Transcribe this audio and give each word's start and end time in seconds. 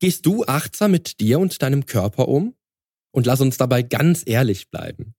Gehst 0.00 0.26
du 0.26 0.44
achtsam 0.44 0.92
mit 0.92 1.20
dir 1.20 1.40
und 1.40 1.60
deinem 1.62 1.86
Körper 1.86 2.28
um? 2.28 2.54
Und 3.10 3.26
lass 3.26 3.40
uns 3.40 3.56
dabei 3.56 3.82
ganz 3.82 4.22
ehrlich 4.26 4.70
bleiben. 4.70 5.14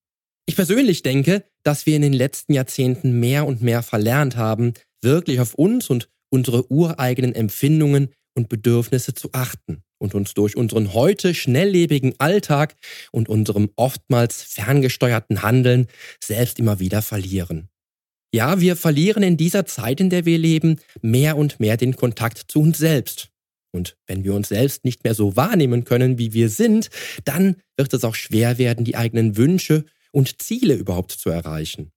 Ich 0.46 0.56
persönlich 0.56 1.04
denke, 1.04 1.44
dass 1.64 1.86
wir 1.86 1.96
in 1.96 2.02
den 2.02 2.14
letzten 2.14 2.54
Jahrzehnten 2.54 3.20
mehr 3.20 3.46
und 3.46 3.62
mehr 3.62 3.84
verlernt 3.84 4.36
haben, 4.36 4.74
wirklich 5.02 5.40
auf 5.40 5.54
uns 5.54 5.90
und 5.90 6.10
unsere 6.30 6.72
ureigenen 6.72 7.36
Empfindungen 7.36 8.10
und 8.36 8.50
Bedürfnisse 8.50 9.14
zu 9.14 9.30
achten 9.34 9.84
und 9.98 10.16
uns 10.16 10.34
durch 10.34 10.56
unseren 10.56 10.94
heute 10.94 11.34
schnelllebigen 11.34 12.14
Alltag 12.20 12.76
und 13.12 13.28
unserem 13.28 13.70
oftmals 13.76 14.42
ferngesteuerten 14.42 15.42
Handeln 15.42 15.88
selbst 16.24 16.58
immer 16.58 16.80
wieder 16.80 17.02
verlieren. 17.02 17.70
Ja, 18.34 18.60
wir 18.62 18.76
verlieren 18.76 19.24
in 19.24 19.38
dieser 19.38 19.66
Zeit, 19.66 20.00
in 20.00 20.10
der 20.10 20.26
wir 20.26 20.38
leben, 20.38 20.80
mehr 21.02 21.36
und 21.36 21.60
mehr 21.60 21.78
den 21.78 21.96
Kontakt 21.96 22.46
zu 22.48 22.62
uns 22.62 22.78
selbst. 22.78 23.30
Und 23.72 23.96
wenn 24.08 24.24
wir 24.24 24.34
uns 24.34 24.50
selbst 24.50 24.86
nicht 24.86 25.04
mehr 25.04 25.14
so 25.14 25.36
wahrnehmen 25.36 25.86
können, 25.86 26.18
wie 26.18 26.34
wir 26.34 26.50
sind, 26.50 26.90
dann 27.26 27.58
wird 27.78 27.94
es 27.94 28.04
auch 28.04 28.16
schwer 28.16 28.58
werden, 28.58 28.86
die 28.86 28.96
eigenen 28.96 29.38
Wünsche 29.38 29.86
und 30.12 30.42
Ziele 30.42 30.74
überhaupt 30.76 31.12
zu 31.12 31.30
erreichen. 31.30 31.92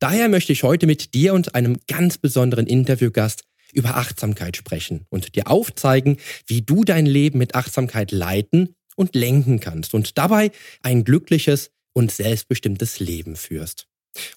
Daher 0.00 0.28
möchte 0.28 0.52
ich 0.52 0.64
heute 0.64 0.86
mit 0.86 1.14
dir 1.14 1.34
und 1.34 1.54
einem 1.54 1.78
ganz 1.86 2.18
besonderen 2.18 2.66
Interviewgast 2.66 3.44
über 3.72 3.96
Achtsamkeit 3.96 4.56
sprechen 4.56 5.06
und 5.08 5.34
dir 5.34 5.48
aufzeigen, 5.48 6.18
wie 6.46 6.62
du 6.62 6.84
dein 6.84 7.06
Leben 7.06 7.38
mit 7.38 7.54
Achtsamkeit 7.54 8.12
leiten 8.12 8.74
und 8.96 9.14
lenken 9.14 9.60
kannst 9.60 9.94
und 9.94 10.18
dabei 10.18 10.50
ein 10.82 11.04
glückliches 11.04 11.70
und 11.92 12.12
selbstbestimmtes 12.12 13.00
Leben 13.00 13.36
führst. 13.36 13.86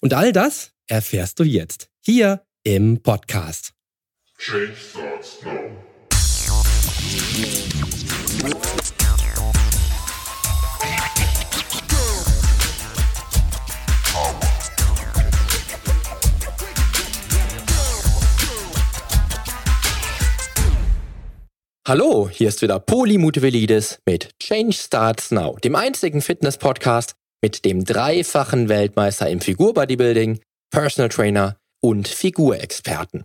Und 0.00 0.14
all 0.14 0.32
das 0.32 0.72
erfährst 0.86 1.38
du 1.38 1.44
jetzt 1.44 1.88
hier 2.00 2.44
im 2.64 3.02
Podcast. 3.02 3.72
Change 4.38 4.74
starts 4.76 5.42
now. 5.42 5.87
Hallo, 21.88 22.28
hier 22.30 22.48
ist 22.48 22.60
wieder 22.60 22.80
Poli 22.80 23.16
Mutevelidis 23.16 24.00
mit 24.04 24.38
Change 24.38 24.74
Starts 24.74 25.30
Now, 25.30 25.56
dem 25.64 25.74
einzigen 25.74 26.20
Fitness-Podcast 26.20 27.14
mit 27.40 27.64
dem 27.64 27.86
dreifachen 27.86 28.68
Weltmeister 28.68 29.30
im 29.30 29.40
Figurbodybuilding, 29.40 30.40
Personal 30.70 31.08
Trainer 31.08 31.56
und 31.80 32.06
Figurexperten. 32.06 33.24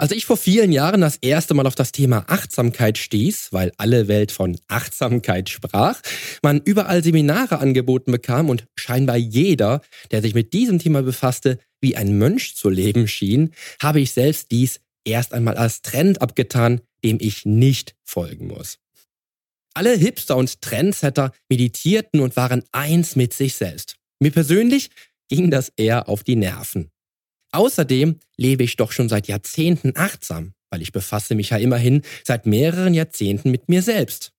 Als 0.00 0.12
ich 0.12 0.24
vor 0.24 0.38
vielen 0.38 0.72
Jahren 0.72 1.02
das 1.02 1.18
erste 1.20 1.52
Mal 1.52 1.66
auf 1.66 1.74
das 1.74 1.92
Thema 1.92 2.24
Achtsamkeit 2.26 2.96
stieß, 2.96 3.48
weil 3.52 3.70
alle 3.76 4.08
Welt 4.08 4.32
von 4.32 4.58
Achtsamkeit 4.66 5.50
sprach, 5.50 6.00
man 6.42 6.62
überall 6.64 7.04
Seminare 7.04 7.58
angeboten 7.58 8.10
bekam 8.10 8.48
und 8.48 8.64
scheinbar 8.76 9.18
jeder, 9.18 9.82
der 10.10 10.22
sich 10.22 10.32
mit 10.32 10.54
diesem 10.54 10.78
Thema 10.78 11.02
befasste, 11.02 11.58
wie 11.82 11.96
ein 11.96 12.16
Mönch 12.16 12.56
zu 12.56 12.70
leben 12.70 13.08
schien, 13.08 13.52
habe 13.78 14.00
ich 14.00 14.12
selbst 14.12 14.50
dies 14.50 14.80
erst 15.04 15.34
einmal 15.34 15.58
als 15.58 15.82
Trend 15.82 16.22
abgetan, 16.22 16.80
dem 17.04 17.18
ich 17.20 17.44
nicht 17.44 17.94
folgen 18.02 18.46
muss. 18.46 18.78
Alle 19.74 19.94
Hipster 19.94 20.38
und 20.38 20.62
Trendsetter 20.62 21.30
meditierten 21.50 22.20
und 22.20 22.38
waren 22.38 22.64
eins 22.72 23.16
mit 23.16 23.34
sich 23.34 23.54
selbst. 23.54 23.96
Mir 24.18 24.30
persönlich 24.30 24.88
ging 25.28 25.50
das 25.50 25.70
eher 25.76 26.08
auf 26.08 26.24
die 26.24 26.36
Nerven. 26.36 26.90
Außerdem 27.52 28.18
lebe 28.36 28.64
ich 28.64 28.76
doch 28.76 28.92
schon 28.92 29.08
seit 29.08 29.28
Jahrzehnten 29.28 29.92
achtsam, 29.96 30.54
weil 30.70 30.82
ich 30.82 30.92
befasse 30.92 31.34
mich 31.34 31.50
ja 31.50 31.56
immerhin 31.56 32.02
seit 32.24 32.46
mehreren 32.46 32.94
Jahrzehnten 32.94 33.50
mit 33.50 33.68
mir 33.68 33.82
selbst. 33.82 34.32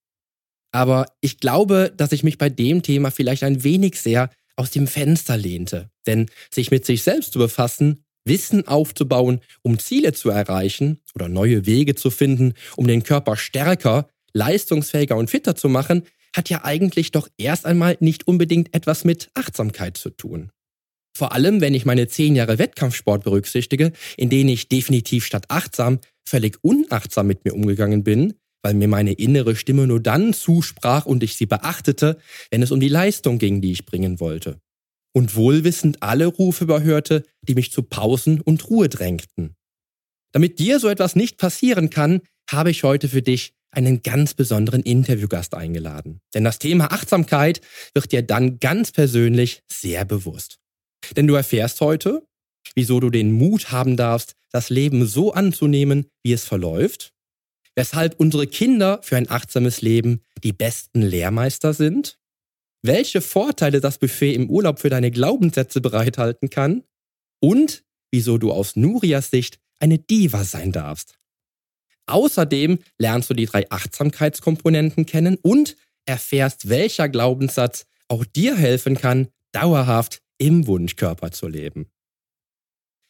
Aber 0.72 1.08
ich 1.20 1.40
glaube, 1.40 1.94
dass 1.96 2.14
ich 2.14 2.24
mich 2.24 2.38
bei 2.38 2.50
dem 2.50 2.82
Thema 2.82 3.12
vielleicht 3.12 3.44
ein 3.44 3.64
wenig 3.64 4.00
sehr 4.00 4.30
aus 4.56 4.72
dem 4.72 4.88
Fenster 4.88 5.36
lehnte. 5.36 5.90
Denn 6.08 6.28
sich 6.54 6.72
mit 6.72 6.86
sich 6.86 7.04
selbst 7.04 7.34
zu 7.34 7.40
befassen, 7.40 8.04
Wissen 8.24 8.68
aufzubauen, 8.68 9.42
um 9.64 9.80
Ziele 9.80 10.14
zu 10.14 10.30
erreichen 10.30 11.00
oder 11.16 11.28
neue 11.28 11.66
Wege 11.66 11.96
zu 11.96 12.12
finden, 12.12 12.54
um 12.76 12.88
den 12.88 13.04
Körper 13.04 13.36
stärker, 13.36 14.08
leistungsfähiger 14.34 15.18
und 15.18 15.30
fitter 15.30 15.56
zu 15.56 15.70
machen, 15.70 16.04
hat 16.36 16.50
ja 16.50 16.64
eigentlich 16.64 17.12
doch 17.12 17.28
erst 17.38 17.66
einmal 17.66 17.98
nicht 18.00 18.28
unbedingt 18.28 18.74
etwas 18.74 19.04
mit 19.04 19.30
Achtsamkeit 19.34 19.98
zu 19.98 20.12
tun. 20.12 20.52
Vor 21.14 21.34
allem, 21.34 21.62
wenn 21.62 21.74
ich 21.74 21.86
meine 21.86 22.08
zehn 22.08 22.36
Jahre 22.36 22.58
Wettkampfsport 22.58 23.24
berücksichtige, 23.24 23.92
in 24.18 24.30
denen 24.30 24.50
ich 24.50 24.70
definitiv 24.70 25.26
statt 25.26 25.46
achtsam 25.50 26.00
völlig 26.26 26.58
unachtsam 26.64 27.28
mit 27.28 27.44
mir 27.46 27.54
umgegangen 27.54 28.04
bin, 28.04 28.34
weil 28.64 28.74
mir 28.74 28.88
meine 28.88 29.14
innere 29.14 29.56
Stimme 29.56 29.88
nur 29.88 30.00
dann 30.00 30.34
zusprach 30.34 31.06
und 31.06 31.24
ich 31.24 31.36
sie 31.36 31.46
beachtete, 31.46 32.18
wenn 32.50 32.62
es 32.62 32.72
um 32.72 32.80
die 32.80 32.90
Leistung 32.90 33.38
ging, 33.40 33.62
die 33.62 33.72
ich 33.72 33.86
bringen 33.86 34.20
wollte. 34.20 34.60
Und 35.14 35.36
wohlwissend 35.36 36.02
alle 36.02 36.28
Rufe 36.28 36.64
überhörte, 36.64 37.24
die 37.42 37.56
mich 37.56 37.72
zu 37.72 37.84
Pausen 37.84 38.40
und 38.40 38.70
Ruhe 38.70 38.88
drängten. 38.88 39.56
Damit 40.32 40.60
dir 40.60 40.80
so 40.80 40.88
etwas 40.88 41.16
nicht 41.16 41.38
passieren 41.38 41.90
kann, 41.90 42.22
habe 42.50 42.72
ich 42.72 42.84
heute 42.84 43.10
für 43.10 43.22
dich 43.22 43.54
einen 43.72 44.04
ganz 44.04 44.34
besonderen 44.34 44.84
Interviewgast 44.84 45.54
eingeladen. 45.54 46.22
Denn 46.34 46.44
das 46.44 46.60
Thema 46.60 46.92
Achtsamkeit 46.92 47.62
wird 47.94 48.12
dir 48.12 48.22
dann 48.22 48.60
ganz 48.60 48.92
persönlich 48.92 49.64
sehr 49.72 50.06
bewusst. 50.06 50.61
Denn 51.16 51.28
du 51.28 51.36
erfährst 51.36 51.82
heute, 51.82 52.26
wieso 52.76 53.00
du 53.00 53.10
den 53.10 53.32
Mut 53.32 53.72
haben 53.72 53.98
darfst, 53.98 54.36
das 54.52 54.70
Leben 54.70 55.06
so 55.06 55.34
anzunehmen, 55.34 56.08
wie 56.24 56.34
es 56.34 56.44
verläuft, 56.44 57.14
weshalb 57.76 58.20
unsere 58.20 58.48
Kinder 58.48 59.00
für 59.02 59.18
ein 59.18 59.30
achtsames 59.30 59.82
Leben 59.82 60.22
die 60.44 60.54
besten 60.54 61.02
Lehrmeister 61.02 61.74
sind, 61.74 62.20
welche 62.84 63.22
Vorteile 63.22 63.80
das 63.80 63.98
Buffet 63.98 64.34
im 64.34 64.50
Urlaub 64.50 64.80
für 64.80 64.90
deine 64.90 65.12
Glaubenssätze 65.12 65.82
bereithalten 65.82 66.50
kann 66.50 66.84
und 67.40 67.84
wieso 68.12 68.38
du 68.38 68.52
aus 68.52 68.76
Nurias 68.76 69.30
Sicht 69.30 69.60
eine 69.80 70.00
Diva 70.00 70.44
sein 70.44 70.72
darfst. 70.72 71.18
Außerdem 72.08 72.80
lernst 72.98 73.30
du 73.30 73.34
die 73.34 73.46
drei 73.46 73.70
Achtsamkeitskomponenten 73.70 75.06
kennen 75.06 75.38
und 75.42 75.78
erfährst, 76.06 76.68
welcher 76.68 77.08
Glaubenssatz 77.08 77.86
auch 78.08 78.26
dir 78.26 78.56
helfen 78.58 78.98
kann, 78.98 79.30
dauerhaft 79.52 80.22
im 80.42 80.66
Wunschkörper 80.66 81.32
zu 81.32 81.48
leben. 81.48 81.86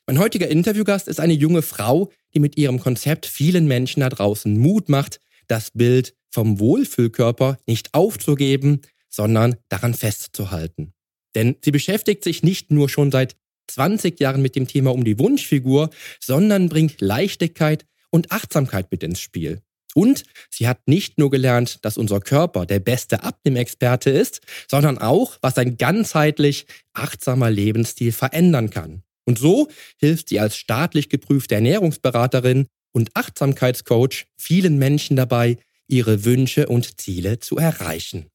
Mein 0.05 0.19
heutiger 0.19 0.49
Interviewgast 0.49 1.07
ist 1.07 1.21
eine 1.21 1.31
junge 1.31 1.61
Frau, 1.61 2.11
die 2.33 2.39
mit 2.39 2.57
ihrem 2.57 2.77
Konzept 2.77 3.25
vielen 3.25 3.67
Menschen 3.67 4.01
da 4.01 4.09
draußen 4.09 4.57
Mut 4.57 4.89
macht, 4.89 5.21
das 5.47 5.71
Bild 5.71 6.13
vom 6.29 6.59
Wohlfühlkörper 6.59 7.57
nicht 7.65 7.93
aufzugeben, 7.93 8.81
sondern 9.07 9.55
daran 9.69 9.93
festzuhalten. 9.93 10.93
Denn 11.33 11.55
sie 11.63 11.71
beschäftigt 11.71 12.25
sich 12.25 12.43
nicht 12.43 12.69
nur 12.69 12.89
schon 12.89 13.11
seit 13.11 13.37
20 13.67 14.19
Jahren 14.19 14.41
mit 14.41 14.57
dem 14.57 14.67
Thema 14.67 14.91
um 14.91 15.05
die 15.05 15.17
Wunschfigur, 15.17 15.89
sondern 16.19 16.67
bringt 16.67 16.99
Leichtigkeit 16.99 17.85
und 18.09 18.33
Achtsamkeit 18.33 18.91
mit 18.91 19.03
ins 19.03 19.21
Spiel. 19.21 19.61
Und 19.93 20.23
sie 20.49 20.67
hat 20.67 20.87
nicht 20.87 21.17
nur 21.17 21.29
gelernt, 21.29 21.83
dass 21.83 21.97
unser 21.97 22.19
Körper 22.19 22.65
der 22.65 22.79
beste 22.79 23.23
Abnehmexperte 23.23 24.09
ist, 24.09 24.41
sondern 24.69 24.97
auch, 24.97 25.37
was 25.41 25.57
ein 25.57 25.77
ganzheitlich 25.77 26.65
achtsamer 26.93 27.51
Lebensstil 27.51 28.11
verändern 28.11 28.69
kann. 28.69 29.03
Und 29.25 29.37
so 29.37 29.69
hilft 29.97 30.29
sie 30.29 30.39
als 30.39 30.57
staatlich 30.57 31.09
geprüfte 31.09 31.55
Ernährungsberaterin 31.55 32.67
und 32.93 33.15
Achtsamkeitscoach 33.15 34.25
vielen 34.37 34.77
Menschen 34.77 35.15
dabei, 35.15 35.57
ihre 35.87 36.25
Wünsche 36.25 36.67
und 36.67 36.99
Ziele 36.99 37.39
zu 37.39 37.57
erreichen. 37.57 38.27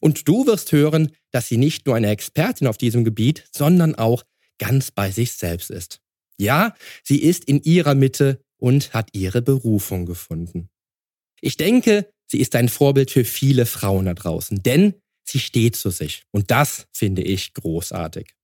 Und 0.00 0.28
du 0.28 0.46
wirst 0.46 0.72
hören, 0.72 1.12
dass 1.32 1.48
sie 1.48 1.56
nicht 1.56 1.86
nur 1.86 1.96
eine 1.96 2.10
Expertin 2.10 2.66
auf 2.66 2.78
diesem 2.78 3.04
Gebiet, 3.04 3.44
sondern 3.52 3.94
auch 3.94 4.22
ganz 4.58 4.90
bei 4.90 5.10
sich 5.10 5.32
selbst 5.32 5.70
ist. 5.70 6.00
Ja, 6.38 6.74
sie 7.02 7.22
ist 7.22 7.44
in 7.44 7.62
ihrer 7.62 7.94
Mitte 7.94 8.40
und 8.58 8.94
hat 8.94 9.10
ihre 9.12 9.42
Berufung 9.42 10.06
gefunden. 10.06 10.68
Ich 11.46 11.56
denke, 11.56 12.10
sie 12.26 12.40
ist 12.40 12.56
ein 12.56 12.68
Vorbild 12.68 13.12
für 13.12 13.24
viele 13.24 13.66
Frauen 13.66 14.06
da 14.06 14.14
draußen, 14.14 14.64
denn 14.64 14.94
sie 15.22 15.38
steht 15.38 15.76
zu 15.76 15.90
sich. 15.90 16.24
Und 16.32 16.50
das 16.50 16.88
finde 16.90 17.22
ich 17.22 17.54
großartig. 17.54 18.34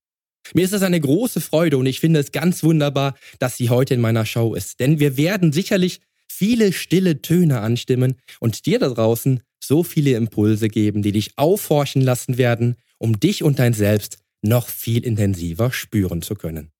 Mir 0.53 0.63
ist 0.63 0.71
es 0.71 0.83
eine 0.83 1.01
große 1.01 1.41
Freude 1.41 1.77
und 1.77 1.85
ich 1.85 1.99
finde 1.99 2.21
es 2.21 2.31
ganz 2.31 2.63
wunderbar, 2.63 3.17
dass 3.39 3.57
sie 3.57 3.69
heute 3.69 3.93
in 3.93 3.99
meiner 3.99 4.25
Show 4.25 4.55
ist. 4.55 4.79
Denn 4.79 5.01
wir 5.01 5.17
werden 5.17 5.51
sicherlich 5.51 5.99
viele 6.29 6.71
stille 6.71 7.21
Töne 7.21 7.59
anstimmen 7.59 8.15
und 8.39 8.65
dir 8.65 8.79
da 8.79 8.87
draußen 8.87 9.41
so 9.61 9.83
viele 9.83 10.11
Impulse 10.11 10.69
geben, 10.69 11.01
die 11.01 11.11
dich 11.11 11.37
aufhorchen 11.37 12.01
lassen 12.01 12.37
werden, 12.37 12.77
um 12.99 13.19
dich 13.19 13.43
und 13.43 13.59
dein 13.59 13.73
Selbst 13.73 14.19
noch 14.41 14.69
viel 14.69 15.05
intensiver 15.05 15.73
spüren 15.73 16.21
zu 16.21 16.35
können. 16.35 16.72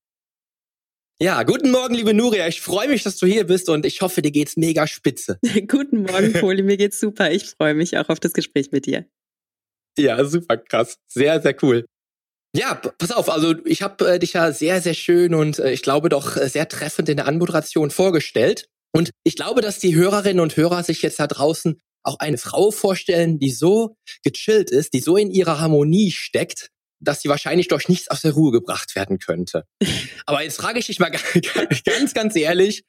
Ja, 1.22 1.44
guten 1.44 1.72
Morgen, 1.72 1.94
liebe 1.94 2.14
Nuria. 2.14 2.48
Ich 2.48 2.60
freue 2.62 2.88
mich, 2.88 3.04
dass 3.04 3.18
du 3.18 3.28
hier 3.28 3.46
bist 3.46 3.70
und 3.70 3.86
ich 3.86 4.02
hoffe, 4.02 4.22
dir 4.22 4.32
geht's 4.32 4.58
mega 4.58 4.88
spitze. 4.88 5.38
guten 5.68 6.04
Morgen, 6.04 6.34
Poli. 6.40 6.64
Mir 6.64 6.78
geht's 6.78 7.00
super. 7.00 7.32
Ich 7.32 7.52
freue 7.52 7.76
mich 7.76 7.98
auch 7.98 8.10
auf 8.10 8.20
das 8.20 8.34
Gespräch 8.34 8.72
mit 8.72 8.86
dir. 8.88 9.06
Ja, 9.98 10.26
super 10.26 10.58
krass. 10.58 10.98
Sehr, 11.08 11.42
sehr 11.42 11.56
cool. 11.62 11.86
Ja, 12.56 12.76
pass 12.76 13.12
auf, 13.12 13.30
also 13.30 13.56
ich 13.66 13.82
habe 13.82 14.14
äh, 14.14 14.20
dich 14.20 14.34
ja 14.34 14.52
sehr, 14.52 14.82
sehr 14.82 14.94
schön 14.94 15.34
und 15.34 15.60
äh, 15.60 15.72
ich 15.72 15.82
glaube 15.82 16.10
doch 16.10 16.36
äh, 16.36 16.50
sehr 16.50 16.68
treffend 16.68 17.10
in 17.10 17.18
der 17.18 17.28
Anmoderation 17.28 17.90
vorgestellt. 17.90 18.68
Und 18.92 19.12
ich 19.24 19.36
glaube, 19.36 19.62
dass 19.62 19.80
die 19.80 19.96
Hörerinnen 19.96 20.40
und 20.40 20.56
Hörer 20.56 20.84
sich 20.84 21.02
jetzt 21.02 21.20
da 21.20 21.28
draußen 21.28 21.80
auch 22.04 22.20
eine 22.20 22.38
Frau 22.38 22.70
vorstellen, 22.70 23.40
die 23.40 23.50
so 23.50 23.96
gechillt 24.24 24.70
ist, 24.70 24.94
die 24.94 25.00
so 25.00 25.18
in 25.18 25.32
ihrer 25.32 25.60
Harmonie 25.60 26.12
steckt, 26.12 26.70
dass 27.04 27.22
sie 27.22 27.30
wahrscheinlich 27.30 27.68
durch 27.68 27.90
nichts 27.90 28.10
aus 28.10 28.22
der 28.22 28.34
Ruhe 28.34 28.52
gebracht 28.52 28.96
werden 28.96 29.20
könnte. 29.20 29.66
Aber 30.26 30.44
jetzt 30.44 30.58
frage 30.58 30.80
ich 30.80 30.88
dich 30.88 31.00
mal 31.00 31.12
ganz, 31.86 32.14
ganz 32.14 32.36
ehrlich, 32.36 32.84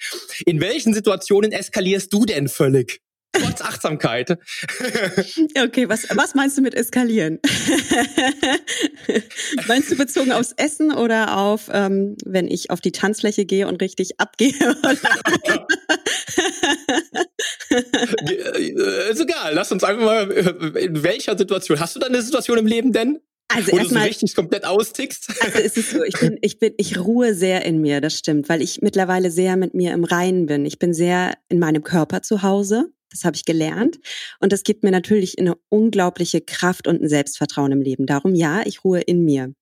in 0.46 0.60
welchen 0.60 0.94
Situationen 0.94 1.52
eskalierst 1.52 2.12
du 2.12 2.24
denn 2.24 2.48
völlig? 2.48 3.00
Trotz 3.32 3.60
Achtsamkeit. 3.62 4.38
Okay, 5.56 5.88
was, 5.88 6.06
was 6.10 6.34
meinst 6.34 6.58
du 6.58 6.62
mit 6.62 6.74
eskalieren? 6.74 7.40
meinst 9.66 9.90
du 9.90 9.96
bezogen 9.96 10.32
aufs 10.32 10.52
Essen 10.56 10.92
oder 10.92 11.36
auf, 11.36 11.68
ähm, 11.72 12.16
wenn 12.24 12.48
ich 12.48 12.70
auf 12.70 12.80
die 12.80 12.92
Tanzfläche 12.92 13.44
gehe 13.44 13.66
und 13.66 13.80
richtig 13.80 14.20
abgehe? 14.20 14.52
Äh, 17.70 19.12
ist 19.12 19.20
egal, 19.20 19.54
lass 19.54 19.72
uns 19.72 19.84
einfach 19.84 20.04
mal, 20.04 20.30
in 20.30 21.02
welcher 21.02 21.36
Situation, 21.36 21.80
hast 21.80 21.96
du 21.96 22.00
da 22.00 22.06
eine 22.06 22.22
Situation 22.22 22.58
im 22.58 22.66
Leben 22.66 22.92
denn? 22.92 23.20
Also 23.48 23.72
wo 23.72 23.76
erstmal, 23.78 24.02
du 24.02 24.14
so 24.14 24.20
richtig 24.20 24.34
komplett 24.34 24.64
austickst. 24.64 25.42
Also 25.42 25.58
ist 25.58 25.76
es 25.76 25.90
so, 25.90 26.02
ich 26.02 26.18
bin, 26.18 26.38
ich 26.40 26.58
bin, 26.58 26.74
ich 26.76 26.98
ruhe 26.98 27.34
sehr 27.34 27.64
in 27.64 27.80
mir, 27.80 28.00
das 28.00 28.18
stimmt, 28.18 28.48
weil 28.48 28.62
ich 28.62 28.80
mittlerweile 28.82 29.30
sehr 29.30 29.56
mit 29.56 29.74
mir 29.74 29.92
im 29.92 30.04
Reinen 30.04 30.46
bin. 30.46 30.64
Ich 30.66 30.78
bin 30.78 30.94
sehr 30.94 31.34
in 31.48 31.58
meinem 31.58 31.82
Körper 31.82 32.22
zu 32.22 32.42
Hause. 32.42 32.92
Das 33.10 33.24
habe 33.24 33.36
ich 33.36 33.44
gelernt. 33.44 34.00
Und 34.40 34.52
das 34.52 34.64
gibt 34.64 34.82
mir 34.82 34.90
natürlich 34.90 35.38
eine 35.38 35.54
unglaubliche 35.68 36.40
Kraft 36.40 36.88
und 36.88 37.00
ein 37.00 37.08
Selbstvertrauen 37.08 37.70
im 37.70 37.80
Leben. 37.80 38.06
Darum 38.06 38.34
ja, 38.34 38.62
ich 38.64 38.84
ruhe 38.84 39.00
in 39.00 39.24
mir. 39.24 39.54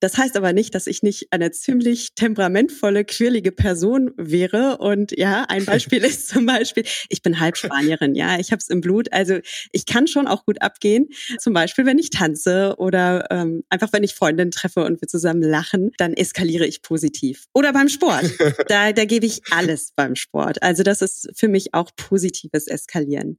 Das 0.00 0.18
heißt 0.18 0.36
aber 0.36 0.52
nicht, 0.52 0.74
dass 0.74 0.86
ich 0.86 1.02
nicht 1.02 1.28
eine 1.30 1.50
ziemlich 1.52 2.14
temperamentvolle, 2.14 3.04
quirlige 3.04 3.50
Person 3.50 4.12
wäre. 4.16 4.78
Und 4.78 5.16
ja, 5.16 5.44
ein 5.48 5.64
Beispiel 5.64 6.04
ist 6.04 6.28
zum 6.28 6.46
Beispiel, 6.46 6.84
ich 7.08 7.22
bin 7.22 7.40
halb 7.40 7.56
Spanierin, 7.56 8.14
ja, 8.14 8.38
ich 8.38 8.52
habe 8.52 8.60
es 8.60 8.68
im 8.68 8.80
Blut. 8.80 9.12
Also 9.12 9.38
ich 9.72 9.86
kann 9.86 10.06
schon 10.06 10.26
auch 10.26 10.44
gut 10.44 10.60
abgehen. 10.60 11.08
Zum 11.38 11.54
Beispiel, 11.54 11.86
wenn 11.86 11.98
ich 11.98 12.10
tanze 12.10 12.74
oder 12.78 13.26
ähm, 13.30 13.64
einfach, 13.70 13.92
wenn 13.92 14.04
ich 14.04 14.14
Freundinnen 14.14 14.50
treffe 14.50 14.84
und 14.84 15.00
wir 15.00 15.08
zusammen 15.08 15.42
lachen, 15.42 15.92
dann 15.96 16.12
eskaliere 16.12 16.66
ich 16.66 16.82
positiv. 16.82 17.46
Oder 17.54 17.72
beim 17.72 17.88
Sport. 17.88 18.24
Da, 18.68 18.92
da 18.92 19.04
gebe 19.04 19.26
ich 19.26 19.42
alles 19.50 19.92
beim 19.94 20.16
Sport. 20.16 20.62
Also 20.62 20.82
das 20.82 21.00
ist 21.00 21.30
für 21.34 21.46
mich 21.46 21.72
auch 21.72 21.90
positives 21.96 22.66
Eskalieren. 22.66 23.38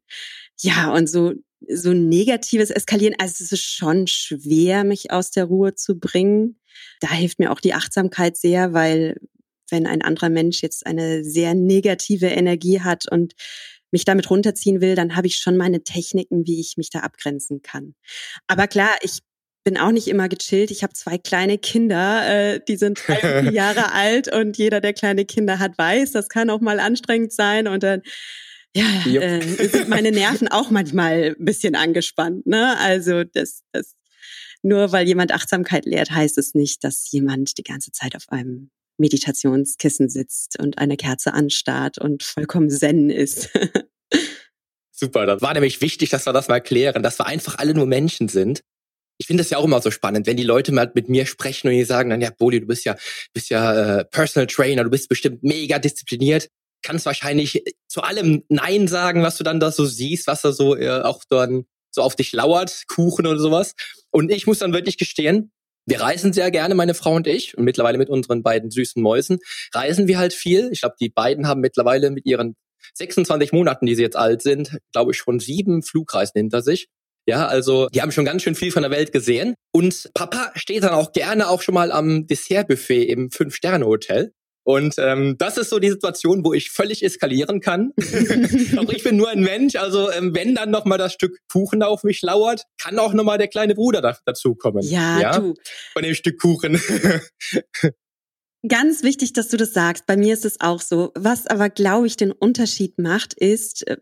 Ja, 0.60 0.94
und 0.94 1.10
so 1.10 1.34
so 1.68 1.94
negatives 1.94 2.70
Eskalieren. 2.70 3.16
Also 3.20 3.44
es 3.44 3.52
ist 3.52 3.64
schon 3.64 4.08
schwer, 4.08 4.84
mich 4.84 5.12
aus 5.12 5.32
der 5.32 5.46
Ruhe 5.46 5.76
zu 5.76 6.00
bringen. 6.00 6.60
Da 7.00 7.12
hilft 7.12 7.40
mir 7.40 7.52
auch 7.52 7.60
die 7.60 7.74
Achtsamkeit 7.74 8.38
sehr, 8.38 8.74
weil 8.74 9.18
wenn 9.70 9.88
ein 9.88 10.02
anderer 10.02 10.30
Mensch 10.30 10.62
jetzt 10.62 10.86
eine 10.86 11.24
sehr 11.24 11.54
negative 11.54 12.28
Energie 12.28 12.82
hat 12.82 13.12
und 13.12 13.34
mich 13.92 14.06
damit 14.06 14.30
runterziehen 14.30 14.82
will, 14.82 14.96
dann 14.96 15.16
habe 15.16 15.28
ich 15.28 15.38
schon 15.38 15.58
meine 15.58 15.84
Techniken, 15.84 16.46
wie 16.46 16.60
ich 16.60 16.78
mich 16.78 16.90
da 16.90 17.00
abgrenzen 17.00 17.62
kann. 17.62 17.96
Aber 18.48 18.68
klar, 18.68 18.96
ich 19.02 19.20
bin 19.64 19.78
auch 19.78 19.92
nicht 19.92 20.08
immer 20.08 20.30
gechillt. 20.30 20.72
Ich 20.72 20.84
habe 20.84 20.94
zwei 20.94 21.18
kleine 21.18 21.58
Kinder, 21.58 22.54
äh, 22.54 22.62
die 22.66 22.78
sind 22.78 23.02
drei 23.06 23.50
Jahre 23.52 23.92
alt 23.92 24.34
und 24.34 24.58
jeder, 24.58 24.80
der 24.80 24.94
kleine 24.94 25.26
Kinder 25.26 25.60
hat, 25.60 25.78
weiß, 25.78 26.14
das 26.14 26.30
kann 26.30 26.50
auch 26.50 26.62
mal 26.62 26.80
anstrengend 26.80 27.34
sein 27.34 27.68
und 27.68 27.84
dann 27.84 28.02
ja, 28.78 29.22
äh, 29.22 29.68
sind 29.68 29.90
meine 29.90 30.12
Nerven 30.12 30.48
auch 30.48 30.70
manchmal 30.70 31.36
ein 31.38 31.46
bisschen 31.46 31.76
angespannt. 31.76 32.46
Ne? 32.46 32.78
Also 32.80 33.24
das, 33.24 33.64
das 33.72 33.96
nur 34.64 34.92
weil 34.92 35.08
jemand 35.08 35.32
Achtsamkeit 35.32 35.86
lehrt, 35.86 36.12
heißt 36.12 36.38
es 36.38 36.54
nicht, 36.54 36.84
dass 36.84 37.12
jemand 37.12 37.58
die 37.58 37.64
ganze 37.64 37.92
Zeit 37.92 38.16
auf 38.16 38.24
einem 38.30 38.70
Meditationskissen 38.98 40.10
sitzt 40.10 40.60
und 40.60 40.78
eine 40.78 40.98
Kerze 40.98 41.34
anstarrt 41.34 41.98
und 42.00 42.24
vollkommen 42.24 42.70
zen 42.70 43.10
ist. 43.10 43.50
Super, 44.92 45.28
das 45.28 45.42
war 45.42 45.54
nämlich 45.54 45.82
wichtig, 45.82 46.10
dass 46.10 46.26
wir 46.26 46.34
das 46.34 46.48
mal 46.48 46.60
klären, 46.60 47.04
dass 47.04 47.20
wir 47.20 47.28
einfach 47.28 47.60
alle 47.60 47.76
nur 47.76 47.86
Menschen 47.86 48.28
sind. 48.28 48.62
Ich 49.20 49.28
finde 49.28 49.44
das 49.44 49.52
ja 49.52 49.60
auch 49.60 49.66
immer 49.66 49.82
so 49.82 49.92
spannend, 49.92 50.28
wenn 50.28 50.38
die 50.38 50.44
Leute 50.44 50.72
mal 50.72 50.92
mit 50.94 51.10
mir 51.10 51.26
sprechen 51.26 51.68
und 51.68 51.74
die 51.74 51.84
sagen 51.84 52.10
dann, 52.10 52.22
ja, 52.22 52.32
Boli, 52.32 52.60
du 52.60 52.68
bist 52.68 52.86
ja, 52.86 52.96
bist 53.34 53.50
ja 53.50 54.00
äh, 54.00 54.06
Personal 54.06 54.48
Trainer, 54.48 54.84
du 54.84 54.90
bist 54.90 55.10
bestimmt 55.10 55.44
mega 55.44 55.80
diszipliniert 55.80 56.50
kannst 56.84 57.06
wahrscheinlich 57.06 57.64
zu 57.88 58.02
allem 58.02 58.44
Nein 58.50 58.88
sagen, 58.88 59.24
was 59.24 59.38
du 59.38 59.44
dann 59.44 59.60
da 59.60 59.72
so 59.72 59.86
siehst, 59.86 60.28
was 60.28 60.42
da 60.42 60.52
so 60.52 60.76
äh, 60.76 61.02
auch 61.02 61.24
dann 61.30 61.66
so 61.92 62.02
auf 62.02 62.16
dich 62.16 62.32
lauert, 62.34 62.84
Kuchen 62.88 63.26
oder 63.26 63.40
sowas. 63.40 63.74
Und 64.12 64.32
ich 64.32 64.48
muss 64.48 64.60
dann 64.60 64.74
wirklich 64.74 64.98
gestehen, 64.98 65.52
wir 65.86 66.02
reisen 66.02 66.34
sehr 66.34 66.52
gerne, 66.52 66.76
meine 66.76 66.94
Frau 66.94 67.16
und 67.16 67.28
ich, 67.28 67.58
und 67.58 67.64
mittlerweile 67.64 67.98
mit 67.98 68.10
unseren 68.10 68.44
beiden 68.44 68.70
süßen 68.70 69.02
Mäusen, 69.02 69.40
reisen 69.74 70.08
wir 70.08 70.18
halt 70.18 70.34
viel. 70.34 70.70
Ich 70.72 70.82
glaube, 70.82 70.96
die 71.00 71.10
beiden 71.10 71.48
haben 71.48 71.62
mittlerweile 71.62 72.12
mit 72.12 72.26
ihren 72.26 72.56
26 72.96 73.54
Monaten, 73.54 73.86
die 73.86 73.96
sie 73.96 74.02
jetzt 74.02 74.18
alt 74.18 74.42
sind, 74.42 74.78
glaube 74.92 75.12
ich, 75.12 75.18
schon 75.18 75.40
sieben 75.40 75.84
Flugreisen 75.84 76.34
hinter 76.36 76.62
sich. 76.62 76.88
Ja, 77.26 77.48
also 77.48 77.88
die 77.90 78.02
haben 78.02 78.12
schon 78.12 78.26
ganz 78.26 78.44
schön 78.44 78.56
viel 78.56 78.72
von 78.72 78.84
der 78.84 78.92
Welt 78.92 79.12
gesehen. 79.12 79.56
Und 79.74 80.10
Papa 80.14 80.52
steht 80.56 80.84
dann 80.84 80.94
auch 80.94 81.12
gerne 81.12 81.50
auch 81.50 81.62
schon 81.62 81.74
mal 81.76 81.92
am 81.92 82.26
Dessertbuffet 82.28 83.04
im 83.04 83.32
Fünf-Sterne-Hotel. 83.32 84.34
Und 84.68 84.96
ähm, 84.98 85.38
das 85.38 85.58
ist 85.58 85.70
so 85.70 85.80
die 85.80 85.90
Situation, 85.90 86.44
wo 86.44 86.52
ich 86.52 86.72
völlig 86.72 87.02
eskalieren 87.02 87.62
kann. 87.62 87.94
auch 88.78 88.92
ich 88.92 89.02
bin 89.02 89.16
nur 89.16 89.30
ein 89.30 89.40
Mensch, 89.40 89.78
also 89.78 90.12
ähm, 90.12 90.36
wenn 90.36 90.56
dann 90.56 90.72
noch 90.72 90.84
mal 90.84 90.98
das 90.98 91.14
Stück 91.14 91.40
Kuchen 91.50 91.82
auf 91.84 92.04
mich 92.04 92.22
lauert, 92.22 92.64
kann 92.78 93.00
auch 93.00 93.14
noch 93.14 93.24
mal 93.24 93.38
der 93.38 93.48
kleine 93.48 93.76
Bruder 93.76 94.02
da, 94.02 94.18
dazukommen. 94.26 94.84
Ja, 94.84 95.22
ja, 95.22 95.40
du. 95.40 95.54
Von 95.94 96.04
dem 96.04 96.14
Stück 96.16 96.42
Kuchen. 96.42 96.82
Ganz 98.68 99.04
wichtig, 99.04 99.32
dass 99.32 99.48
du 99.48 99.56
das 99.56 99.72
sagst. 99.72 100.06
Bei 100.06 100.18
mir 100.18 100.34
ist 100.34 100.44
es 100.44 100.60
auch 100.60 100.82
so. 100.82 101.14
Was 101.16 101.48
aber, 101.48 101.70
glaube 101.70 102.08
ich, 102.08 102.18
den 102.18 102.34
Unterschied 102.34 103.00
macht, 103.00 103.36
ist, 103.36 103.88
äh, 103.88 103.96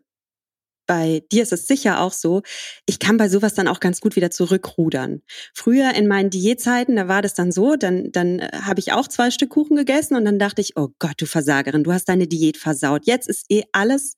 bei 0.85 1.23
dir 1.31 1.43
ist 1.43 1.53
es 1.53 1.67
sicher 1.67 2.01
auch 2.01 2.13
so, 2.13 2.41
ich 2.85 2.99
kann 2.99 3.17
bei 3.17 3.29
sowas 3.29 3.53
dann 3.53 3.67
auch 3.67 3.79
ganz 3.79 4.01
gut 4.01 4.15
wieder 4.15 4.31
zurückrudern. 4.31 5.21
Früher 5.53 5.93
in 5.95 6.07
meinen 6.07 6.29
Diätzeiten, 6.29 6.95
da 6.95 7.07
war 7.07 7.21
das 7.21 7.33
dann 7.33 7.51
so, 7.51 7.75
dann, 7.75 8.11
dann 8.11 8.39
äh, 8.39 8.49
habe 8.61 8.79
ich 8.79 8.93
auch 8.93 9.07
zwei 9.07 9.31
Stück 9.31 9.49
Kuchen 9.49 9.75
gegessen 9.75 10.15
und 10.15 10.25
dann 10.25 10.39
dachte 10.39 10.61
ich, 10.61 10.77
oh 10.77 10.89
Gott, 10.99 11.15
du 11.17 11.25
Versagerin, 11.25 11.83
du 11.83 11.93
hast 11.93 12.09
deine 12.09 12.27
Diät 12.27 12.57
versaut. 12.57 13.05
Jetzt 13.05 13.29
ist 13.29 13.45
eh 13.49 13.63
alles 13.71 14.15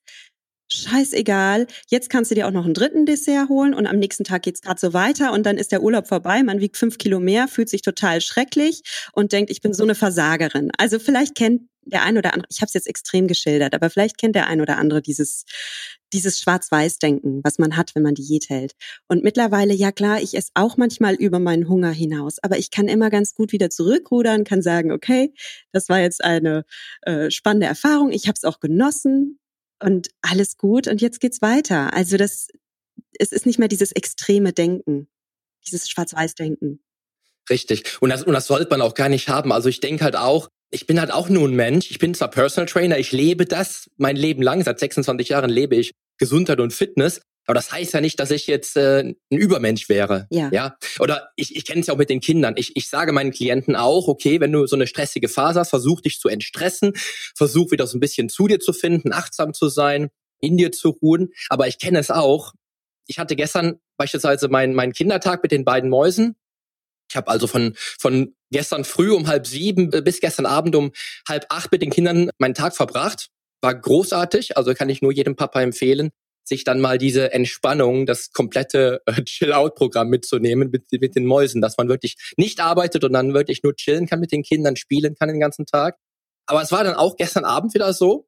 scheißegal. 0.70 1.68
Jetzt 1.90 2.10
kannst 2.10 2.32
du 2.32 2.36
dir 2.36 2.48
auch 2.48 2.52
noch 2.52 2.66
einen 2.66 2.74
dritten 2.74 3.06
Dessert 3.06 3.50
holen 3.50 3.74
und 3.74 3.88
am 3.88 3.98
nächsten 3.98 4.24
Tag 4.24 4.44
geht's 4.44 4.62
gerade 4.62 4.80
so 4.80 4.94
weiter 4.94 5.32
und 5.32 5.46
dann 5.46 5.58
ist 5.58 5.72
der 5.72 5.82
Urlaub 5.82 6.08
vorbei. 6.08 6.44
Man 6.44 6.60
wiegt 6.60 6.78
fünf 6.78 6.98
Kilo 6.98 7.20
mehr, 7.20 7.48
fühlt 7.48 7.70
sich 7.70 7.82
total 7.82 8.22
schrecklich 8.22 8.82
und 9.14 9.32
denkt, 9.32 9.50
ich 9.50 9.62
bin 9.62 9.74
so 9.74 9.84
eine 9.84 9.96
Versagerin. 9.96 10.72
Also 10.78 11.00
vielleicht 11.00 11.36
kennt 11.36 11.62
der 11.90 12.04
ein 12.04 12.18
oder 12.18 12.34
andere, 12.34 12.48
ich 12.52 12.62
habe 12.62 12.68
es 12.68 12.74
jetzt 12.74 12.88
extrem 12.88 13.28
geschildert, 13.28 13.74
aber 13.74 13.90
vielleicht 13.90 14.18
kennt 14.18 14.36
der 14.36 14.48
ein 14.48 14.62
oder 14.62 14.78
andere 14.78 15.02
dieses 15.02 15.46
dieses 16.14 16.40
Schwarz-Weiß-Denken, 16.40 17.42
was 17.44 17.60
man 17.60 17.76
hat, 17.76 17.94
wenn 17.96 18.04
man 18.04 18.16
Diät 18.16 18.50
hält. 18.50 18.74
Und 19.08 19.24
mittlerweile, 19.24 19.74
ja 19.74 19.92
klar, 19.92 20.22
ich 20.22 20.36
esse 20.36 20.52
auch 20.54 20.78
manchmal 20.78 21.16
über 21.16 21.40
meinen 21.40 21.68
Hunger 21.68 21.92
hinaus, 21.92 22.38
aber 22.42 22.58
ich 22.58 22.72
kann 22.72 22.88
immer 22.88 23.10
ganz 23.10 23.34
gut 23.34 23.52
wieder 23.52 23.70
zurückrudern, 23.70 24.44
kann 24.44 24.62
sagen, 24.62 24.92
okay, 24.92 25.34
das 25.72 25.90
war 25.90 26.00
jetzt 26.00 26.24
eine 26.24 26.66
äh, 27.02 27.30
spannende 27.30 27.68
Erfahrung, 27.68 28.12
ich 28.12 28.28
habe 28.28 28.36
es 28.36 28.44
auch 28.44 28.60
genossen 28.60 29.40
und 29.82 30.10
alles 30.22 30.58
gut 30.58 30.88
und 30.88 31.02
jetzt 31.02 31.20
geht's 31.20 31.42
weiter. 31.42 31.94
Also 31.94 32.18
das, 32.18 32.48
es 33.20 33.32
ist 33.32 33.46
nicht 33.46 33.60
mehr 33.60 33.68
dieses 33.68 33.92
extreme 33.92 34.54
Denken, 34.54 35.08
dieses 35.66 35.90
Schwarz-Weiß-Denken. 35.90 36.80
Richtig. 37.50 38.02
Und 38.02 38.10
das, 38.10 38.24
und 38.24 38.34
das 38.34 38.48
sollte 38.48 38.70
man 38.70 38.82
auch 38.82 38.94
gar 38.94 39.10
nicht 39.10 39.30
haben. 39.30 39.52
Also 39.54 39.70
ich 39.70 39.80
denke 39.80 40.04
halt 40.04 40.16
auch, 40.16 40.50
ich 40.70 40.88
bin 40.88 41.00
halt 41.00 41.12
auch 41.12 41.30
nur 41.30 41.48
ein 41.48 41.56
Mensch. 41.56 41.92
Ich 41.92 42.00
bin 42.00 42.14
zwar 42.14 42.30
Personal 42.30 42.68
Trainer, 42.68 42.98
ich 42.98 43.12
lebe 43.12 43.46
das 43.46 43.90
mein 43.98 44.16
Leben 44.16 44.42
lang. 44.42 44.64
Seit 44.64 44.80
26 44.80 45.30
Jahren 45.30 45.50
lebe 45.50 45.76
ich 45.76 45.94
Gesundheit 46.18 46.60
und 46.60 46.74
Fitness. 46.74 47.22
Aber 47.46 47.54
das 47.54 47.72
heißt 47.72 47.94
ja 47.94 48.02
nicht, 48.02 48.20
dass 48.20 48.30
ich 48.32 48.46
jetzt 48.48 48.76
äh, 48.76 49.04
ein 49.04 49.16
Übermensch 49.38 49.88
wäre. 49.88 50.28
Ja. 50.30 50.50
ja? 50.52 50.78
Oder 51.00 51.30
ich, 51.38 51.56
ich 51.56 51.66
kenne 51.66 51.80
es 51.80 51.88
ja 51.88 51.94
auch 51.94 51.98
mit 51.98 52.10
den 52.10 52.20
Kindern. 52.20 52.56
Ich, 52.58 52.76
ich 52.76 52.90
sage 52.90 53.14
meinen 53.14 53.32
Klienten 53.32 53.78
auch, 53.78 54.10
okay, 54.10 54.42
wenn 54.42 54.52
du 54.52 54.68
so 54.68 54.76
eine 54.76 54.86
stressige 54.86 55.30
Phase 55.30 55.62
hast, 55.62 55.70
versuch 55.70 56.02
dich 56.02 56.20
zu 56.20 56.28
entstressen, 56.28 56.92
versuch 57.36 57.72
wieder 57.72 57.88
so 57.88 57.98
ein 57.98 58.02
bisschen 58.02 58.28
zu 58.28 58.48
dir 58.48 58.60
zu 58.60 58.74
finden, 58.74 59.14
achtsam 59.14 59.54
zu 59.54 59.70
sein, 59.70 60.10
in 60.42 60.58
dir 60.58 60.74
zu 60.74 60.90
ruhen. 60.90 61.30
Aber 61.48 61.68
ich 61.70 61.80
kenne 61.80 62.00
es 62.00 62.12
auch. 62.12 62.52
Ich 63.08 63.18
hatte 63.18 63.38
gestern 63.38 63.80
beispielsweise 63.96 64.50
meinen 64.50 64.76
mein 64.76 64.92
Kindertag 64.92 65.42
mit 65.42 65.54
den 65.54 65.64
beiden 65.64 65.90
Mäusen. 65.90 66.36
Ich 67.10 67.16
habe 67.16 67.30
also 67.30 67.48
von, 67.48 67.74
von 68.00 68.36
gestern 68.52 68.84
früh 68.84 69.12
um 69.12 69.28
halb 69.28 69.48
sieben 69.48 69.90
bis 69.90 70.20
gestern 70.20 70.46
Abend 70.46 70.76
um 70.76 70.92
halb 71.28 71.46
acht 71.50 71.72
mit 71.72 71.82
den 71.82 71.90
Kindern 71.90 72.30
meinen 72.38 72.54
Tag 72.54 72.76
verbracht. 72.76 73.30
War 73.62 73.76
großartig, 73.76 74.58
also 74.58 74.74
kann 74.74 74.90
ich 74.90 75.02
nur 75.02 75.12
jedem 75.12 75.36
Papa 75.36 75.62
empfehlen. 75.62 76.12
sich 76.44 76.64
dann 76.64 76.80
mal 76.80 76.98
diese 76.98 77.34
Entspannung, 77.34 78.06
das 78.06 78.32
komplette 78.32 79.02
äh, 79.06 79.22
Chill-Out-Programm 79.26 80.08
mitzunehmen 80.08 80.70
mit, 80.70 80.86
mit 80.92 81.16
den 81.16 81.26
Mäusen, 81.26 81.62
dass 81.62 81.78
man 81.78 81.90
wirklich 81.90 82.16
nicht 82.38 82.62
arbeitet 82.62 83.04
und 83.04 83.14
dann 83.14 83.34
wirklich 83.34 83.64
nur 83.64 83.76
chillen 83.76 84.08
kann 84.08 84.20
mit 84.20 84.32
den 84.32 84.44
Kindern, 84.44 84.78
spielen 84.78 85.16
kann 85.16 85.28
den 85.28 85.42
ganzen 85.42 85.66
Tag. 85.66 85.98
Aber 86.46 86.62
es 86.62 86.72
war 86.72 86.84
dann 86.84 86.96
auch 86.96 87.18
gestern 87.18 87.44
Abend 87.44 87.74
wieder 87.74 87.92
so, 87.94 88.28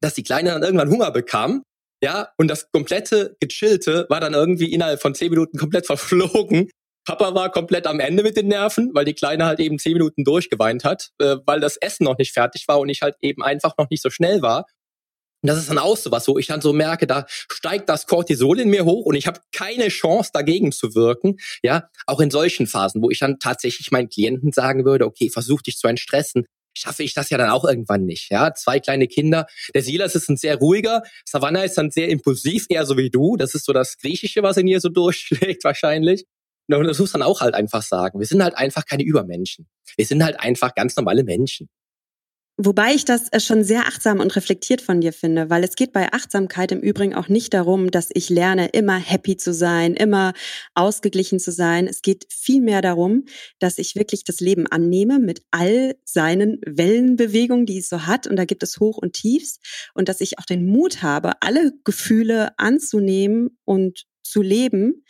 dass 0.00 0.14
die 0.14 0.22
Kleine 0.22 0.50
dann 0.50 0.62
irgendwann 0.62 0.90
Hunger 0.90 1.10
bekam. 1.10 1.62
Ja, 2.02 2.30
und 2.36 2.48
das 2.48 2.70
komplette 2.72 3.36
Gechillte 3.38 4.06
war 4.08 4.18
dann 4.18 4.34
irgendwie 4.34 4.72
innerhalb 4.72 5.00
von 5.00 5.14
zehn 5.14 5.30
Minuten 5.30 5.58
komplett 5.58 5.86
verflogen. 5.86 6.70
Papa 7.04 7.34
war 7.34 7.50
komplett 7.50 7.86
am 7.86 8.00
Ende 8.00 8.22
mit 8.22 8.36
den 8.36 8.48
Nerven, 8.48 8.90
weil 8.94 9.04
die 9.04 9.14
Kleine 9.14 9.46
halt 9.46 9.60
eben 9.60 9.78
zehn 9.78 9.94
Minuten 9.94 10.24
durchgeweint 10.24 10.84
hat, 10.84 11.10
äh, 11.18 11.36
weil 11.46 11.60
das 11.60 11.76
Essen 11.76 12.04
noch 12.04 12.18
nicht 12.18 12.32
fertig 12.32 12.68
war 12.68 12.78
und 12.78 12.88
ich 12.88 13.02
halt 13.02 13.16
eben 13.20 13.42
einfach 13.42 13.76
noch 13.76 13.90
nicht 13.90 14.02
so 14.02 14.10
schnell 14.10 14.42
war. 14.42 14.66
Und 15.42 15.48
das 15.48 15.58
ist 15.58 15.68
dann 15.68 15.78
auch 15.78 15.96
so 15.96 16.12
was, 16.12 16.28
wo 16.28 16.38
ich 16.38 16.46
dann 16.46 16.60
so 16.60 16.72
merke, 16.72 17.08
da 17.08 17.26
steigt 17.28 17.88
das 17.88 18.06
Cortisol 18.06 18.60
in 18.60 18.68
mir 18.68 18.84
hoch 18.84 19.06
und 19.06 19.16
ich 19.16 19.26
habe 19.26 19.40
keine 19.50 19.88
Chance 19.88 20.30
dagegen 20.32 20.70
zu 20.70 20.94
wirken. 20.94 21.38
Ja, 21.64 21.88
auch 22.06 22.20
in 22.20 22.30
solchen 22.30 22.68
Phasen, 22.68 23.02
wo 23.02 23.10
ich 23.10 23.18
dann 23.18 23.40
tatsächlich 23.40 23.90
meinen 23.90 24.08
Klienten 24.08 24.52
sagen 24.52 24.84
würde, 24.84 25.04
okay, 25.04 25.30
versuch 25.30 25.60
dich 25.62 25.78
zu 25.78 25.88
entstressen, 25.88 26.46
schaffe 26.76 27.02
ich 27.02 27.12
das 27.12 27.30
ja 27.30 27.38
dann 27.38 27.50
auch 27.50 27.64
irgendwann 27.64 28.04
nicht. 28.04 28.30
Ja, 28.30 28.54
zwei 28.54 28.78
kleine 28.78 29.08
Kinder. 29.08 29.46
Der 29.74 29.82
Silas 29.82 30.14
ist 30.14 30.28
ein 30.28 30.36
sehr 30.36 30.56
ruhiger, 30.56 31.02
Savannah 31.24 31.64
ist 31.64 31.76
dann 31.76 31.90
sehr 31.90 32.08
impulsiv, 32.08 32.66
eher 32.68 32.86
so 32.86 32.96
wie 32.96 33.10
du. 33.10 33.36
Das 33.36 33.56
ist 33.56 33.66
so 33.66 33.72
das 33.72 33.98
Griechische, 33.98 34.44
was 34.44 34.56
in 34.56 34.68
ihr 34.68 34.80
so 34.80 34.88
durchschlägt 34.90 35.64
wahrscheinlich. 35.64 36.24
Und 36.68 36.84
das 36.84 36.98
muss 36.98 37.12
dann 37.12 37.22
auch 37.22 37.40
halt 37.40 37.54
einfach 37.54 37.82
sagen. 37.82 38.18
Wir 38.18 38.26
sind 38.26 38.42
halt 38.42 38.56
einfach 38.56 38.86
keine 38.86 39.02
Übermenschen. 39.02 39.66
Wir 39.96 40.06
sind 40.06 40.24
halt 40.24 40.40
einfach 40.40 40.74
ganz 40.74 40.96
normale 40.96 41.24
Menschen. 41.24 41.68
Wobei 42.58 42.92
ich 42.92 43.06
das 43.06 43.32
äh, 43.32 43.40
schon 43.40 43.64
sehr 43.64 43.86
achtsam 43.86 44.20
und 44.20 44.36
reflektiert 44.36 44.82
von 44.82 45.00
dir 45.00 45.14
finde, 45.14 45.48
weil 45.48 45.64
es 45.64 45.74
geht 45.74 45.92
bei 45.92 46.12
Achtsamkeit 46.12 46.70
im 46.70 46.80
Übrigen 46.80 47.14
auch 47.14 47.28
nicht 47.28 47.54
darum, 47.54 47.90
dass 47.90 48.10
ich 48.12 48.28
lerne, 48.28 48.68
immer 48.68 48.98
happy 48.98 49.38
zu 49.38 49.54
sein, 49.54 49.94
immer 49.94 50.34
ausgeglichen 50.74 51.40
zu 51.40 51.50
sein. 51.50 51.86
Es 51.86 52.02
geht 52.02 52.26
vielmehr 52.30 52.82
darum, 52.82 53.24
dass 53.58 53.78
ich 53.78 53.96
wirklich 53.96 54.24
das 54.24 54.40
Leben 54.40 54.66
annehme 54.66 55.18
mit 55.18 55.42
all 55.50 55.96
seinen 56.04 56.60
Wellenbewegungen, 56.66 57.64
die 57.64 57.78
es 57.78 57.88
so 57.88 58.06
hat. 58.06 58.26
Und 58.26 58.36
da 58.36 58.44
gibt 58.44 58.62
es 58.62 58.78
Hoch 58.78 58.98
und 58.98 59.14
Tiefs. 59.14 59.58
Und 59.94 60.10
dass 60.10 60.20
ich 60.20 60.38
auch 60.38 60.44
den 60.44 60.66
Mut 60.66 61.02
habe, 61.02 61.32
alle 61.40 61.72
Gefühle 61.84 62.50
anzunehmen 62.58 63.58
und 63.64 64.04
zu 64.22 64.42
leben 64.42 65.04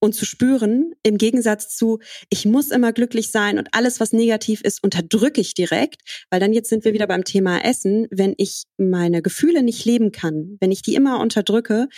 und 0.00 0.14
zu 0.14 0.24
spüren, 0.24 0.92
im 1.02 1.18
Gegensatz 1.18 1.76
zu, 1.76 2.00
ich 2.30 2.46
muss 2.46 2.70
immer 2.70 2.92
glücklich 2.92 3.30
sein 3.30 3.58
und 3.58 3.68
alles, 3.72 4.00
was 4.00 4.12
negativ 4.12 4.62
ist, 4.62 4.82
unterdrücke 4.82 5.40
ich 5.40 5.54
direkt, 5.54 6.02
weil 6.30 6.40
dann 6.40 6.52
jetzt 6.52 6.70
sind 6.70 6.84
wir 6.84 6.92
wieder 6.92 7.06
beim 7.06 7.24
Thema 7.24 7.64
Essen. 7.64 8.08
Wenn 8.10 8.34
ich 8.38 8.64
meine 8.78 9.22
Gefühle 9.22 9.62
nicht 9.62 9.84
leben 9.84 10.10
kann, 10.10 10.56
wenn 10.60 10.72
ich 10.72 10.82
die 10.82 10.94
immer 10.94 11.20
unterdrücke, 11.20 11.88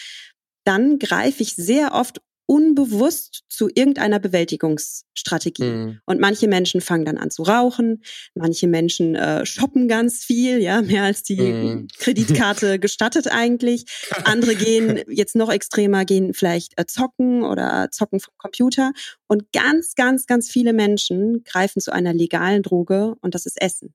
dann 0.65 0.99
greife 0.99 1.43
ich 1.43 1.55
sehr 1.55 1.95
oft 1.95 2.21
unbewusst 2.53 3.45
zu 3.49 3.71
irgendeiner 3.75 4.19
Bewältigungsstrategie. 4.19 5.63
Mhm. 5.63 6.01
Und 6.05 6.21
manche 6.21 6.49
Menschen 6.49 6.83
fangen 6.83 7.07
dann 7.07 7.17
an 7.17 7.31
zu 7.31 7.45
rauchen, 7.45 8.03
manche 8.35 8.67
Menschen 8.67 9.15
äh, 9.15 9.47
shoppen 9.47 9.89
ganz 9.89 10.23
viel, 10.23 10.59
ja, 10.59 10.83
mehr 10.83 11.05
als 11.05 11.23
die 11.23 11.41
mhm. 11.41 11.89
Kreditkarte 11.97 12.79
gestattet 12.79 13.29
eigentlich. 13.33 13.87
Andere 14.25 14.55
gehen 14.55 15.01
jetzt 15.09 15.35
noch 15.35 15.51
extremer, 15.51 16.05
gehen 16.05 16.35
vielleicht 16.35 16.79
äh, 16.79 16.85
zocken 16.85 17.43
oder 17.43 17.89
zocken 17.91 18.21
vom 18.21 18.35
Computer. 18.37 18.93
Und 19.29 19.51
ganz, 19.55 19.95
ganz, 19.95 20.27
ganz 20.27 20.51
viele 20.51 20.75
Menschen 20.75 21.45
greifen 21.45 21.81
zu 21.81 21.91
einer 21.91 22.13
legalen 22.13 22.63
Droge 22.63 23.15
und 23.23 23.35
das 23.35 23.47
ist 23.47 23.63
Essen. 23.63 23.95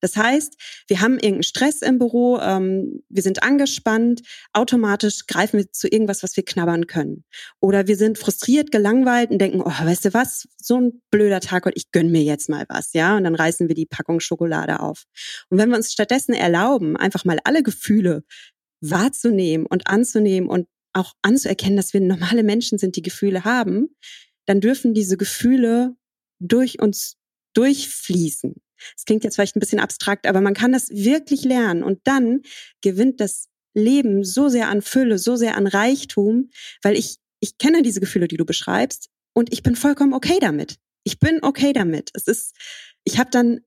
Das 0.00 0.16
heißt, 0.16 0.56
wir 0.88 1.00
haben 1.00 1.14
irgendeinen 1.14 1.42
Stress 1.42 1.82
im 1.82 1.98
Büro, 1.98 2.38
ähm, 2.38 3.02
wir 3.08 3.22
sind 3.22 3.42
angespannt, 3.42 4.22
automatisch 4.52 5.26
greifen 5.26 5.58
wir 5.58 5.70
zu 5.72 5.88
irgendwas, 5.88 6.22
was 6.22 6.36
wir 6.36 6.44
knabbern 6.44 6.86
können. 6.86 7.24
Oder 7.60 7.86
wir 7.86 7.96
sind 7.96 8.18
frustriert, 8.18 8.72
gelangweilt 8.72 9.30
und 9.30 9.38
denken, 9.38 9.60
oh, 9.60 9.70
weißt 9.70 10.06
du 10.06 10.14
was, 10.14 10.48
so 10.56 10.80
ein 10.80 11.02
blöder 11.10 11.40
Tag 11.40 11.66
und 11.66 11.72
ich 11.76 11.90
gönn 11.92 12.10
mir 12.10 12.22
jetzt 12.22 12.48
mal 12.48 12.64
was, 12.68 12.92
ja, 12.92 13.16
und 13.16 13.24
dann 13.24 13.34
reißen 13.34 13.68
wir 13.68 13.74
die 13.74 13.86
Packung 13.86 14.20
Schokolade 14.20 14.80
auf. 14.80 15.04
Und 15.48 15.58
wenn 15.58 15.68
wir 15.68 15.76
uns 15.76 15.92
stattdessen 15.92 16.32
erlauben, 16.32 16.96
einfach 16.96 17.24
mal 17.24 17.38
alle 17.44 17.62
Gefühle 17.62 18.24
wahrzunehmen 18.80 19.66
und 19.66 19.86
anzunehmen 19.86 20.48
und 20.48 20.66
auch 20.92 21.14
anzuerkennen, 21.22 21.76
dass 21.76 21.92
wir 21.92 22.00
normale 22.00 22.42
Menschen 22.42 22.78
sind, 22.78 22.96
die 22.96 23.02
Gefühle 23.02 23.44
haben, 23.44 23.94
dann 24.46 24.60
dürfen 24.60 24.94
diese 24.94 25.16
Gefühle 25.16 25.94
durch 26.40 26.80
uns 26.80 27.16
durchfließen. 27.54 28.54
Es 28.96 29.04
klingt 29.04 29.24
jetzt 29.24 29.34
vielleicht 29.34 29.56
ein 29.56 29.60
bisschen 29.60 29.80
abstrakt, 29.80 30.26
aber 30.26 30.40
man 30.40 30.54
kann 30.54 30.72
das 30.72 30.90
wirklich 30.90 31.44
lernen 31.44 31.82
und 31.82 32.00
dann 32.04 32.42
gewinnt 32.82 33.20
das 33.20 33.48
Leben 33.74 34.24
so 34.24 34.48
sehr 34.48 34.68
an 34.68 34.82
Fülle, 34.82 35.18
so 35.18 35.36
sehr 35.36 35.56
an 35.56 35.66
Reichtum, 35.66 36.50
weil 36.82 36.96
ich, 36.96 37.16
ich 37.40 37.58
kenne 37.58 37.82
diese 37.82 38.00
Gefühle, 38.00 38.28
die 38.28 38.36
du 38.36 38.44
beschreibst 38.44 39.08
und 39.32 39.52
ich 39.52 39.62
bin 39.62 39.76
vollkommen 39.76 40.12
okay 40.12 40.38
damit. 40.40 40.76
Ich 41.04 41.18
bin 41.18 41.38
okay 41.42 41.72
damit. 41.72 42.10
Es 42.14 42.26
ist, 42.26 42.54
ich 43.04 43.18
habe 43.18 43.30
dann 43.30 43.60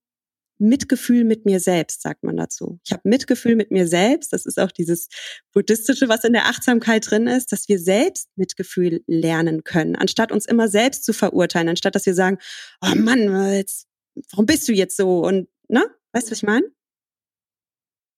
Mitgefühl 0.60 1.24
mit 1.24 1.46
mir 1.46 1.60
selbst, 1.60 2.02
sagt 2.02 2.24
man 2.24 2.38
dazu. 2.38 2.80
Ich 2.86 2.92
habe 2.92 3.02
Mitgefühl 3.06 3.56
mit 3.56 3.72
mir 3.72 3.88
selbst. 3.88 4.32
Das 4.34 4.46
ist 4.46 4.60
auch 4.60 4.72
dieses 4.72 5.10
buddhistische, 5.52 6.10
was 6.10 6.24
in 6.24 6.34
der 6.34 6.46
Achtsamkeit 6.46 7.10
drin 7.10 7.28
ist, 7.28 7.52
dass 7.52 7.68
wir 7.68 7.80
selbst 7.80 8.30
Mitgefühl 8.36 9.04
lernen 9.08 9.64
können, 9.64 9.96
anstatt 9.96 10.32
uns 10.32 10.46
immer 10.46 10.68
selbst 10.68 11.06
zu 11.06 11.14
verurteilen, 11.14 11.70
anstatt 11.70 11.96
dass 11.96 12.06
wir 12.06 12.14
sagen, 12.14 12.38
oh 12.82 12.96
Mann, 12.96 13.54
jetzt 13.54 13.88
warum 14.32 14.46
bist 14.46 14.68
du 14.68 14.74
jetzt 14.74 14.98
so? 14.98 15.20
Und, 15.20 15.48
ne? 15.68 15.86
Weißt 16.12 16.28
du, 16.28 16.32
was 16.32 16.40
ich 16.40 16.44
meine? 16.44 16.66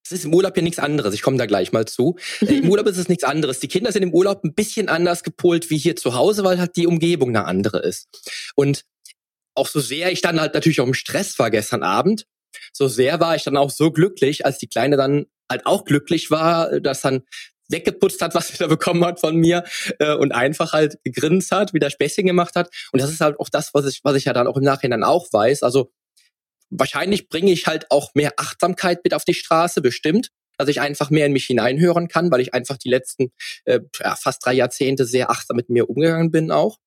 Es 0.06 0.12
ist 0.12 0.26
im 0.26 0.34
Urlaub 0.34 0.56
ja 0.56 0.62
nichts 0.62 0.78
anderes. 0.78 1.16
Ich 1.16 1.24
komme 1.24 1.38
da 1.38 1.48
gleich 1.48 1.72
mal 1.72 1.86
zu. 1.86 2.18
Äh, 2.42 2.58
Im 2.58 2.70
Urlaub 2.72 2.86
ist 2.88 2.98
es 2.98 3.10
nichts 3.10 3.24
anderes. 3.24 3.60
Die 3.60 3.68
Kinder 3.68 3.92
sind 3.92 4.04
im 4.04 4.14
Urlaub 4.14 4.44
ein 4.44 4.54
bisschen 4.54 4.88
anders 4.88 5.24
gepolt 5.24 5.72
wie 5.72 5.78
hier 5.78 5.96
zu 5.96 6.14
Hause, 6.14 6.44
weil 6.44 6.60
halt 6.60 6.76
die 6.76 6.86
Umgebung 6.86 7.30
eine 7.30 7.46
andere 7.46 7.80
ist. 7.80 8.08
Und 8.56 8.86
auch 9.56 9.68
so 9.68 9.80
sehr 9.80 10.12
ich 10.12 10.22
dann 10.22 10.40
halt 10.40 10.54
natürlich 10.54 10.82
auch 10.82 10.88
im 10.88 10.94
Stress 10.94 11.40
war 11.40 11.50
gestern 11.50 11.82
Abend, 11.82 12.28
so 12.74 12.88
sehr 12.88 13.20
war 13.20 13.36
ich 13.36 13.44
dann 13.44 13.58
auch 13.58 13.72
so 13.72 13.92
glücklich, 13.92 14.46
als 14.46 14.58
die 14.58 14.68
Kleine 14.68 14.98
dann 14.98 15.26
halt 15.50 15.66
auch 15.66 15.86
glücklich 15.86 16.32
war, 16.32 16.80
dass 16.80 17.02
dann 17.02 17.24
weggeputzt 17.70 18.22
hat, 18.22 18.36
was 18.36 18.50
sie 18.50 18.58
da 18.58 18.68
bekommen 18.68 19.04
hat 19.06 19.20
von 19.20 19.36
mir 19.36 19.64
äh, 20.00 20.14
und 20.16 20.32
einfach 20.32 20.74
halt 20.74 20.98
gegrinst 21.04 21.52
hat, 21.52 21.74
wieder 21.74 21.90
Späßchen 21.90 22.26
gemacht 22.26 22.56
hat. 22.56 22.70
Und 22.92 23.02
das 23.02 23.12
ist 23.12 23.22
halt 23.22 23.40
auch 23.40 23.50
das, 23.50 23.74
was 23.74 23.86
ich, 23.88 24.02
was 24.04 24.16
ich 24.16 24.26
ja 24.26 24.34
dann 24.34 24.48
auch 24.48 24.58
im 24.58 24.64
Nachhinein 24.64 25.04
auch 25.04 25.28
weiß. 25.32 25.64
Also 25.64 25.92
wahrscheinlich 26.70 27.30
bringe 27.30 27.52
ich 27.52 27.68
halt 27.68 27.92
auch 27.92 28.12
mehr 28.14 28.34
Achtsamkeit 28.38 29.00
mit 29.04 29.14
auf 29.14 29.26
die 29.26 29.34
Straße, 29.34 29.82
bestimmt, 29.82 30.30
dass 30.58 30.70
ich 30.70 30.82
einfach 30.82 31.10
mehr 31.10 31.26
in 31.26 31.34
mich 31.34 31.46
hineinhören 31.46 32.08
kann, 32.08 32.32
weil 32.32 32.42
ich 32.42 32.54
einfach 32.54 32.78
die 32.78 32.90
letzten 32.90 33.32
äh, 33.66 33.82
fast 34.18 34.46
drei 34.46 34.54
Jahrzehnte 34.54 35.06
sehr 35.06 35.30
achtsam 35.30 35.58
mit 35.58 35.70
mir 35.70 35.90
umgegangen 35.90 36.32
bin 36.32 36.52
auch. 36.52 36.78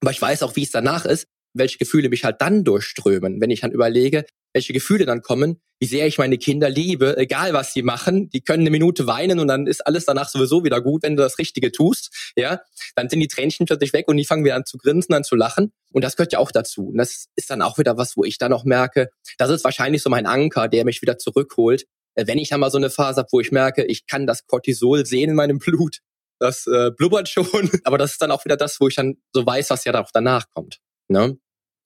Aber 0.00 0.10
ich 0.10 0.20
weiß 0.20 0.42
auch, 0.42 0.56
wie 0.56 0.62
es 0.62 0.70
danach 0.70 1.04
ist, 1.04 1.26
welche 1.58 1.78
Gefühle 1.78 2.08
mich 2.08 2.24
halt 2.24 2.40
dann 2.40 2.64
durchströmen, 2.64 3.40
wenn 3.40 3.50
ich 3.50 3.60
dann 3.60 3.72
überlege, 3.72 4.24
welche 4.52 4.72
Gefühle 4.72 5.04
dann 5.04 5.20
kommen, 5.22 5.60
wie 5.78 5.86
sehr 5.86 6.06
ich 6.06 6.16
meine 6.16 6.38
Kinder 6.38 6.70
liebe, 6.70 7.16
egal 7.18 7.52
was 7.52 7.74
sie 7.74 7.82
machen, 7.82 8.30
die 8.30 8.40
können 8.40 8.62
eine 8.62 8.70
Minute 8.70 9.06
weinen 9.06 9.38
und 9.38 9.48
dann 9.48 9.66
ist 9.66 9.86
alles 9.86 10.06
danach 10.06 10.28
sowieso 10.28 10.64
wieder 10.64 10.80
gut, 10.80 11.02
wenn 11.02 11.16
du 11.16 11.22
das 11.22 11.38
Richtige 11.38 11.72
tust, 11.72 12.32
ja, 12.36 12.62
dann 12.94 13.10
sind 13.10 13.20
die 13.20 13.28
Tränchen 13.28 13.66
plötzlich 13.66 13.92
weg 13.92 14.08
und 14.08 14.16
die 14.16 14.24
fangen 14.24 14.44
wieder 14.44 14.56
an 14.56 14.64
zu 14.64 14.78
grinsen, 14.78 15.14
an 15.14 15.24
zu 15.24 15.36
lachen. 15.36 15.72
Und 15.92 16.02
das 16.02 16.16
gehört 16.16 16.32
ja 16.32 16.38
auch 16.38 16.50
dazu. 16.50 16.88
Und 16.88 16.96
das 16.96 17.26
ist 17.36 17.50
dann 17.50 17.60
auch 17.60 17.78
wieder 17.78 17.98
was, 17.98 18.16
wo 18.16 18.24
ich 18.24 18.38
dann 18.38 18.52
auch 18.54 18.64
merke, 18.64 19.10
das 19.36 19.50
ist 19.50 19.64
wahrscheinlich 19.64 20.02
so 20.02 20.08
mein 20.08 20.26
Anker, 20.26 20.68
der 20.68 20.86
mich 20.86 21.02
wieder 21.02 21.18
zurückholt, 21.18 21.84
äh, 22.14 22.26
wenn 22.26 22.38
ich 22.38 22.48
dann 22.48 22.60
mal 22.60 22.70
so 22.70 22.78
eine 22.78 22.90
Phase 22.90 23.20
habe, 23.20 23.28
wo 23.32 23.40
ich 23.40 23.52
merke, 23.52 23.84
ich 23.84 24.06
kann 24.06 24.26
das 24.26 24.46
Cortisol 24.46 25.04
sehen 25.04 25.30
in 25.30 25.36
meinem 25.36 25.58
Blut, 25.58 25.98
das 26.38 26.66
äh, 26.66 26.90
blubbert 26.96 27.28
schon, 27.28 27.46
aber 27.84 27.98
das 27.98 28.12
ist 28.12 28.22
dann 28.22 28.30
auch 28.30 28.44
wieder 28.44 28.56
das, 28.56 28.80
wo 28.80 28.88
ich 28.88 28.94
dann 28.94 29.16
so 29.34 29.44
weiß, 29.46 29.70
was 29.70 29.84
ja 29.84 29.94
auch 30.00 30.10
danach 30.12 30.46
kommt. 30.54 30.80
Ne? 31.08 31.38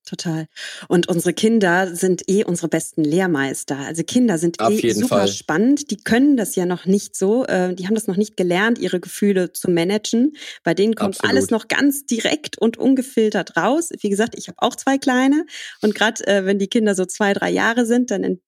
Total. 0.06 0.46
Und 0.88 1.08
unsere 1.08 1.34
Kinder 1.34 1.94
sind 1.94 2.22
eh 2.26 2.42
unsere 2.42 2.68
besten 2.68 3.04
Lehrmeister. 3.04 3.76
Also 3.78 4.02
Kinder 4.02 4.38
sind 4.38 4.58
Auf 4.58 4.82
eh 4.82 4.92
super 4.92 5.18
Fall. 5.18 5.28
spannend. 5.28 5.90
Die 5.90 5.98
können 5.98 6.36
das 6.36 6.56
ja 6.56 6.66
noch 6.66 6.86
nicht 6.86 7.14
so. 7.14 7.44
Äh, 7.44 7.74
die 7.74 7.86
haben 7.86 7.94
das 7.94 8.06
noch 8.06 8.16
nicht 8.16 8.36
gelernt, 8.36 8.78
ihre 8.78 8.98
Gefühle 8.98 9.52
zu 9.52 9.70
managen. 9.70 10.32
Bei 10.64 10.74
denen 10.74 10.94
kommt 10.94 11.16
Absolut. 11.16 11.30
alles 11.30 11.50
noch 11.50 11.68
ganz 11.68 12.06
direkt 12.06 12.58
und 12.58 12.78
ungefiltert 12.78 13.56
raus. 13.56 13.90
Wie 14.00 14.08
gesagt, 14.08 14.34
ich 14.36 14.48
habe 14.48 14.56
auch 14.58 14.74
zwei 14.74 14.98
kleine. 14.98 15.44
Und 15.82 15.94
gerade 15.94 16.26
äh, 16.26 16.44
wenn 16.44 16.58
die 16.58 16.68
Kinder 16.68 16.94
so 16.94 17.04
zwei, 17.04 17.32
drei 17.32 17.50
Jahre 17.50 17.86
sind, 17.86 18.10
dann 18.10 18.40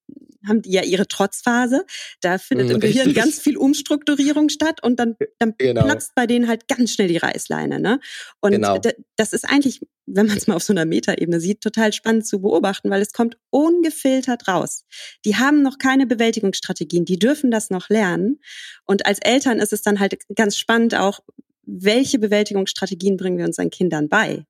haben 0.47 0.63
die 0.63 0.73
ja 0.73 0.83
ihre 0.83 1.07
Trotzphase. 1.07 1.85
Da 2.21 2.39
findet 2.39 2.69
mhm, 2.69 2.75
im 2.75 2.81
Gehirn 2.81 3.07
richtig. 3.07 3.23
ganz 3.23 3.39
viel 3.41 3.57
Umstrukturierung 3.57 4.49
statt 4.49 4.83
und 4.83 4.99
dann, 4.99 5.17
dann 5.39 5.55
genau. 5.59 5.85
platzt 5.85 6.15
bei 6.15 6.27
denen 6.27 6.49
halt 6.49 6.69
ganz 6.69 6.93
schnell 6.93 7.09
die 7.09 7.17
Reißleine. 7.17 7.81
Ne? 7.81 8.01
Und 8.41 8.53
genau. 8.53 8.79
das 9.17 9.33
ist 9.33 9.49
eigentlich, 9.49 9.81
wenn 10.07 10.27
man 10.27 10.37
es 10.37 10.47
mal 10.47 10.57
auf 10.57 10.63
so 10.63 10.73
einer 10.73 10.85
Metaebene 10.85 11.41
sieht, 11.41 11.61
total 11.61 11.93
spannend 11.93 12.27
zu 12.27 12.41
beobachten, 12.41 12.91
weil 12.91 13.03
es 13.03 13.13
kommt 13.13 13.37
ungefiltert 13.51 14.49
raus. 14.49 14.85
Die 15.25 15.37
haben 15.37 15.63
noch 15.63 15.79
keine 15.79 16.07
Bewältigungsstrategien, 16.07 17.05
die 17.05 17.19
dürfen 17.19 17.51
das 17.51 17.71
noch 17.71 17.89
lernen. 17.89 18.41
Und 18.85 19.07
als 19.07 19.19
Eltern 19.21 19.59
ist 19.59 19.73
es 19.73 19.83
dann 19.83 20.01
halt 20.01 20.17
ganz 20.35 20.57
spannend 20.57 20.95
auch, 20.95 21.21
welche 21.65 22.19
Bewältigungsstrategien 22.19 23.17
bringen 23.17 23.39
wir 23.39 23.45
unseren 23.45 23.71
Kindern 23.71 24.09
bei? 24.09 24.45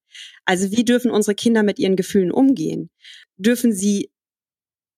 Also 0.46 0.70
wie 0.70 0.84
dürfen 0.84 1.10
unsere 1.10 1.34
Kinder 1.34 1.62
mit 1.62 1.78
ihren 1.78 1.96
Gefühlen 1.96 2.32
umgehen? 2.32 2.90
Dürfen 3.36 3.72
sie 3.72 4.11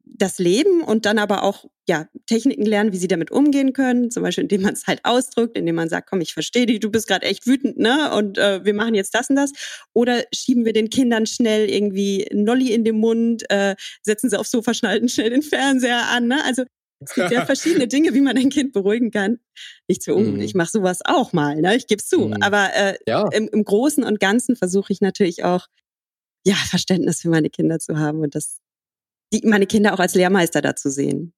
das 0.06 0.38
Leben 0.38 0.82
und 0.82 1.06
dann 1.06 1.18
aber 1.18 1.42
auch 1.42 1.64
ja 1.88 2.08
Techniken 2.26 2.64
lernen, 2.64 2.92
wie 2.92 2.99
sie 2.99 3.08
damit 3.08 3.30
umgehen 3.30 3.73
können, 3.73 4.11
zum 4.11 4.23
Beispiel 4.23 4.42
indem 4.42 4.62
man 4.62 4.75
es 4.75 4.87
halt 4.87 5.00
ausdrückt, 5.04 5.56
indem 5.56 5.75
man 5.75 5.88
sagt, 5.88 6.08
komm, 6.08 6.20
ich 6.20 6.32
verstehe 6.32 6.66
dich, 6.66 6.80
du 6.80 6.90
bist 6.90 7.08
gerade 7.08 7.26
echt 7.26 7.46
wütend, 7.46 7.78
ne? 7.78 8.14
Und 8.14 8.38
äh, 8.38 8.64
wir 8.64 8.75
machen 8.75 8.94
jetzt 8.94 9.14
das 9.14 9.30
und 9.30 9.37
das. 9.37 9.52
Oder 9.92 10.25
schieben 10.34 10.64
wir 10.64 10.73
den 10.73 10.90
Kindern 10.90 11.26
schnell 11.26 11.68
irgendwie 11.68 12.26
Nolli 12.32 12.73
in 12.73 12.84
den 12.84 12.99
Mund, 12.99 13.44
äh, 13.50 13.75
setzen 14.02 14.30
sie 14.30 14.38
aufs 14.38 14.50
Sofa, 14.50 14.75
schnalten 14.75 15.08
schnell 15.08 15.30
den 15.30 15.42
Fernseher 15.42 16.08
an, 16.11 16.28
ne? 16.28 16.44
Also 16.44 16.64
es 17.00 17.14
gibt 17.14 17.30
ja 17.30 17.44
verschiedene 17.46 17.88
Dinge, 17.88 18.14
wie 18.14 18.20
man 18.20 18.37
ein 18.37 18.50
Kind 18.50 18.73
beruhigen 18.73 19.11
kann. 19.11 19.40
Nicht 19.88 20.04
für 20.04 20.14
ungut, 20.14 20.38
mm. 20.38 20.42
ich 20.42 20.54
mache 20.54 20.70
sowas 20.70 21.00
auch 21.04 21.32
mal, 21.32 21.61
ne? 21.61 21.76
Ich 21.76 21.87
gebe 21.87 22.00
es 22.00 22.08
zu. 22.08 22.28
Mm. 22.28 22.42
Aber 22.42 22.75
äh, 22.75 22.94
ja. 23.06 23.28
im, 23.32 23.49
im 23.52 23.64
Großen 23.64 24.04
und 24.04 24.20
Ganzen 24.20 24.56
versuche 24.56 24.92
ich 24.92 25.00
natürlich 25.00 25.44
auch 25.44 25.66
ja, 26.46 26.54
Verständnis 26.54 27.23
für 27.23 27.30
meine 27.30 27.50
Kinder 27.50 27.78
zu 27.78 27.99
haben 27.99 28.20
und 28.20 28.34
das 28.34 28.58
die, 29.33 29.43
meine 29.45 29.66
Kinder 29.66 29.95
auch 29.95 30.00
als 30.00 30.14
Lehrmeister 30.14 30.62
dazu 30.62 30.90
sehen. 30.90 31.33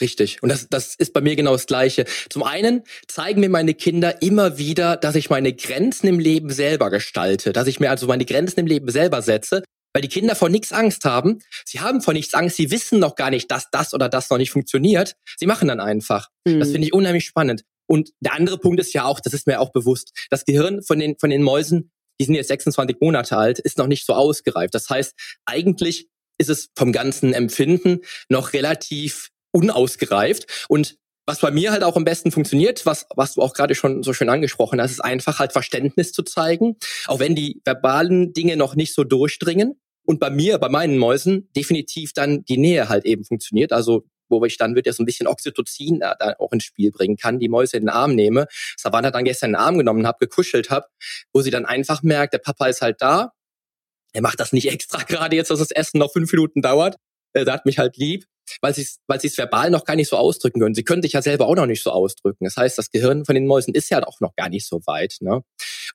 Richtig. 0.00 0.42
Und 0.42 0.48
das, 0.48 0.68
das 0.68 0.94
ist 0.94 1.12
bei 1.12 1.20
mir 1.20 1.36
genau 1.36 1.52
das 1.52 1.66
Gleiche. 1.66 2.06
Zum 2.30 2.42
einen 2.42 2.82
zeigen 3.08 3.40
mir 3.40 3.50
meine 3.50 3.74
Kinder 3.74 4.22
immer 4.22 4.58
wieder, 4.58 4.96
dass 4.96 5.14
ich 5.14 5.30
meine 5.30 5.52
Grenzen 5.52 6.08
im 6.08 6.18
Leben 6.18 6.50
selber 6.50 6.90
gestalte, 6.90 7.52
dass 7.52 7.66
ich 7.66 7.78
mir 7.78 7.90
also 7.90 8.06
meine 8.06 8.24
Grenzen 8.24 8.60
im 8.60 8.66
Leben 8.66 8.90
selber 8.90 9.22
setze, 9.22 9.62
weil 9.92 10.02
die 10.02 10.08
Kinder 10.08 10.34
vor 10.34 10.48
nichts 10.48 10.72
Angst 10.72 11.04
haben. 11.04 11.40
Sie 11.64 11.80
haben 11.80 12.00
vor 12.00 12.14
nichts 12.14 12.34
Angst, 12.34 12.56
sie 12.56 12.70
wissen 12.70 12.98
noch 12.98 13.14
gar 13.14 13.30
nicht, 13.30 13.50
dass 13.50 13.70
das 13.70 13.92
oder 13.92 14.08
das 14.08 14.30
noch 14.30 14.38
nicht 14.38 14.50
funktioniert. 14.50 15.14
Sie 15.36 15.46
machen 15.46 15.68
dann 15.68 15.80
einfach. 15.80 16.28
Mhm. 16.46 16.60
Das 16.60 16.70
finde 16.70 16.86
ich 16.86 16.94
unheimlich 16.94 17.26
spannend. 17.26 17.62
Und 17.86 18.10
der 18.20 18.34
andere 18.34 18.58
Punkt 18.58 18.80
ist 18.80 18.94
ja 18.94 19.04
auch, 19.04 19.20
das 19.20 19.34
ist 19.34 19.46
mir 19.46 19.60
auch 19.60 19.70
bewusst, 19.70 20.12
das 20.30 20.44
Gehirn 20.44 20.82
von 20.82 20.98
den, 20.98 21.18
von 21.18 21.28
den 21.28 21.42
Mäusen, 21.42 21.90
die 22.20 22.24
sind 22.24 22.34
jetzt 22.34 22.48
26 22.48 22.96
Monate 23.00 23.36
alt, 23.36 23.58
ist 23.58 23.78
noch 23.78 23.86
nicht 23.86 24.06
so 24.06 24.14
ausgereift. 24.14 24.74
Das 24.74 24.88
heißt, 24.88 25.14
eigentlich 25.44 26.08
ist 26.38 26.50
es 26.50 26.70
vom 26.76 26.92
ganzen 26.92 27.34
Empfinden 27.34 28.00
noch 28.28 28.52
relativ 28.52 29.30
unausgereift. 29.52 30.66
Und 30.68 30.96
was 31.26 31.40
bei 31.40 31.50
mir 31.50 31.70
halt 31.70 31.84
auch 31.84 31.96
am 31.96 32.04
besten 32.04 32.32
funktioniert, 32.32 32.84
was, 32.84 33.06
was 33.14 33.34
du 33.34 33.42
auch 33.42 33.54
gerade 33.54 33.74
schon 33.74 34.02
so 34.02 34.12
schön 34.12 34.28
angesprochen 34.28 34.80
hast, 34.80 34.90
ist 34.90 35.04
einfach 35.04 35.38
halt 35.38 35.52
Verständnis 35.52 36.12
zu 36.12 36.22
zeigen, 36.22 36.76
auch 37.06 37.20
wenn 37.20 37.36
die 37.36 37.60
verbalen 37.64 38.32
Dinge 38.32 38.56
noch 38.56 38.74
nicht 38.74 38.94
so 38.94 39.04
durchdringen. 39.04 39.80
Und 40.04 40.18
bei 40.18 40.30
mir, 40.30 40.58
bei 40.58 40.68
meinen 40.68 40.98
Mäusen, 40.98 41.48
definitiv 41.54 42.12
dann 42.12 42.44
die 42.44 42.58
Nähe 42.58 42.88
halt 42.88 43.04
eben 43.04 43.24
funktioniert. 43.24 43.72
Also 43.72 44.04
wo 44.28 44.44
ich 44.44 44.56
dann 44.56 44.74
wieder 44.74 44.92
so 44.92 45.02
ein 45.02 45.06
bisschen 45.06 45.26
Oxytocin 45.26 46.00
da, 46.00 46.14
da 46.18 46.34
auch 46.38 46.52
ins 46.52 46.64
Spiel 46.64 46.90
bringen 46.90 47.16
kann, 47.16 47.38
die 47.38 47.48
Mäuse 47.48 47.76
in 47.76 47.84
den 47.84 47.88
Arm 47.90 48.14
nehme. 48.14 48.46
Savannah 48.76 49.10
dann 49.10 49.24
gestern 49.24 49.50
in 49.50 49.52
den 49.52 49.60
Arm 49.60 49.78
genommen 49.78 50.06
habe, 50.06 50.18
gekuschelt 50.20 50.70
habe, 50.70 50.86
wo 51.32 51.42
sie 51.42 51.50
dann 51.50 51.66
einfach 51.66 52.02
merkt, 52.02 52.32
der 52.32 52.38
Papa 52.38 52.66
ist 52.66 52.82
halt 52.82 53.00
da, 53.00 53.32
er 54.12 54.22
macht 54.22 54.40
das 54.40 54.52
nicht 54.52 54.70
extra 54.70 55.02
gerade 55.08 55.36
jetzt, 55.36 55.50
dass 55.50 55.58
das 55.58 55.70
Essen 55.70 55.98
noch 55.98 56.12
fünf 56.12 56.32
Minuten 56.32 56.62
dauert. 56.62 56.96
Er 57.34 57.46
hat 57.46 57.64
mich 57.64 57.78
halt 57.78 57.96
lieb, 57.96 58.26
weil 58.60 58.74
sie 58.74 58.86
weil 59.06 59.18
es 59.22 59.38
verbal 59.38 59.70
noch 59.70 59.84
gar 59.84 59.96
nicht 59.96 60.08
so 60.08 60.16
ausdrücken 60.16 60.60
können. 60.60 60.74
Sie 60.74 60.84
können 60.84 61.02
sich 61.02 61.12
ja 61.12 61.22
selber 61.22 61.46
auch 61.46 61.54
noch 61.54 61.66
nicht 61.66 61.82
so 61.82 61.90
ausdrücken. 61.90 62.44
Das 62.44 62.56
heißt, 62.56 62.76
das 62.76 62.90
Gehirn 62.90 63.24
von 63.24 63.34
den 63.34 63.46
Mäusen 63.46 63.74
ist 63.74 63.90
ja 63.90 64.02
auch 64.06 64.20
noch 64.20 64.34
gar 64.36 64.48
nicht 64.48 64.66
so 64.66 64.80
weit. 64.86 65.16
Ne? 65.20 65.42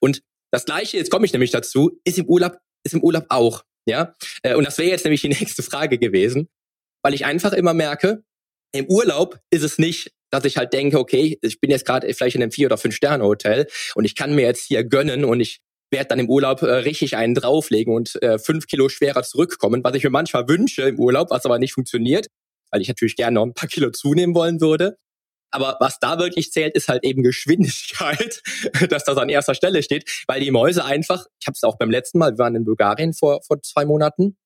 Und 0.00 0.22
das 0.50 0.64
Gleiche, 0.64 0.96
jetzt 0.96 1.10
komme 1.10 1.26
ich 1.26 1.32
nämlich 1.32 1.50
dazu, 1.50 2.00
ist 2.04 2.18
im 2.18 2.26
Urlaub 2.26 2.58
ist 2.84 2.94
im 2.94 3.02
Urlaub 3.02 3.26
auch. 3.28 3.64
Ja, 3.86 4.14
äh, 4.42 4.54
und 4.54 4.64
das 4.64 4.78
wäre 4.78 4.90
jetzt 4.90 5.04
nämlich 5.04 5.22
die 5.22 5.28
nächste 5.40 5.62
Frage 5.62 5.98
gewesen, 5.98 6.48
weil 7.02 7.14
ich 7.14 7.24
einfach 7.24 7.52
immer 7.52 7.74
merke, 7.74 8.22
im 8.72 8.86
Urlaub 8.86 9.38
ist 9.50 9.62
es 9.62 9.78
nicht, 9.78 10.12
dass 10.30 10.44
ich 10.44 10.58
halt 10.58 10.72
denke, 10.74 10.98
okay, 10.98 11.38
ich 11.40 11.60
bin 11.60 11.70
jetzt 11.70 11.86
gerade 11.86 12.12
vielleicht 12.12 12.36
in 12.36 12.42
einem 12.42 12.52
vier 12.52 12.66
oder 12.66 12.76
fünf 12.76 12.94
Sterne 12.94 13.24
Hotel 13.24 13.66
und 13.94 14.04
ich 14.04 14.14
kann 14.14 14.34
mir 14.34 14.42
jetzt 14.42 14.64
hier 14.66 14.84
gönnen 14.84 15.24
und 15.24 15.40
ich 15.40 15.60
werde 15.90 16.08
dann 16.08 16.18
im 16.18 16.28
Urlaub 16.28 16.62
äh, 16.62 16.66
richtig 16.66 17.16
einen 17.16 17.34
drauflegen 17.34 17.94
und 17.94 18.20
äh, 18.22 18.38
fünf 18.38 18.66
Kilo 18.66 18.88
schwerer 18.88 19.22
zurückkommen, 19.22 19.82
was 19.84 19.94
ich 19.94 20.04
mir 20.04 20.10
manchmal 20.10 20.48
wünsche 20.48 20.82
im 20.82 20.98
Urlaub, 20.98 21.30
was 21.30 21.44
aber 21.44 21.58
nicht 21.58 21.72
funktioniert, 21.72 22.26
weil 22.70 22.80
ich 22.80 22.88
natürlich 22.88 23.16
gerne 23.16 23.34
noch 23.34 23.44
ein 23.44 23.54
paar 23.54 23.68
Kilo 23.68 23.90
zunehmen 23.90 24.34
wollen 24.34 24.60
würde. 24.60 24.98
Aber 25.50 25.76
was 25.80 25.98
da 25.98 26.18
wirklich 26.18 26.52
zählt, 26.52 26.74
ist 26.74 26.88
halt 26.88 27.04
eben 27.04 27.22
Geschwindigkeit, 27.22 28.42
dass 28.90 29.04
das 29.04 29.16
an 29.16 29.28
erster 29.28 29.54
Stelle 29.54 29.82
steht, 29.82 30.24
weil 30.26 30.40
die 30.40 30.50
Mäuse 30.50 30.84
einfach, 30.84 31.26
ich 31.40 31.46
habe 31.46 31.54
es 31.54 31.64
auch 31.64 31.78
beim 31.78 31.90
letzten 31.90 32.18
Mal, 32.18 32.32
wir 32.32 32.38
waren 32.38 32.54
in 32.54 32.64
Bulgarien 32.64 33.14
vor, 33.14 33.40
vor 33.42 33.62
zwei 33.62 33.84
Monaten, 33.84 34.36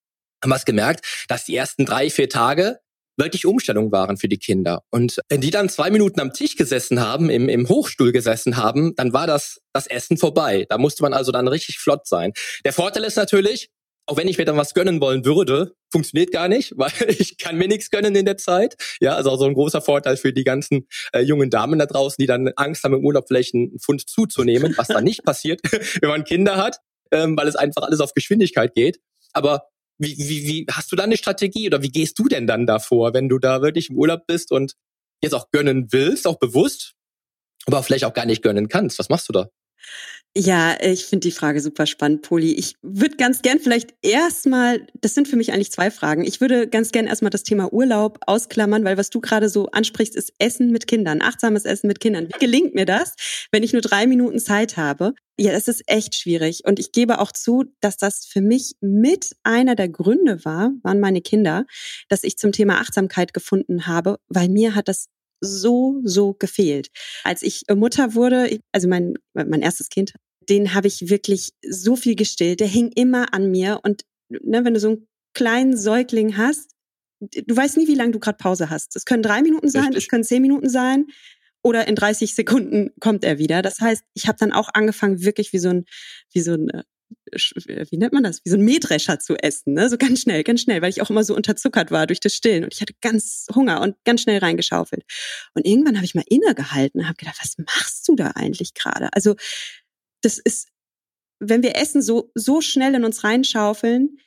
haben 0.42 0.50
wir 0.50 0.56
es 0.56 0.64
gemerkt, 0.64 1.04
dass 1.28 1.44
die 1.44 1.56
ersten 1.56 1.86
drei, 1.86 2.10
vier 2.10 2.28
Tage 2.28 2.78
wirklich 3.16 3.46
Umstellung 3.46 3.92
waren 3.92 4.16
für 4.16 4.28
die 4.28 4.38
Kinder. 4.38 4.82
Und 4.90 5.20
wenn 5.28 5.40
die 5.40 5.50
dann 5.50 5.68
zwei 5.68 5.90
Minuten 5.90 6.20
am 6.20 6.32
Tisch 6.32 6.56
gesessen 6.56 7.00
haben, 7.00 7.30
im, 7.30 7.48
im 7.48 7.68
Hochstuhl 7.68 8.12
gesessen 8.12 8.56
haben, 8.56 8.94
dann 8.96 9.12
war 9.12 9.26
das 9.26 9.60
das 9.72 9.86
Essen 9.86 10.16
vorbei. 10.16 10.66
Da 10.68 10.78
musste 10.78 11.02
man 11.02 11.12
also 11.12 11.32
dann 11.32 11.48
richtig 11.48 11.78
flott 11.78 12.06
sein. 12.06 12.32
Der 12.64 12.72
Vorteil 12.72 13.04
ist 13.04 13.16
natürlich, 13.16 13.70
auch 14.06 14.16
wenn 14.16 14.28
ich 14.28 14.38
mir 14.38 14.44
dann 14.44 14.56
was 14.56 14.74
gönnen 14.74 15.00
wollen 15.00 15.24
würde, 15.24 15.74
funktioniert 15.90 16.32
gar 16.32 16.48
nicht, 16.48 16.72
weil 16.76 16.92
ich 17.08 17.38
kann 17.38 17.56
mir 17.56 17.68
nichts 17.68 17.90
gönnen 17.90 18.14
in 18.14 18.24
der 18.24 18.36
Zeit. 18.36 18.76
Ja, 19.00 19.14
also 19.14 19.36
so 19.36 19.44
ein 19.44 19.54
großer 19.54 19.82
Vorteil 19.82 20.16
für 20.16 20.32
die 20.32 20.44
ganzen 20.44 20.88
äh, 21.12 21.20
jungen 21.20 21.50
Damen 21.50 21.78
da 21.78 21.86
draußen, 21.86 22.16
die 22.20 22.26
dann 22.26 22.50
Angst 22.56 22.84
haben, 22.84 22.94
im 22.94 23.04
Urlaub 23.04 23.26
vielleicht 23.28 23.54
einen 23.54 23.78
Pfund 23.78 24.08
zuzunehmen, 24.08 24.74
was 24.76 24.88
dann 24.88 25.04
nicht 25.04 25.24
passiert, 25.24 25.60
wenn 26.00 26.08
man 26.08 26.24
Kinder 26.24 26.56
hat, 26.56 26.78
ähm, 27.10 27.36
weil 27.36 27.48
es 27.48 27.56
einfach 27.56 27.82
alles 27.82 28.00
auf 28.00 28.14
Geschwindigkeit 28.14 28.74
geht. 28.74 29.00
Aber 29.32 29.68
wie, 29.98 30.16
wie, 30.18 30.46
wie 30.46 30.66
hast 30.70 30.90
du 30.92 30.96
da 30.96 31.04
eine 31.04 31.16
Strategie 31.16 31.66
oder 31.66 31.82
wie 31.82 31.90
gehst 31.90 32.18
du 32.18 32.24
denn 32.24 32.46
dann 32.46 32.66
davor, 32.66 33.14
wenn 33.14 33.28
du 33.28 33.38
da 33.38 33.62
wirklich 33.62 33.90
im 33.90 33.96
Urlaub 33.96 34.26
bist 34.26 34.52
und 34.52 34.74
jetzt 35.22 35.34
auch 35.34 35.50
gönnen 35.50 35.92
willst, 35.92 36.26
auch 36.26 36.38
bewusst, 36.38 36.94
aber 37.66 37.82
vielleicht 37.82 38.04
auch 38.04 38.14
gar 38.14 38.26
nicht 38.26 38.42
gönnen 38.42 38.68
kannst? 38.68 38.98
Was 38.98 39.08
machst 39.08 39.28
du 39.28 39.32
da? 39.32 39.48
Ja, 40.34 40.78
ich 40.80 41.04
finde 41.04 41.28
die 41.28 41.32
Frage 41.32 41.60
super 41.60 41.84
spannend, 41.84 42.22
Poli. 42.22 42.54
Ich 42.54 42.76
würde 42.80 43.16
ganz 43.16 43.42
gern 43.42 43.58
vielleicht 43.58 43.92
erstmal, 44.00 44.86
das 45.02 45.12
sind 45.12 45.28
für 45.28 45.36
mich 45.36 45.52
eigentlich 45.52 45.70
zwei 45.70 45.90
Fragen. 45.90 46.24
Ich 46.24 46.40
würde 46.40 46.66
ganz 46.68 46.90
gern 46.90 47.06
erstmal 47.06 47.30
das 47.30 47.42
Thema 47.42 47.70
Urlaub 47.70 48.18
ausklammern, 48.26 48.82
weil 48.82 48.96
was 48.96 49.10
du 49.10 49.20
gerade 49.20 49.50
so 49.50 49.66
ansprichst, 49.66 50.16
ist 50.16 50.32
Essen 50.38 50.70
mit 50.70 50.86
Kindern, 50.86 51.20
achtsames 51.20 51.66
Essen 51.66 51.86
mit 51.86 52.00
Kindern. 52.00 52.28
Wie 52.28 52.38
gelingt 52.38 52.74
mir 52.74 52.86
das, 52.86 53.14
wenn 53.50 53.62
ich 53.62 53.74
nur 53.74 53.82
drei 53.82 54.06
Minuten 54.06 54.38
Zeit 54.38 54.78
habe? 54.78 55.12
Ja, 55.38 55.52
es 55.52 55.68
ist 55.68 55.82
echt 55.86 56.14
schwierig. 56.14 56.62
Und 56.64 56.78
ich 56.78 56.92
gebe 56.92 57.18
auch 57.18 57.32
zu, 57.32 57.64
dass 57.80 57.98
das 57.98 58.24
für 58.24 58.40
mich 58.40 58.76
mit 58.80 59.32
einer 59.42 59.74
der 59.74 59.90
Gründe 59.90 60.46
war, 60.46 60.72
waren 60.82 61.00
meine 61.00 61.20
Kinder, 61.20 61.66
dass 62.08 62.24
ich 62.24 62.38
zum 62.38 62.52
Thema 62.52 62.80
Achtsamkeit 62.80 63.34
gefunden 63.34 63.86
habe, 63.86 64.16
weil 64.28 64.48
mir 64.48 64.74
hat 64.74 64.88
das 64.88 65.08
so, 65.42 66.00
so 66.04 66.34
gefehlt. 66.34 66.88
Als 67.24 67.42
ich 67.42 67.64
Mutter 67.74 68.14
wurde, 68.14 68.58
also 68.72 68.88
mein, 68.88 69.14
mein 69.34 69.60
erstes 69.60 69.88
Kind, 69.88 70.14
den 70.48 70.74
habe 70.74 70.86
ich 70.86 71.10
wirklich 71.10 71.50
so 71.68 71.96
viel 71.96 72.16
gestillt. 72.16 72.60
Der 72.60 72.68
hing 72.68 72.90
immer 72.94 73.34
an 73.34 73.50
mir. 73.50 73.80
Und 73.82 74.02
ne, 74.28 74.64
wenn 74.64 74.74
du 74.74 74.80
so 74.80 74.88
einen 74.88 75.06
kleinen 75.34 75.76
Säugling 75.76 76.36
hast, 76.36 76.70
du 77.20 77.56
weißt 77.56 77.76
nie, 77.76 77.88
wie 77.88 77.94
lange 77.94 78.12
du 78.12 78.18
gerade 78.18 78.38
Pause 78.38 78.70
hast. 78.70 78.96
Es 78.96 79.04
können 79.04 79.22
drei 79.22 79.42
Minuten 79.42 79.68
sein, 79.68 79.92
es 79.94 80.08
können 80.08 80.24
zehn 80.24 80.42
Minuten 80.42 80.68
sein 80.68 81.06
oder 81.62 81.86
in 81.86 81.94
30 81.94 82.34
Sekunden 82.34 82.90
kommt 83.00 83.24
er 83.24 83.38
wieder. 83.38 83.62
Das 83.62 83.80
heißt, 83.80 84.02
ich 84.14 84.26
habe 84.26 84.38
dann 84.38 84.52
auch 84.52 84.68
angefangen, 84.72 85.22
wirklich 85.22 85.52
wie 85.52 85.58
so 85.58 85.70
ein, 85.70 85.84
wie 86.32 86.40
so 86.40 86.54
ein 86.54 86.68
äh, 86.70 86.82
wie 87.30 87.96
nennt 87.96 88.12
man 88.12 88.22
das, 88.22 88.40
wie 88.44 88.50
so 88.50 88.56
ein 88.56 88.64
Mähdrescher 88.64 89.18
zu 89.18 89.36
essen, 89.36 89.74
ne? 89.74 89.88
so 89.88 89.96
ganz 89.98 90.20
schnell, 90.20 90.42
ganz 90.44 90.62
schnell, 90.62 90.82
weil 90.82 90.90
ich 90.90 91.02
auch 91.02 91.10
immer 91.10 91.24
so 91.24 91.34
unterzuckert 91.34 91.90
war 91.90 92.06
durch 92.06 92.20
das 92.20 92.34
Stillen 92.34 92.64
und 92.64 92.74
ich 92.74 92.80
hatte 92.80 92.94
ganz 93.00 93.46
Hunger 93.54 93.80
und 93.80 93.96
ganz 94.04 94.22
schnell 94.22 94.38
reingeschaufelt. 94.38 95.04
Und 95.54 95.66
irgendwann 95.66 95.96
habe 95.96 96.04
ich 96.04 96.14
mal 96.14 96.24
innegehalten 96.26 97.00
und 97.00 97.06
habe 97.06 97.16
gedacht, 97.16 97.38
was 97.40 97.56
machst 97.58 98.08
du 98.08 98.16
da 98.16 98.28
eigentlich 98.34 98.74
gerade? 98.74 99.12
Also 99.12 99.34
das 100.22 100.38
ist, 100.38 100.68
wenn 101.38 101.62
wir 101.62 101.76
Essen 101.76 102.02
so, 102.02 102.30
so 102.34 102.60
schnell 102.60 102.94
in 102.94 103.04
uns 103.04 103.24
reinschaufeln, 103.24 104.18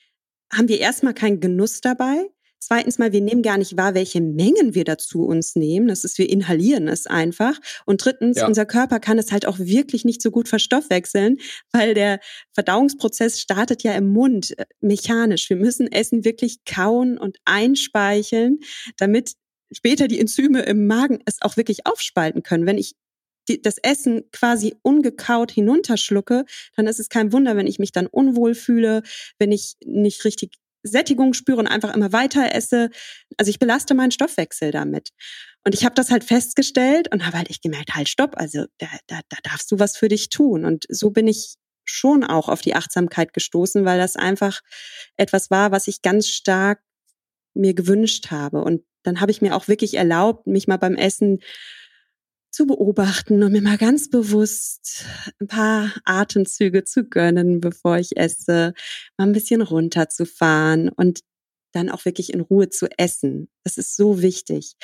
haben 0.54 0.68
wir 0.68 0.80
erstmal 0.80 1.14
keinen 1.14 1.40
Genuss 1.40 1.82
dabei. 1.82 2.30
Zweitens 2.60 2.98
mal, 2.98 3.12
wir 3.12 3.22
nehmen 3.22 3.44
gar 3.44 3.58
nicht 3.58 3.78
wahr, 3.78 3.94
welche 3.94 4.22
Mengen 4.22 4.74
wir 4.74 4.86
dazu 4.86 5.24
uns 5.26 5.56
nehmen. 5.56 5.88
Das 5.88 6.04
ist, 6.04 6.18
wir 6.18 6.30
inhalieren 6.30 6.88
es 6.88 7.06
einfach. 7.06 7.60
Und 7.86 8.04
drittens, 8.04 8.38
ja. 8.38 8.48
unser 8.48 8.66
Körper 8.66 9.00
kann 9.00 9.20
es 9.20 9.32
halt 9.32 9.46
auch 9.46 9.60
wirklich 9.60 10.04
nicht 10.04 10.22
so 10.22 10.32
gut 10.32 10.48
verstoffwechseln, 10.48 11.38
weil 11.72 11.94
der 11.94 12.20
Verdauungsprozess 12.54 13.40
startet 13.40 13.84
ja 13.84 13.94
im 13.94 14.08
Mund 14.08 14.58
äh, 14.58 14.66
mechanisch. 14.82 15.50
Wir 15.50 15.58
müssen 15.58 15.92
Essen 15.92 16.26
wirklich 16.26 16.66
kauen 16.66 17.18
und 17.18 17.38
einspeicheln, 17.46 18.60
damit 18.98 19.34
später 19.72 20.08
die 20.08 20.20
Enzyme 20.20 20.62
im 20.64 20.88
Magen 20.88 21.20
es 21.26 21.42
auch 21.42 21.58
wirklich 21.58 21.86
aufspalten 21.86 22.42
können. 22.42 22.66
Wenn 22.66 22.78
ich 22.78 22.96
das 23.62 23.78
Essen 23.78 24.24
quasi 24.32 24.76
ungekaut 24.82 25.52
hinunterschlucke, 25.52 26.46
dann 26.76 26.88
ist 26.88 27.00
es 27.00 27.10
kein 27.10 27.32
Wunder, 27.32 27.56
wenn 27.56 27.68
ich 27.68 27.80
mich 27.80 27.92
dann 27.92 28.08
unwohl 28.08 28.56
fühle, 28.56 29.04
wenn 29.38 29.52
ich 29.52 29.76
nicht 29.86 30.26
richtig 30.26 30.54
Sättigung 30.86 31.34
spüre 31.34 31.58
und 31.60 31.68
einfach 31.68 31.94
immer 31.94 32.14
weiter 32.14 32.54
esse. 32.54 32.90
Also 33.38 33.50
ich 33.50 33.60
belaste 33.60 33.94
meinen 33.94 34.12
Stoffwechsel 34.12 34.72
damit. 34.72 35.10
Und 35.66 35.74
ich 35.74 35.84
habe 35.84 35.96
das 35.96 36.12
halt 36.12 36.24
festgestellt 36.24 37.12
und 37.12 37.26
habe 37.26 37.38
halt 37.38 37.50
echt 37.50 37.64
gemerkt, 37.64 37.96
halt 37.96 38.08
stopp, 38.08 38.38
also 38.38 38.66
da, 38.78 38.88
da, 39.08 39.22
da 39.30 39.38
darfst 39.44 39.72
du 39.72 39.80
was 39.80 39.98
für 39.98 40.10
dich 40.10 40.30
tun. 40.30 40.64
Und 40.64 40.86
so 40.90 41.10
bin 41.10 41.28
ich 41.28 41.56
schon 41.86 42.24
auch 42.24 42.50
auf 42.50 42.62
die 42.62 42.76
Achtsamkeit 42.76 43.34
gestoßen, 43.34 43.86
weil 43.86 43.98
das 43.98 44.16
einfach 44.16 44.62
etwas 45.18 45.50
war, 45.50 45.72
was 45.72 45.88
ich 45.88 46.02
ganz 46.02 46.28
stark 46.28 46.82
mir 47.56 47.74
gewünscht 47.74 48.32
habe. 48.32 48.64
Und 48.64 48.84
dann 49.04 49.22
habe 49.22 49.32
ich 49.32 49.42
mir 49.42 49.56
auch 49.56 49.68
wirklich 49.68 49.96
erlaubt, 49.96 50.48
mich 50.48 50.68
mal 50.68 50.78
beim 50.78 50.96
Essen 50.96 51.40
zu 52.56 52.66
beobachten 52.66 53.44
und 53.44 53.52
mir 53.52 53.62
mal 53.62 53.78
ganz 53.78 54.10
bewusst 54.10 55.06
ein 55.42 55.48
paar 55.48 55.94
Atemzüge 56.06 56.86
zu 56.86 57.04
gönnen, 57.04 57.60
bevor 57.60 57.98
ich 57.98 58.16
esse, 58.16 58.74
mal 59.18 59.28
ein 59.28 59.34
bisschen 59.34 59.62
runterzufahren. 59.62 60.90
Und 60.90 61.20
dann 61.74 61.90
auch 61.90 62.06
wirklich 62.06 62.34
in 62.34 62.40
Ruhe 62.40 62.70
zu 62.70 62.88
essen. 62.98 63.50
Das 63.64 63.78
ist 63.78 63.98
so 63.98 64.22
wichtig. 64.22 64.76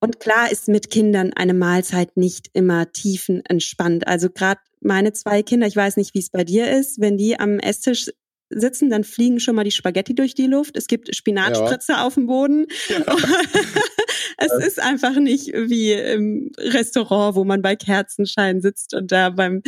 Und 0.00 0.20
klar 0.20 0.52
ist 0.52 0.68
mit 0.68 0.90
Kindern 0.90 1.32
eine 1.32 1.54
Mahlzeit 1.54 2.16
nicht 2.16 2.50
immer 2.52 2.92
tiefenentspannt. 2.92 4.06
Also 4.06 4.28
gerade 4.28 4.60
meine 4.80 5.12
zwei 5.12 5.42
Kinder, 5.42 5.66
ich 5.66 5.74
weiß 5.74 5.96
nicht, 5.96 6.14
wie 6.14 6.20
es 6.20 6.30
bei 6.30 6.44
dir 6.44 6.70
ist, 6.70 7.00
wenn 7.00 7.16
die 7.16 7.40
am 7.40 7.58
Esstisch 7.58 8.10
sitzen, 8.50 8.90
dann 8.90 9.04
fliegen 9.04 9.40
schon 9.40 9.56
mal 9.56 9.64
die 9.64 9.70
Spaghetti 9.70 10.14
durch 10.14 10.34
die 10.34 10.46
Luft. 10.46 10.76
Es 10.76 10.86
gibt 10.86 11.14
Spinatspritze 11.14 11.92
ja. 11.92 12.06
auf 12.06 12.14
dem 12.14 12.26
Boden. 12.26 12.66
Ja. 12.88 13.00
es 14.38 14.52
ist 14.52 14.80
einfach 14.80 15.16
nicht 15.16 15.48
wie 15.52 15.92
im 15.92 16.50
Restaurant, 16.58 17.34
wo 17.34 17.44
man 17.44 17.60
bei 17.60 17.76
Kerzenschein 17.76 18.60
sitzt 18.60 18.94
und 18.94 19.10
da 19.12 19.30
beim 19.30 19.62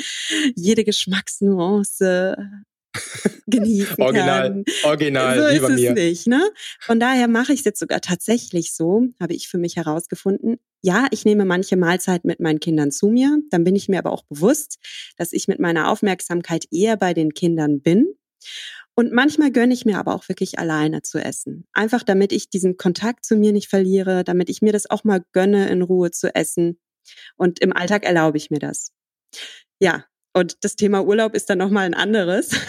jede 0.55 0.85
Geschmacksnuance 0.85 2.37
genießen 3.47 4.03
original, 4.03 4.43
kann. 4.43 4.65
Original, 4.85 5.39
so 5.39 5.67
ist 5.67 5.79
es 5.79 5.95
nicht. 5.95 6.27
Ne? 6.27 6.43
Von 6.81 7.01
daher 7.01 7.29
mache 7.29 7.53
ich 7.53 7.61
es 7.61 7.65
jetzt 7.65 7.81
sogar 7.81 8.01
tatsächlich 8.01 8.73
so, 8.73 9.07
habe 9.21 9.35
ich 9.35 9.49
für 9.49 9.59
mich 9.59 9.77
herausgefunden. 9.77 10.57
Ja, 10.83 11.07
ich 11.11 11.25
nehme 11.25 11.45
manche 11.45 11.77
Mahlzeiten 11.77 12.27
mit 12.27 12.41
meinen 12.41 12.61
Kindern 12.61 12.91
zu 12.91 13.09
mir. 13.09 13.39
Dann 13.51 13.65
bin 13.65 13.77
ich 13.77 13.89
mir 13.89 13.99
aber 13.99 14.13
auch 14.13 14.25
bewusst, 14.25 14.79
dass 15.17 15.33
ich 15.33 15.47
mit 15.47 15.61
meiner 15.61 15.91
Aufmerksamkeit 15.91 16.67
eher 16.71 16.97
bei 16.97 17.13
den 17.13 17.35
Kindern 17.35 17.81
bin. 17.81 18.15
Und 18.95 19.13
manchmal 19.13 19.51
gönne 19.51 19.73
ich 19.73 19.85
mir 19.85 19.99
aber 19.99 20.15
auch 20.15 20.29
wirklich 20.29 20.59
alleine 20.59 21.03
zu 21.03 21.19
essen. 21.19 21.67
Einfach 21.73 22.03
damit 22.03 22.33
ich 22.33 22.51
diesen 22.51 22.77
Kontakt 22.77 23.25
zu 23.25 23.37
mir 23.37 23.53
nicht 23.53 23.69
verliere, 23.69 24.25
damit 24.25 24.51
ich 24.51 24.63
mir 24.63 24.73
das 24.73 24.91
auch 24.91 25.05
mal 25.05 25.25
gönne, 25.33 25.69
in 25.69 25.83
Ruhe 25.83 26.11
zu 26.11 26.35
essen. 26.35 26.79
Und 27.37 27.61
im 27.61 27.73
Alltag 27.73 28.05
erlaube 28.05 28.37
ich 28.37 28.51
mir 28.51 28.59
das. 28.59 28.93
Ja, 29.81 30.05
und 30.33 30.63
das 30.65 30.77
Thema 30.77 31.05
Urlaub 31.05 31.35
ist 31.35 31.51
dann 31.51 31.59
nochmal 31.59 31.87
ein 31.87 31.95
anderes. 31.95 32.51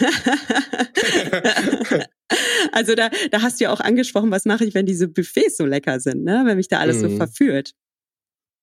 also 2.72 2.94
da, 2.94 3.10
da 3.30 3.42
hast 3.42 3.60
du 3.60 3.64
ja 3.64 3.72
auch 3.72 3.80
angesprochen, 3.80 4.30
was 4.30 4.46
mache 4.46 4.64
ich, 4.64 4.74
wenn 4.74 4.86
diese 4.86 5.08
Buffets 5.08 5.58
so 5.58 5.66
lecker 5.66 6.00
sind, 6.00 6.24
ne? 6.24 6.42
wenn 6.44 6.56
mich 6.56 6.68
da 6.68 6.78
alles 6.80 6.96
mm. 6.98 7.00
so 7.00 7.08
mhm. 7.08 7.16
verführt. 7.18 7.74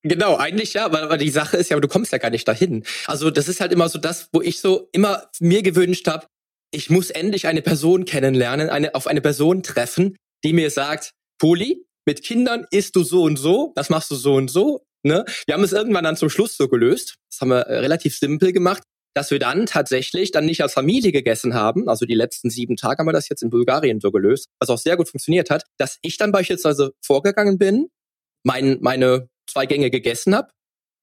Genau, 0.03 0.37
eigentlich 0.37 0.73
ja, 0.73 0.91
weil, 0.91 1.09
weil 1.09 1.17
die 1.17 1.29
Sache 1.29 1.57
ist 1.57 1.69
ja, 1.69 1.75
aber 1.75 1.81
du 1.81 1.87
kommst 1.87 2.11
ja 2.11 2.17
gar 2.17 2.29
nicht 2.29 2.47
dahin. 2.47 2.83
Also 3.05 3.31
das 3.31 3.47
ist 3.47 3.59
halt 3.59 3.71
immer 3.71 3.89
so 3.89 3.99
das, 3.99 4.29
wo 4.31 4.41
ich 4.41 4.59
so 4.59 4.89
immer 4.91 5.29
mir 5.39 5.61
gewünscht 5.61 6.07
habe, 6.07 6.27
ich 6.71 6.89
muss 6.89 7.09
endlich 7.09 7.47
eine 7.47 7.61
Person 7.61 8.05
kennenlernen, 8.05 8.69
eine, 8.69 8.95
auf 8.95 9.07
eine 9.07 9.21
Person 9.21 9.63
treffen, 9.63 10.15
die 10.43 10.53
mir 10.53 10.69
sagt, 10.69 11.11
Poli, 11.39 11.85
mit 12.05 12.23
Kindern 12.23 12.65
isst 12.71 12.95
du 12.95 13.03
so 13.03 13.23
und 13.23 13.37
so, 13.37 13.71
das 13.75 13.89
machst 13.89 14.11
du 14.11 14.15
so 14.15 14.35
und 14.35 14.49
so. 14.49 14.83
Ne? 15.03 15.25
Wir 15.45 15.55
haben 15.55 15.63
es 15.63 15.73
irgendwann 15.73 16.03
dann 16.03 16.17
zum 16.17 16.29
Schluss 16.29 16.57
so 16.57 16.67
gelöst. 16.67 17.15
Das 17.31 17.41
haben 17.41 17.49
wir 17.49 17.61
äh, 17.61 17.79
relativ 17.79 18.17
simpel 18.17 18.51
gemacht, 18.51 18.83
dass 19.13 19.31
wir 19.31 19.39
dann 19.39 19.65
tatsächlich 19.65 20.31
dann 20.31 20.45
nicht 20.45 20.61
als 20.61 20.73
Familie 20.73 21.11
gegessen 21.11 21.53
haben. 21.53 21.87
Also 21.87 22.05
die 22.05 22.15
letzten 22.15 22.49
sieben 22.49 22.75
Tage 22.75 22.99
haben 22.99 23.07
wir 23.07 23.13
das 23.13 23.29
jetzt 23.29 23.41
in 23.41 23.49
Bulgarien 23.49 23.99
so 23.99 24.11
gelöst, 24.11 24.47
was 24.59 24.69
auch 24.69 24.77
sehr 24.77 24.97
gut 24.97 25.09
funktioniert 25.09 25.49
hat, 25.49 25.63
dass 25.77 25.97
ich 26.01 26.17
dann 26.17 26.31
beispielsweise 26.31 26.93
vorgegangen 27.01 27.57
bin, 27.57 27.89
mein, 28.43 28.77
meine 28.81 29.29
zwei 29.49 29.65
Gänge 29.65 29.89
gegessen 29.89 30.35
habe. 30.35 30.49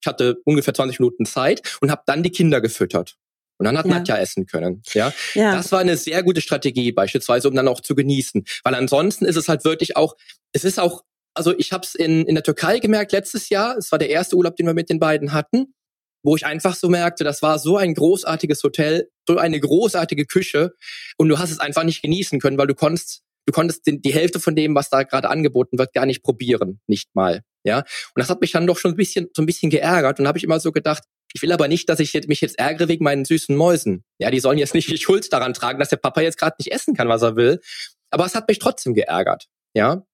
Ich 0.03 0.07
hatte 0.07 0.41
ungefähr 0.45 0.75
20 0.75 1.01
Minuten 1.01 1.25
Zeit 1.25 1.79
und 1.81 1.91
habe 1.91 2.03
dann 2.07 2.23
die 2.23 2.31
Kinder 2.31 2.61
gefüttert. 2.61 3.17
Und 3.59 3.65
dann 3.65 3.79
hat 3.79 3.87
ja. 3.87 3.95
Nadja 3.95 4.19
essen 4.19 4.47
können. 4.47 4.83
Ja? 4.93 5.13
ja, 5.35 5.55
das 5.57 5.73
war 5.73 5.81
eine 5.81 5.97
sehr 5.97 6.23
gute 6.23 6.41
Strategie 6.41 6.93
beispielsweise, 6.93 7.49
um 7.49 7.55
dann 7.55 7.69
auch 7.69 7.81
zu 7.81 7.95
genießen. 7.95 8.45
Weil 8.65 8.75
ansonsten 8.75 9.25
ist 9.25 9.37
es 9.37 9.49
halt 9.49 9.65
wirklich 9.65 9.97
auch, 9.97 10.17
es 10.53 10.65
ist 10.65 10.79
auch, 10.79 11.05
also 11.35 11.57
ich 11.59 11.73
habe 11.73 11.85
es 11.85 11.95
in, 11.95 12.27
in 12.27 12.35
der 12.35 12.45
Türkei 12.45 12.79
gemerkt 12.79 13.13
letztes 13.13 13.49
Jahr. 13.49 13.77
Es 13.77 13.93
war 13.93 13.99
der 13.99 14.11
erste 14.11 14.37
Urlaub, 14.37 14.57
den 14.57 14.67
wir 14.67 14.75
mit 14.75 14.91
den 14.91 14.99
beiden 14.99 15.33
hatten, 15.33 15.75
wo 16.23 16.37
ich 16.37 16.45
einfach 16.45 16.75
so 16.75 16.89
merkte, 16.89 17.25
das 17.25 17.41
war 17.41 17.59
so 17.59 17.77
ein 17.77 17.95
großartiges 17.95 18.63
Hotel, 18.63 19.09
so 19.27 19.39
eine 19.39 19.61
großartige 19.61 20.27
Küche 20.27 20.73
und 21.17 21.29
du 21.29 21.39
hast 21.39 21.51
es 21.51 21.61
einfach 21.61 21.85
nicht 21.85 22.03
genießen 22.03 22.41
können, 22.41 22.59
weil 22.59 22.67
du 22.67 22.75
konntest 22.75 23.23
du 23.47 23.53
konntest 23.53 23.83
die, 23.87 24.13
Hälfte 24.13 24.41
von 24.41 24.57
dem, 24.57 24.75
was 24.75 24.91
da 24.91 25.05
gerade 25.05 25.31
angeboten 25.31 25.79
wird, 25.79 25.93
gar 25.93 26.05
nicht 26.05 26.23
probieren, 26.23 26.81
nicht 26.89 27.15
mal. 27.15 27.43
Ja, 27.65 27.79
und 27.79 27.87
das 28.17 28.29
hat 28.29 28.41
mich 28.41 28.53
dann 28.53 28.67
doch 28.67 28.79
schon 28.79 28.93
ein 28.93 28.97
bisschen 28.97 29.29
so 29.35 29.43
ein 29.43 29.47
bisschen 29.47 29.71
geärgert 29.71 30.21
und 30.21 30.29
habe 30.29 30.39
ich 30.39 30.45
immer 30.45 30.61
so 30.61 30.73
gedacht, 30.73 31.05
ich 31.35 31.43
will 31.43 31.53
aber 31.53 31.69
nicht, 31.69 31.89
dass 31.89 32.01
ich 32.01 32.13
mich 32.29 32.41
jetzt 32.41 32.59
ärgere 32.59 32.89
wegen 32.89 33.05
meinen 33.05 33.25
süßen 33.25 33.55
Mäusen. 33.57 34.05
Ja, 34.19 34.31
die 34.31 34.41
sollen 34.41 34.59
jetzt 34.59 34.75
nicht 34.75 34.91
die 34.91 34.99
Schuld 34.99 35.33
daran 35.33 35.55
tragen, 35.55 35.79
dass 35.79 35.91
der 35.91 35.97
Papa 35.97 36.21
jetzt 36.21 36.39
gerade 36.39 36.57
nicht 36.59 36.73
essen 36.73 36.95
kann, 36.95 37.09
was 37.09 37.23
er 37.23 37.37
will. 37.37 37.61
Aber 38.11 38.25
es 38.25 38.35
hat 38.35 38.49
mich 38.49 38.59
trotzdem 38.59 38.95
geärgert. 38.95 39.47
Ja. 39.75 40.07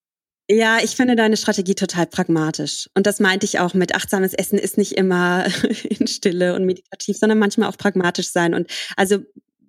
Ja, 0.51 0.79
ich 0.83 0.97
finde 0.97 1.15
deine 1.15 1.37
Strategie 1.37 1.75
total 1.75 2.07
pragmatisch. 2.07 2.91
Und 2.95 3.07
das 3.07 3.21
meinte 3.21 3.47
ich 3.47 3.61
auch 3.61 3.75
mit 3.75 3.95
achtsames 3.95 4.35
Essen 4.35 4.59
ist 4.59 4.77
nicht 4.77 4.93
immer 4.93 5.47
in 5.85 6.07
Stille 6.07 6.55
und 6.55 6.65
meditativ, 6.65 7.17
sondern 7.17 7.39
manchmal 7.39 7.69
auch 7.69 7.79
pragmatisch 7.79 8.29
sein. 8.29 8.55
Und 8.55 8.71
also 8.97 9.19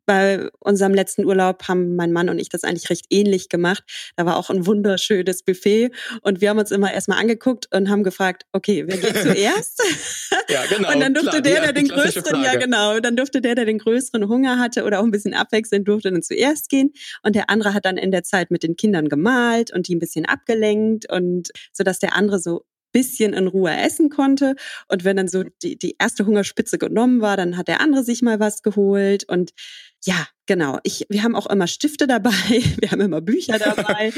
bei 0.06 0.50
unserem 0.60 0.94
letzten 0.94 1.26
Urlaub 1.26 1.68
haben 1.68 1.96
mein 1.96 2.12
Mann 2.12 2.30
und 2.30 2.40
ich 2.40 2.50
das 2.50 2.64
eigentlich 2.64 2.90
recht 2.90 3.06
ähnlich 3.10 3.50
gemacht. 3.50 3.84
Da 4.16 4.26
war 4.26 4.38
auch 4.38 4.50
ein 4.50 4.66
wunderschönes 4.66 5.44
Buffet 5.44 5.92
und 6.22 6.42
wir 6.42 6.50
haben 6.50 6.60
uns 6.60 6.72
immer 6.72 6.94
erstmal 6.94 7.20
angeguckt 7.20 7.68
und 7.74 7.90
haben 7.90 8.04
gefragt, 8.04 8.44
okay, 8.52 8.86
wer 8.88 8.98
geht 8.98 9.18
zuerst? 9.18 9.82
ja, 10.50 10.66
genau. 10.70 10.92
Und 10.94 11.00
dann 11.00 11.14
durfte 11.14 11.42
klar, 11.42 11.42
der, 11.42 11.62
der 11.62 11.74
den 11.74 11.88
größeren, 11.88 12.24
Frage. 12.24 12.46
ja 12.46 12.56
genau, 12.56 13.00
dann 13.00 13.16
durfte 13.16 13.42
der, 13.42 13.56
der 13.56 13.66
den 13.66 13.80
größeren 13.80 14.28
Hunger 14.28 14.60
hatte 14.60 14.84
oder 14.84 15.00
auch 15.00 15.04
ein 15.04 15.12
bisschen 15.12 15.34
abwechselnd, 15.34 15.88
durfte 15.88 16.12
dann 16.12 16.22
zuerst 16.22 16.70
gehen 16.70 16.92
und 17.24 17.36
der 17.36 17.50
andere 17.50 17.74
hat 17.74 17.86
dann 17.86 17.98
in 17.98 18.12
der 18.12 18.24
Zeit 18.24 18.52
mit 18.52 18.64
den 18.64 18.76
Kindern 18.76 19.10
gemalt 19.10 19.74
und 19.74 19.88
die 19.88 19.96
ein 19.96 20.00
bisschen 20.00 20.26
abgelenkt 20.26 21.12
und 21.12 21.50
so 21.72 21.84
dass 21.84 22.00
der 22.00 22.16
andere 22.16 22.40
so 22.40 22.66
bisschen 22.94 23.34
in 23.34 23.48
Ruhe 23.48 23.76
essen 23.76 24.10
konnte. 24.10 24.56
Und 24.88 25.04
wenn 25.04 25.18
dann 25.18 25.28
so 25.28 25.44
die, 25.62 25.78
die 25.78 25.96
erste 26.00 26.26
Hungerspitze 26.26 26.78
genommen 26.78 27.20
war, 27.20 27.36
dann 27.36 27.58
hat 27.58 27.68
der 27.68 27.82
andere 27.82 28.04
sich 28.04 28.22
mal 28.22 28.40
was 28.40 28.62
geholt. 28.62 29.28
Und 29.28 29.52
ja, 30.06 30.28
genau. 30.46 30.80
Ich, 30.84 31.06
wir 31.10 31.24
haben 31.24 31.36
auch 31.36 31.48
immer 31.48 31.68
Stifte 31.68 32.08
dabei, 32.08 32.32
wir 32.80 32.92
haben 32.92 33.02
immer 33.02 33.22
Bücher 33.22 33.60
dabei. 33.60 34.14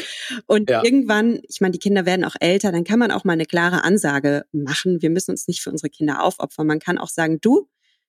Und 0.45 0.69
ja. 0.69 0.83
irgendwann, 0.83 1.39
ich 1.47 1.61
meine, 1.61 1.71
die 1.71 1.79
Kinder 1.79 2.05
werden 2.05 2.25
auch 2.25 2.35
älter, 2.39 2.71
dann 2.71 2.83
kann 2.83 2.99
man 2.99 3.11
auch 3.11 3.23
mal 3.23 3.33
eine 3.33 3.45
klare 3.45 3.83
Ansage 3.83 4.45
machen. 4.51 5.01
Wir 5.01 5.09
müssen 5.09 5.31
uns 5.31 5.47
nicht 5.47 5.61
für 5.61 5.71
unsere 5.71 5.89
Kinder 5.89 6.23
aufopfern. 6.23 6.67
Man 6.67 6.79
kann 6.79 6.97
auch 6.97 7.09
sagen, 7.09 7.39
du, 7.41 7.67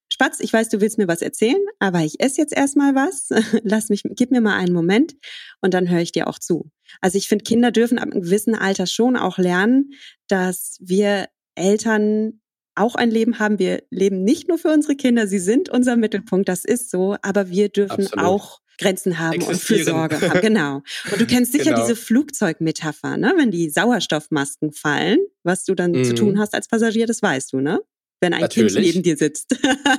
Spatz, 0.09 0.40
ich 0.40 0.52
weiß, 0.52 0.68
du 0.68 0.81
willst 0.81 0.98
mir 0.98 1.09
was 1.09 1.22
erzählen, 1.22 1.61
aber 1.79 2.00
ich 2.00 2.20
esse 2.20 2.40
jetzt 2.40 2.57
erstmal 2.57 2.94
was. 2.94 3.29
Lass 3.62 3.88
mich, 3.88 4.02
gib 4.05 4.31
mir 4.31 4.40
mal 4.40 4.57
einen 4.57 4.72
Moment 4.72 5.16
und 5.61 5.74
dann 5.74 5.90
höre 5.90 6.00
ich 6.00 6.12
dir 6.12 6.29
auch 6.29 6.38
zu. 6.38 6.70
Also 7.01 7.18
ich 7.18 7.29
finde, 7.29 7.44
Kinder 7.44 7.70
dürfen 7.70 7.99
ab 7.99 8.11
einem 8.11 8.22
gewissen 8.22 8.55
Alter 8.55 8.87
schon 8.87 9.16
auch 9.16 9.38
lernen, 9.38 9.92
dass 10.29 10.79
wir 10.81 11.29
Eltern 11.55 12.40
auch 12.75 12.94
ein 12.94 13.11
Leben 13.11 13.38
haben. 13.38 13.59
Wir 13.59 13.83
leben 13.90 14.22
nicht 14.22 14.49
nur 14.49 14.59
für 14.59 14.68
unsere 14.68 14.96
Kinder, 14.96 15.27
sie 15.27 15.38
sind 15.38 15.68
unser 15.68 15.96
Mittelpunkt, 15.96 16.49
das 16.49 16.64
ist 16.64 16.90
so, 16.90 17.16
aber 17.22 17.49
wir 17.49 17.68
dürfen 17.68 18.07
Absolut. 18.07 18.25
auch 18.25 18.61
Grenzen 18.79 19.18
haben 19.18 19.42
und 19.42 19.57
Fürsorge 19.57 20.20
haben. 20.20 20.40
Genau. 20.42 20.83
Und 21.11 21.20
du 21.20 21.27
kennst 21.27 21.53
sicher 21.53 21.70
genau. 21.70 21.81
diese 21.81 21.96
Flugzeugmetapher, 21.96 23.16
ne? 23.16 23.33
Wenn 23.38 23.51
die 23.51 23.70
Sauerstoffmasken 23.70 24.72
fallen, 24.72 25.18
was 25.44 25.64
du 25.64 25.75
dann 25.75 25.92
mm. 25.92 26.05
zu 26.05 26.14
tun 26.14 26.35
mhm. 26.35 26.38
hast 26.38 26.55
als 26.55 26.68
Passagier, 26.68 27.07
das 27.07 27.22
weißt 27.22 27.55
du, 27.55 27.61
ne? 27.61 27.81
wenn 28.20 28.35
ein 28.35 28.40
Natürlich. 28.40 28.75
Kind 28.75 28.87
neben 28.87 29.03
dir 29.03 29.16
sitzt. 29.16 29.57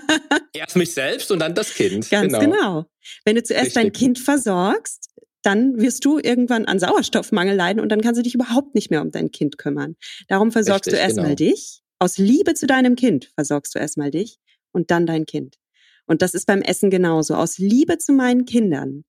Erst 0.54 0.76
mich 0.76 0.94
selbst 0.94 1.32
und 1.32 1.40
dann 1.40 1.54
das 1.54 1.74
Kind. 1.74 2.10
Ganz 2.10 2.34
genau. 2.34 2.40
genau. 2.40 2.86
Wenn 3.26 3.36
du 3.36 3.44
zuerst 3.44 3.68
Richtig. 3.68 3.84
dein 3.84 3.92
Kind 3.92 4.20
versorgst, 4.20 5.10
dann 5.48 5.80
wirst 5.80 6.04
du 6.04 6.20
irgendwann 6.20 6.66
an 6.66 6.78
Sauerstoffmangel 6.78 7.56
leiden 7.56 7.80
und 7.80 7.90
dann 7.90 8.02
kannst 8.02 8.20
du 8.20 8.24
dich 8.24 8.36
überhaupt 8.36 8.76
nicht 8.76 8.92
mehr 8.92 9.02
um 9.02 9.12
dein 9.12 9.32
Kind 9.32 9.58
kümmern. 9.58 9.96
Darum 10.28 10.52
versorgst 10.52 10.88
Richtig, 10.88 11.00
du 11.00 11.06
erstmal 11.06 11.36
genau. 11.36 11.52
dich. 11.52 11.82
Aus 12.00 12.18
Liebe 12.18 12.54
zu 12.54 12.68
deinem 12.68 12.98
Kind 12.98 13.32
versorgst 13.34 13.74
du 13.74 13.80
erstmal 13.80 14.12
dich 14.12 14.40
und 14.74 14.92
dann 14.92 15.06
dein 15.06 15.26
Kind. 15.26 15.56
Und 16.06 16.22
das 16.22 16.34
ist 16.34 16.48
beim 16.48 16.62
Essen 16.62 16.90
genauso. 16.90 17.36
Aus 17.36 17.60
Liebe 17.60 17.98
zu 17.98 18.12
meinen 18.12 18.44
Kindern 18.44 19.06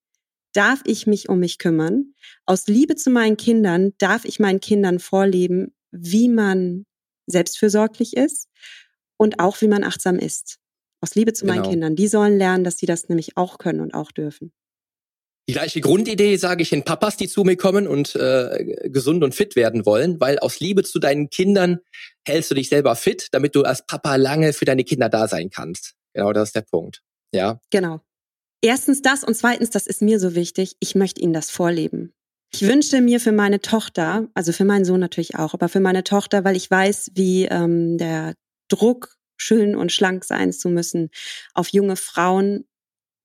darf 0.53 0.81
ich 0.87 1.09
mich 1.09 1.29
um 1.29 1.41
mich 1.41 1.59
kümmern. 1.59 2.15
Aus 2.47 2.69
Liebe 2.69 2.95
zu 2.95 3.11
meinen 3.11 3.37
Kindern 3.37 3.95
darf 3.99 4.25
ich 4.25 4.39
meinen 4.39 4.61
Kindern 4.61 5.01
vorleben, 5.01 5.75
wie 5.91 6.29
man 6.29 6.87
selbstfürsorglich 7.27 8.17
ist 8.17 8.49
und 9.17 9.41
auch 9.41 9.61
wie 9.61 9.69
man 9.69 9.83
achtsam 9.83 10.21
ist. 10.21 10.61
Aus 11.01 11.17
Liebe 11.17 11.33
zu 11.33 11.47
meinen 11.47 11.63
genau. 11.63 11.71
Kindern. 11.71 11.97
Die 11.97 12.07
sollen 12.07 12.39
lernen, 12.39 12.63
dass 12.63 12.79
sie 12.79 12.87
das 12.87 13.09
nämlich 13.09 13.37
auch 13.37 13.59
können 13.59 13.81
und 13.81 13.93
auch 13.93 14.13
dürfen. 14.13 14.53
Die 15.49 15.55
gleiche 15.55 15.81
Grundidee 15.81 16.37
sage 16.37 16.63
ich 16.63 16.75
in 16.75 16.85
Papas, 16.85 17.17
die 17.17 17.27
zu 17.27 17.43
mir 17.43 17.57
kommen 17.57 17.87
und 17.87 18.15
äh, 18.17 18.91
gesund 18.91 19.25
und 19.25 19.35
fit 19.35 19.57
werden 19.57 19.87
wollen, 19.87 20.21
weil 20.21 20.39
aus 20.41 20.61
Liebe 20.61 20.85
zu 20.85 20.99
deinen 20.99 21.31
Kindern 21.31 21.79
hältst 22.27 22.51
du 22.51 22.55
dich 22.55 22.69
selber 22.69 22.95
fit, 22.97 23.29
damit 23.33 23.55
du 23.55 23.63
als 23.63 23.87
Papa 23.87 24.17
lange 24.17 24.53
für 24.53 24.67
deine 24.67 24.85
Kinder 24.85 25.09
da 25.09 25.27
sein 25.27 25.49
kannst. 25.49 25.95
Genau, 26.13 26.35
das 26.35 26.51
ist 26.51 26.57
der 26.57 26.67
Punkt. 26.71 27.01
Ja. 27.33 27.61
Genau. 27.71 28.03
Erstens 28.61 29.01
das 29.01 29.25
und 29.25 29.35
zweitens, 29.35 29.71
das 29.71 29.87
ist 29.87 30.03
mir 30.03 30.21
so 30.21 30.35
wichtig, 30.35 30.77
ich 30.81 30.95
möchte 30.95 31.23
ihnen 31.23 31.33
das 31.33 31.49
vorleben. 31.49 32.13
Ich 32.53 32.63
wünschte 32.63 33.01
mir 33.01 33.19
für 33.19 33.33
meine 33.33 33.61
Tochter, 33.61 34.29
also 34.35 34.53
für 34.53 34.67
meinen 34.67 34.85
Sohn 34.85 35.01
natürlich 35.01 35.37
auch, 35.37 35.55
aber 35.55 35.71
für 35.71 35.81
meine 35.81 36.05
Tochter, 36.05 36.45
weil 36.45 36.57
ich 36.57 36.71
weiß, 36.71 37.13
wie 37.15 37.47
ähm, 37.47 37.97
der 37.97 38.35
Druck, 38.69 39.17
schön 39.39 39.77
und 39.77 39.93
schlank 39.93 40.25
sein 40.25 40.53
zu 40.53 40.69
müssen, 40.69 41.11
auf 41.55 41.69
junge 41.69 41.97
Frauen 41.97 42.67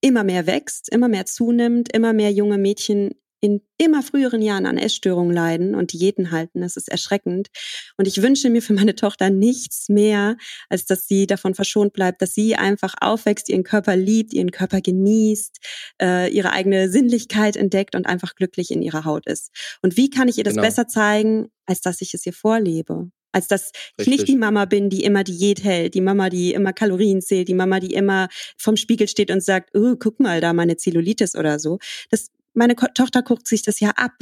immer 0.04 0.24
mehr 0.24 0.46
wächst, 0.46 0.90
immer 0.90 1.08
mehr 1.08 1.26
zunimmt, 1.26 1.94
immer 1.94 2.12
mehr 2.12 2.32
junge 2.32 2.58
Mädchen 2.58 3.12
in 3.40 3.62
immer 3.78 4.04
früheren 4.04 4.42
Jahren 4.42 4.66
an 4.66 4.78
Essstörungen 4.78 5.34
leiden 5.34 5.76
und 5.76 5.92
Diäten 5.92 6.32
halten. 6.32 6.62
Das 6.62 6.78
ist 6.78 6.88
erschreckend. 6.88 7.50
Und 7.98 8.08
ich 8.08 8.22
wünsche 8.22 8.50
mir 8.50 8.62
für 8.62 8.74
meine 8.74 8.96
Tochter 8.96 9.30
nichts 9.30 9.90
mehr, 9.90 10.38
als 10.70 10.86
dass 10.86 11.08
sie 11.08 11.28
davon 11.28 11.54
verschont 11.54 11.92
bleibt, 11.92 12.22
dass 12.22 12.34
sie 12.34 12.56
einfach 12.56 12.94
aufwächst, 13.02 13.50
ihren 13.50 13.64
Körper 13.64 13.98
liebt, 13.98 14.34
ihren 14.34 14.52
Körper 14.52 14.80
genießt, 14.80 15.60
äh, 16.02 16.32
ihre 16.34 16.54
eigene 16.54 16.90
Sinnlichkeit 16.90 17.58
entdeckt 17.58 17.96
und 17.96 18.06
einfach 18.06 18.36
glücklich 18.36 18.72
in 18.72 18.82
ihrer 18.82 19.04
Haut 19.04 19.26
ist. 19.26 19.52
Und 19.82 19.98
wie 19.98 20.10
kann 20.10 20.30
ich 20.30 20.38
ihr 20.38 20.46
das 20.46 20.54
genau. 20.54 20.66
besser 20.66 20.88
zeigen, 20.88 21.50
als 21.66 21.82
dass 21.82 22.00
ich 22.00 22.14
es 22.14 22.26
ihr 22.26 22.34
vorlebe? 22.34 23.10
Als 23.34 23.48
dass 23.48 23.72
Richtig. 23.74 23.98
ich 23.98 24.08
nicht 24.08 24.28
die 24.30 24.38
Mama 24.38 24.66
bin, 24.66 24.90
die 24.90 25.04
immer 25.04 25.24
Diät 25.24 25.64
hält, 25.64 25.96
die 25.96 26.02
Mama, 26.02 26.30
die 26.30 26.54
immer 26.54 26.72
Kalorien 26.72 27.22
zählt, 27.22 27.50
die 27.50 27.54
Mama, 27.54 27.80
die 27.80 27.94
immer 27.94 28.30
vom 28.58 28.78
Spiegel 28.78 29.10
steht 29.10 29.32
und 29.32 29.44
sagt, 29.44 29.76
oh, 29.76 29.96
guck 30.00 30.20
mal, 30.20 30.40
da 30.40 30.54
meine 30.54 30.78
Zellulitis 30.78 31.36
oder 31.36 31.60
so. 31.60 31.80
Das 32.10 32.30
meine 32.54 32.76
Ko 32.76 32.88
Tochter 32.94 33.24
guckt 33.24 33.48
sich 33.48 33.64
das 33.64 33.80
ja 33.80 33.90
ab. 33.92 34.14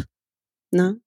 Ne? 0.71 1.00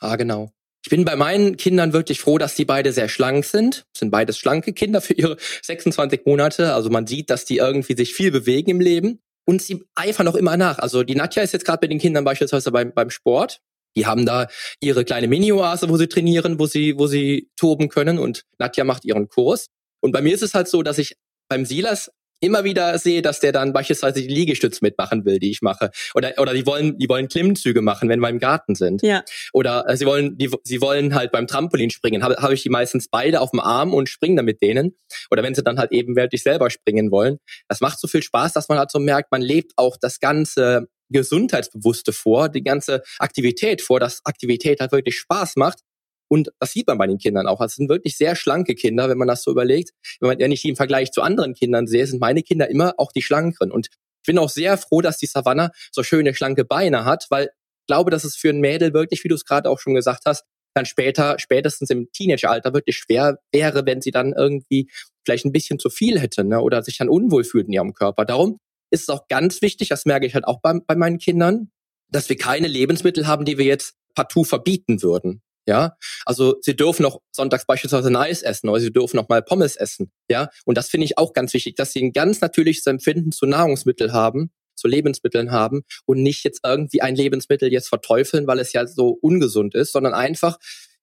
Ah, 0.00 0.16
genau. 0.16 0.52
Ich 0.84 0.90
bin 0.90 1.04
bei 1.04 1.16
meinen 1.16 1.56
Kindern 1.56 1.92
wirklich 1.92 2.20
froh, 2.20 2.38
dass 2.38 2.54
die 2.54 2.64
beide 2.64 2.92
sehr 2.92 3.08
schlank 3.08 3.44
sind. 3.44 3.86
Sind 3.96 4.10
beides 4.10 4.38
schlanke 4.38 4.72
Kinder 4.72 5.00
für 5.00 5.14
ihre 5.14 5.36
26 5.62 6.26
Monate. 6.26 6.74
Also 6.74 6.90
man 6.90 7.06
sieht, 7.08 7.30
dass 7.30 7.44
die 7.44 7.56
irgendwie 7.56 7.96
sich 7.96 8.14
viel 8.14 8.30
bewegen 8.30 8.70
im 8.70 8.80
Leben. 8.80 9.20
Und 9.46 9.62
sie 9.62 9.84
eifern 9.94 10.28
auch 10.28 10.34
immer 10.34 10.56
nach. 10.56 10.78
Also 10.78 11.02
die 11.02 11.14
Nadja 11.14 11.42
ist 11.42 11.52
jetzt 11.52 11.64
gerade 11.64 11.80
bei 11.80 11.86
den 11.86 11.98
Kindern 11.98 12.24
beispielsweise 12.24 12.70
beim, 12.70 12.92
beim 12.92 13.10
Sport. 13.10 13.62
Die 13.96 14.06
haben 14.06 14.26
da 14.26 14.46
ihre 14.80 15.04
kleine 15.04 15.26
Mini-Oase, 15.26 15.88
wo 15.88 15.96
sie 15.96 16.08
trainieren, 16.08 16.58
wo 16.58 16.66
sie, 16.66 16.98
wo 16.98 17.06
sie 17.06 17.50
toben 17.56 17.88
können. 17.88 18.18
Und 18.18 18.42
Nadja 18.58 18.84
macht 18.84 19.04
ihren 19.04 19.28
Kurs. 19.28 19.68
Und 20.00 20.12
bei 20.12 20.20
mir 20.20 20.34
ist 20.34 20.42
es 20.42 20.54
halt 20.54 20.68
so, 20.68 20.82
dass 20.82 20.98
ich 20.98 21.16
beim 21.48 21.64
Silas 21.64 22.10
immer 22.40 22.64
wieder 22.64 22.98
sehe, 22.98 23.22
dass 23.22 23.40
der 23.40 23.52
dann 23.52 23.72
beispielsweise 23.72 24.20
die 24.20 24.28
Liegestütze 24.28 24.80
mitmachen 24.82 25.24
will, 25.24 25.38
die 25.38 25.50
ich 25.50 25.62
mache. 25.62 25.90
Oder, 26.14 26.34
oder 26.38 26.52
die 26.52 26.66
wollen, 26.66 26.98
die 26.98 27.08
wollen 27.08 27.28
Klimmzüge 27.28 27.80
machen, 27.80 28.08
wenn 28.08 28.20
wir 28.20 28.28
im 28.28 28.38
Garten 28.38 28.74
sind. 28.74 29.02
Ja. 29.02 29.24
Oder 29.52 29.88
äh, 29.88 29.96
sie 29.96 30.06
wollen, 30.06 30.36
die, 30.36 30.50
sie 30.62 30.80
wollen 30.80 31.14
halt 31.14 31.32
beim 31.32 31.46
Trampolin 31.46 31.90
springen. 31.90 32.22
Habe 32.22 32.36
hab 32.36 32.50
ich 32.52 32.62
die 32.62 32.68
meistens 32.68 33.08
beide 33.08 33.40
auf 33.40 33.50
dem 33.50 33.60
Arm 33.60 33.94
und 33.94 34.08
springen 34.08 34.36
dann 34.36 34.44
mit 34.44 34.60
denen. 34.60 34.96
Oder 35.30 35.42
wenn 35.42 35.54
sie 35.54 35.62
dann 35.62 35.78
halt 35.78 35.92
eben 35.92 36.14
wirklich 36.16 36.42
selber 36.42 36.70
springen 36.70 37.10
wollen. 37.10 37.38
Das 37.68 37.80
macht 37.80 37.98
so 37.98 38.08
viel 38.08 38.22
Spaß, 38.22 38.52
dass 38.52 38.68
man 38.68 38.78
halt 38.78 38.90
so 38.90 38.98
merkt, 38.98 39.32
man 39.32 39.42
lebt 39.42 39.72
auch 39.76 39.96
das 39.96 40.20
ganze 40.20 40.88
Gesundheitsbewusste 41.10 42.12
vor, 42.12 42.48
die 42.48 42.62
ganze 42.62 43.02
Aktivität 43.18 43.82
vor, 43.82 44.00
dass 44.00 44.20
Aktivität 44.24 44.80
halt 44.80 44.92
wirklich 44.92 45.16
Spaß 45.18 45.56
macht 45.56 45.80
und 46.28 46.50
das 46.58 46.72
sieht 46.72 46.86
man 46.86 46.98
bei 46.98 47.06
den 47.06 47.18
Kindern 47.18 47.46
auch. 47.46 47.60
Also 47.60 47.72
es 47.72 47.76
sind 47.76 47.88
wirklich 47.88 48.16
sehr 48.16 48.36
schlanke 48.36 48.74
Kinder, 48.74 49.08
wenn 49.08 49.18
man 49.18 49.28
das 49.28 49.42
so 49.42 49.50
überlegt. 49.50 49.90
Wenn 50.20 50.30
man 50.30 50.38
ja 50.38 50.48
nicht 50.48 50.64
im 50.64 50.76
Vergleich 50.76 51.12
zu 51.12 51.22
anderen 51.22 51.54
Kindern 51.54 51.86
sehe, 51.86 52.06
sind 52.06 52.20
meine 52.20 52.42
Kinder 52.42 52.68
immer 52.68 52.94
auch 52.98 53.12
die 53.12 53.22
schlankeren. 53.22 53.70
Und 53.70 53.88
ich 53.88 54.26
bin 54.26 54.38
auch 54.38 54.50
sehr 54.50 54.76
froh, 54.76 55.00
dass 55.00 55.18
die 55.18 55.26
Savannah 55.26 55.70
so 55.92 56.02
schöne 56.02 56.34
schlanke 56.34 56.64
Beine 56.64 57.04
hat, 57.04 57.26
weil 57.30 57.44
ich 57.44 57.86
glaube, 57.86 58.10
dass 58.10 58.24
es 58.24 58.34
für 58.34 58.50
ein 58.50 58.60
Mädel 58.60 58.92
wirklich, 58.92 59.22
wie 59.22 59.28
du 59.28 59.36
es 59.36 59.44
gerade 59.44 59.70
auch 59.70 59.78
schon 59.78 59.94
gesagt 59.94 60.22
hast, 60.26 60.44
dann 60.74 60.84
später, 60.84 61.38
spätestens 61.38 61.90
im 61.90 62.10
Teenageralter 62.12 62.74
wirklich 62.74 62.96
schwer 62.98 63.38
wäre, 63.52 63.86
wenn 63.86 64.02
sie 64.02 64.10
dann 64.10 64.34
irgendwie 64.36 64.90
vielleicht 65.24 65.44
ein 65.46 65.52
bisschen 65.52 65.78
zu 65.78 65.88
viel 65.88 66.20
hätte 66.20 66.44
ne? 66.44 66.60
oder 66.60 66.82
sich 66.82 66.98
dann 66.98 67.08
unwohl 67.08 67.44
fühlt 67.44 67.68
in 67.68 67.72
ihrem 67.72 67.94
Körper. 67.94 68.24
Darum 68.24 68.58
ist 68.96 69.02
es 69.02 69.08
auch 69.08 69.28
ganz 69.28 69.62
wichtig, 69.62 69.88
das 69.88 70.06
merke 70.06 70.26
ich 70.26 70.34
halt 70.34 70.46
auch 70.46 70.60
bei, 70.60 70.74
bei 70.86 70.96
meinen 70.96 71.18
Kindern, 71.18 71.70
dass 72.08 72.28
wir 72.28 72.36
keine 72.36 72.66
Lebensmittel 72.66 73.26
haben, 73.26 73.44
die 73.44 73.58
wir 73.58 73.66
jetzt 73.66 73.94
partout 74.14 74.44
verbieten 74.44 75.02
würden. 75.02 75.42
Ja, 75.68 75.96
also 76.24 76.56
sie 76.60 76.76
dürfen 76.76 77.02
noch 77.02 77.20
sonntags 77.32 77.66
beispielsweise 77.66 78.08
ein 78.08 78.16
Eis 78.16 78.42
essen 78.42 78.68
oder 78.68 78.80
sie 78.80 78.92
dürfen 78.92 79.16
noch 79.16 79.28
mal 79.28 79.42
Pommes 79.42 79.74
essen. 79.74 80.12
Ja, 80.30 80.48
und 80.64 80.78
das 80.78 80.88
finde 80.88 81.06
ich 81.06 81.18
auch 81.18 81.32
ganz 81.32 81.52
wichtig, 81.54 81.74
dass 81.74 81.92
sie 81.92 82.04
ein 82.04 82.12
ganz 82.12 82.40
natürliches 82.40 82.86
Empfinden 82.86 83.32
zu 83.32 83.46
Nahrungsmitteln 83.46 84.12
haben, 84.12 84.52
zu 84.76 84.86
Lebensmitteln 84.86 85.50
haben 85.50 85.82
und 86.06 86.22
nicht 86.22 86.44
jetzt 86.44 86.60
irgendwie 86.64 87.02
ein 87.02 87.16
Lebensmittel 87.16 87.72
jetzt 87.72 87.88
verteufeln, 87.88 88.46
weil 88.46 88.60
es 88.60 88.72
ja 88.72 88.86
so 88.86 89.18
ungesund 89.20 89.74
ist, 89.74 89.90
sondern 89.90 90.14
einfach 90.14 90.56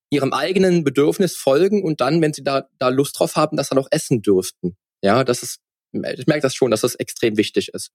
ihrem 0.10 0.32
eigenen 0.32 0.86
Bedürfnis 0.86 1.36
folgen 1.36 1.84
und 1.84 2.00
dann, 2.00 2.22
wenn 2.22 2.34
sie 2.34 2.44
da, 2.44 2.68
da 2.80 2.88
Lust 2.88 3.20
drauf 3.20 3.36
haben, 3.36 3.58
das 3.58 3.70
dann 3.70 3.80
auch 3.80 3.90
essen 3.92 4.22
dürften. 4.22 4.78
Ja, 5.02 5.26
das 5.26 5.44
ist, 5.44 5.60
ich 5.94 6.28
merke 6.28 6.42
das 6.42 6.56
schon, 6.56 6.72
dass 6.72 6.82
das 6.82 6.96
extrem 6.96 7.38
wichtig 7.38 7.70
ist. 7.74 7.92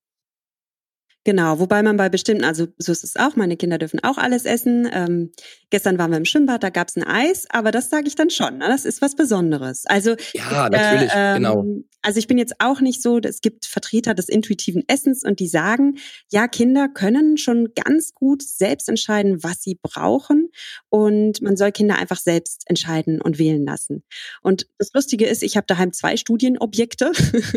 Genau, 1.28 1.58
wobei 1.58 1.82
man 1.82 1.98
bei 1.98 2.08
bestimmten, 2.08 2.42
also 2.42 2.68
so 2.78 2.90
ist 2.90 3.04
es 3.04 3.16
auch, 3.16 3.36
meine 3.36 3.58
Kinder 3.58 3.76
dürfen 3.76 4.00
auch 4.02 4.16
alles 4.16 4.46
essen. 4.46 4.88
Ähm, 4.90 5.30
gestern 5.68 5.98
waren 5.98 6.10
wir 6.10 6.16
im 6.16 6.24
Schwimmbad, 6.24 6.62
da 6.62 6.70
gab's 6.70 6.96
ein 6.96 7.04
Eis, 7.04 7.44
aber 7.50 7.70
das 7.70 7.90
sage 7.90 8.08
ich 8.08 8.14
dann 8.14 8.30
schon, 8.30 8.56
ne? 8.56 8.66
das 8.66 8.86
ist 8.86 9.02
was 9.02 9.14
Besonderes. 9.14 9.84
Also 9.84 10.16
ja, 10.32 10.70
natürlich, 10.70 11.12
äh, 11.12 11.34
ähm, 11.34 11.36
genau. 11.36 11.66
Also 12.00 12.18
ich 12.18 12.28
bin 12.28 12.38
jetzt 12.38 12.54
auch 12.60 12.80
nicht 12.80 13.02
so, 13.02 13.18
es 13.18 13.42
gibt 13.42 13.66
Vertreter 13.66 14.14
des 14.14 14.30
intuitiven 14.30 14.84
Essens 14.88 15.22
und 15.22 15.38
die 15.38 15.48
sagen, 15.48 15.98
ja, 16.30 16.48
Kinder 16.48 16.88
können 16.88 17.36
schon 17.36 17.74
ganz 17.74 18.14
gut 18.14 18.42
selbst 18.42 18.88
entscheiden, 18.88 19.42
was 19.42 19.60
sie 19.60 19.78
brauchen 19.82 20.48
und 20.88 21.42
man 21.42 21.58
soll 21.58 21.72
Kinder 21.72 21.98
einfach 21.98 22.16
selbst 22.16 22.62
entscheiden 22.64 23.20
und 23.20 23.38
wählen 23.38 23.66
lassen. 23.66 24.02
Und 24.40 24.66
das 24.78 24.94
Lustige 24.94 25.26
ist, 25.26 25.42
ich 25.42 25.58
habe 25.58 25.66
daheim 25.66 25.92
zwei 25.92 26.16
Studienobjekte 26.16 27.12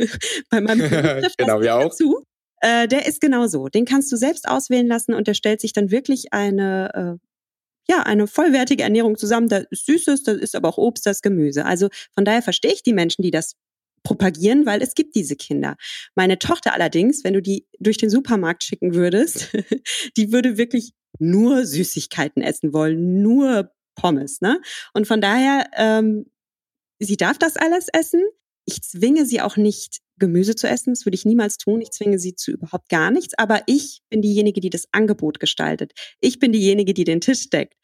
bei 0.49 0.59
meinem 0.59 0.89
genau, 1.37 1.61
wir 1.61 1.77
auch. 1.77 1.83
Dazu. 1.83 2.25
Äh, 2.61 2.87
der 2.87 3.07
ist 3.07 3.21
genauso. 3.21 3.67
Den 3.67 3.85
kannst 3.85 4.11
du 4.11 4.15
selbst 4.15 4.47
auswählen 4.47 4.87
lassen 4.87 5.13
und 5.13 5.27
der 5.27 5.33
stellt 5.33 5.61
sich 5.61 5.73
dann 5.73 5.91
wirklich 5.91 6.31
eine, 6.31 7.19
äh, 7.19 7.27
ja, 7.91 8.03
eine 8.03 8.27
vollwertige 8.27 8.83
Ernährung 8.83 9.17
zusammen. 9.17 9.49
Da 9.49 9.57
ist 9.69 9.85
Süßes, 9.87 10.23
da 10.23 10.33
ist 10.33 10.55
aber 10.55 10.69
auch 10.69 10.77
Obst, 10.77 11.05
das 11.05 11.21
Gemüse. 11.21 11.65
Also 11.65 11.89
von 12.13 12.23
daher 12.23 12.41
verstehe 12.41 12.73
ich 12.73 12.83
die 12.83 12.93
Menschen, 12.93 13.23
die 13.23 13.31
das 13.31 13.55
propagieren, 14.03 14.65
weil 14.65 14.81
es 14.81 14.95
gibt 14.95 15.15
diese 15.15 15.35
Kinder. 15.35 15.75
Meine 16.15 16.39
Tochter 16.39 16.73
allerdings, 16.73 17.23
wenn 17.23 17.33
du 17.33 17.41
die 17.41 17.67
durch 17.79 17.97
den 17.97 18.09
Supermarkt 18.09 18.63
schicken 18.63 18.93
würdest, 18.93 19.49
die 20.17 20.31
würde 20.31 20.57
wirklich 20.57 20.93
nur 21.19 21.65
Süßigkeiten 21.65 22.41
essen 22.41 22.73
wollen, 22.73 23.21
nur 23.21 23.71
Pommes, 23.95 24.41
ne? 24.41 24.61
Und 24.93 25.05
von 25.05 25.21
daher, 25.21 25.69
ähm, 25.75 26.25
sie 26.99 27.17
darf 27.17 27.37
das 27.37 27.57
alles 27.57 27.87
essen. 27.91 28.23
Ich 28.65 28.81
zwinge 28.83 29.25
sie 29.25 29.41
auch 29.41 29.57
nicht 29.57 30.01
Gemüse 30.21 30.55
zu 30.55 30.69
essen. 30.69 30.93
Das 30.93 31.05
würde 31.05 31.15
ich 31.15 31.25
niemals 31.25 31.57
tun. 31.57 31.81
Ich 31.81 31.91
zwinge 31.91 32.17
sie 32.17 32.35
zu 32.35 32.51
überhaupt 32.51 32.87
gar 32.87 33.11
nichts. 33.11 33.33
Aber 33.37 33.63
ich 33.65 33.99
bin 34.09 34.21
diejenige, 34.21 34.61
die 34.61 34.69
das 34.69 34.87
Angebot 34.93 35.41
gestaltet. 35.41 35.91
Ich 36.21 36.39
bin 36.39 36.53
diejenige, 36.53 36.93
die 36.93 37.03
den 37.03 37.19
Tisch 37.19 37.49
deckt. 37.49 37.75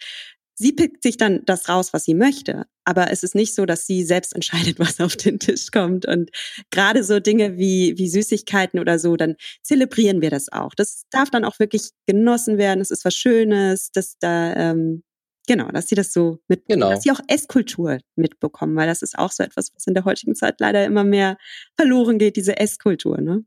Sie 0.60 0.72
pickt 0.72 1.04
sich 1.04 1.18
dann 1.18 1.44
das 1.46 1.70
raus, 1.70 1.94
was 1.94 2.06
sie 2.06 2.16
möchte. 2.16 2.66
Aber 2.84 3.12
es 3.12 3.22
ist 3.22 3.36
nicht 3.36 3.54
so, 3.54 3.66
dass 3.66 3.86
sie 3.86 4.04
selbst 4.04 4.34
entscheidet, 4.34 4.80
was 4.80 5.00
auf 5.02 5.18
den 5.18 5.40
Tisch 5.40 5.72
kommt. 5.72 6.08
Und 6.08 6.32
gerade 6.72 7.04
so 7.04 7.20
Dinge 7.20 7.58
wie, 7.58 7.94
wie 7.98 8.10
Süßigkeiten 8.10 8.80
oder 8.80 8.98
so, 8.98 9.18
dann 9.18 9.36
zelebrieren 9.62 10.22
wir 10.22 10.30
das 10.30 10.50
auch. 10.50 10.74
Das 10.74 11.04
darf 11.12 11.30
dann 11.30 11.46
auch 11.46 11.60
wirklich 11.60 11.90
genossen 12.06 12.58
werden. 12.58 12.80
Es 12.80 12.92
ist 12.92 13.04
was 13.04 13.14
Schönes, 13.14 13.92
dass 13.92 14.18
da 14.20 14.72
ähm, 14.72 15.04
Genau, 15.48 15.70
dass 15.70 15.88
sie 15.88 15.96
das 15.96 16.12
so 16.12 16.40
mit, 16.48 16.66
genau. 16.68 16.90
dass 16.90 17.04
sie 17.04 17.12
auch 17.12 17.22
Esskultur 17.28 18.00
mitbekommen, 18.16 18.76
weil 18.76 18.88
das 18.88 19.02
ist 19.02 19.18
auch 19.18 19.32
so 19.32 19.44
etwas, 19.44 19.72
was 19.74 19.88
in 19.88 19.94
der 19.94 20.04
heutigen 20.04 20.36
Zeit 20.36 20.60
leider 20.60 20.86
immer 20.86 21.06
mehr 21.06 21.38
verloren 21.76 22.20
geht, 22.20 22.36
diese 22.36 22.58
Esskultur, 22.60 23.22
ne? 23.22 23.44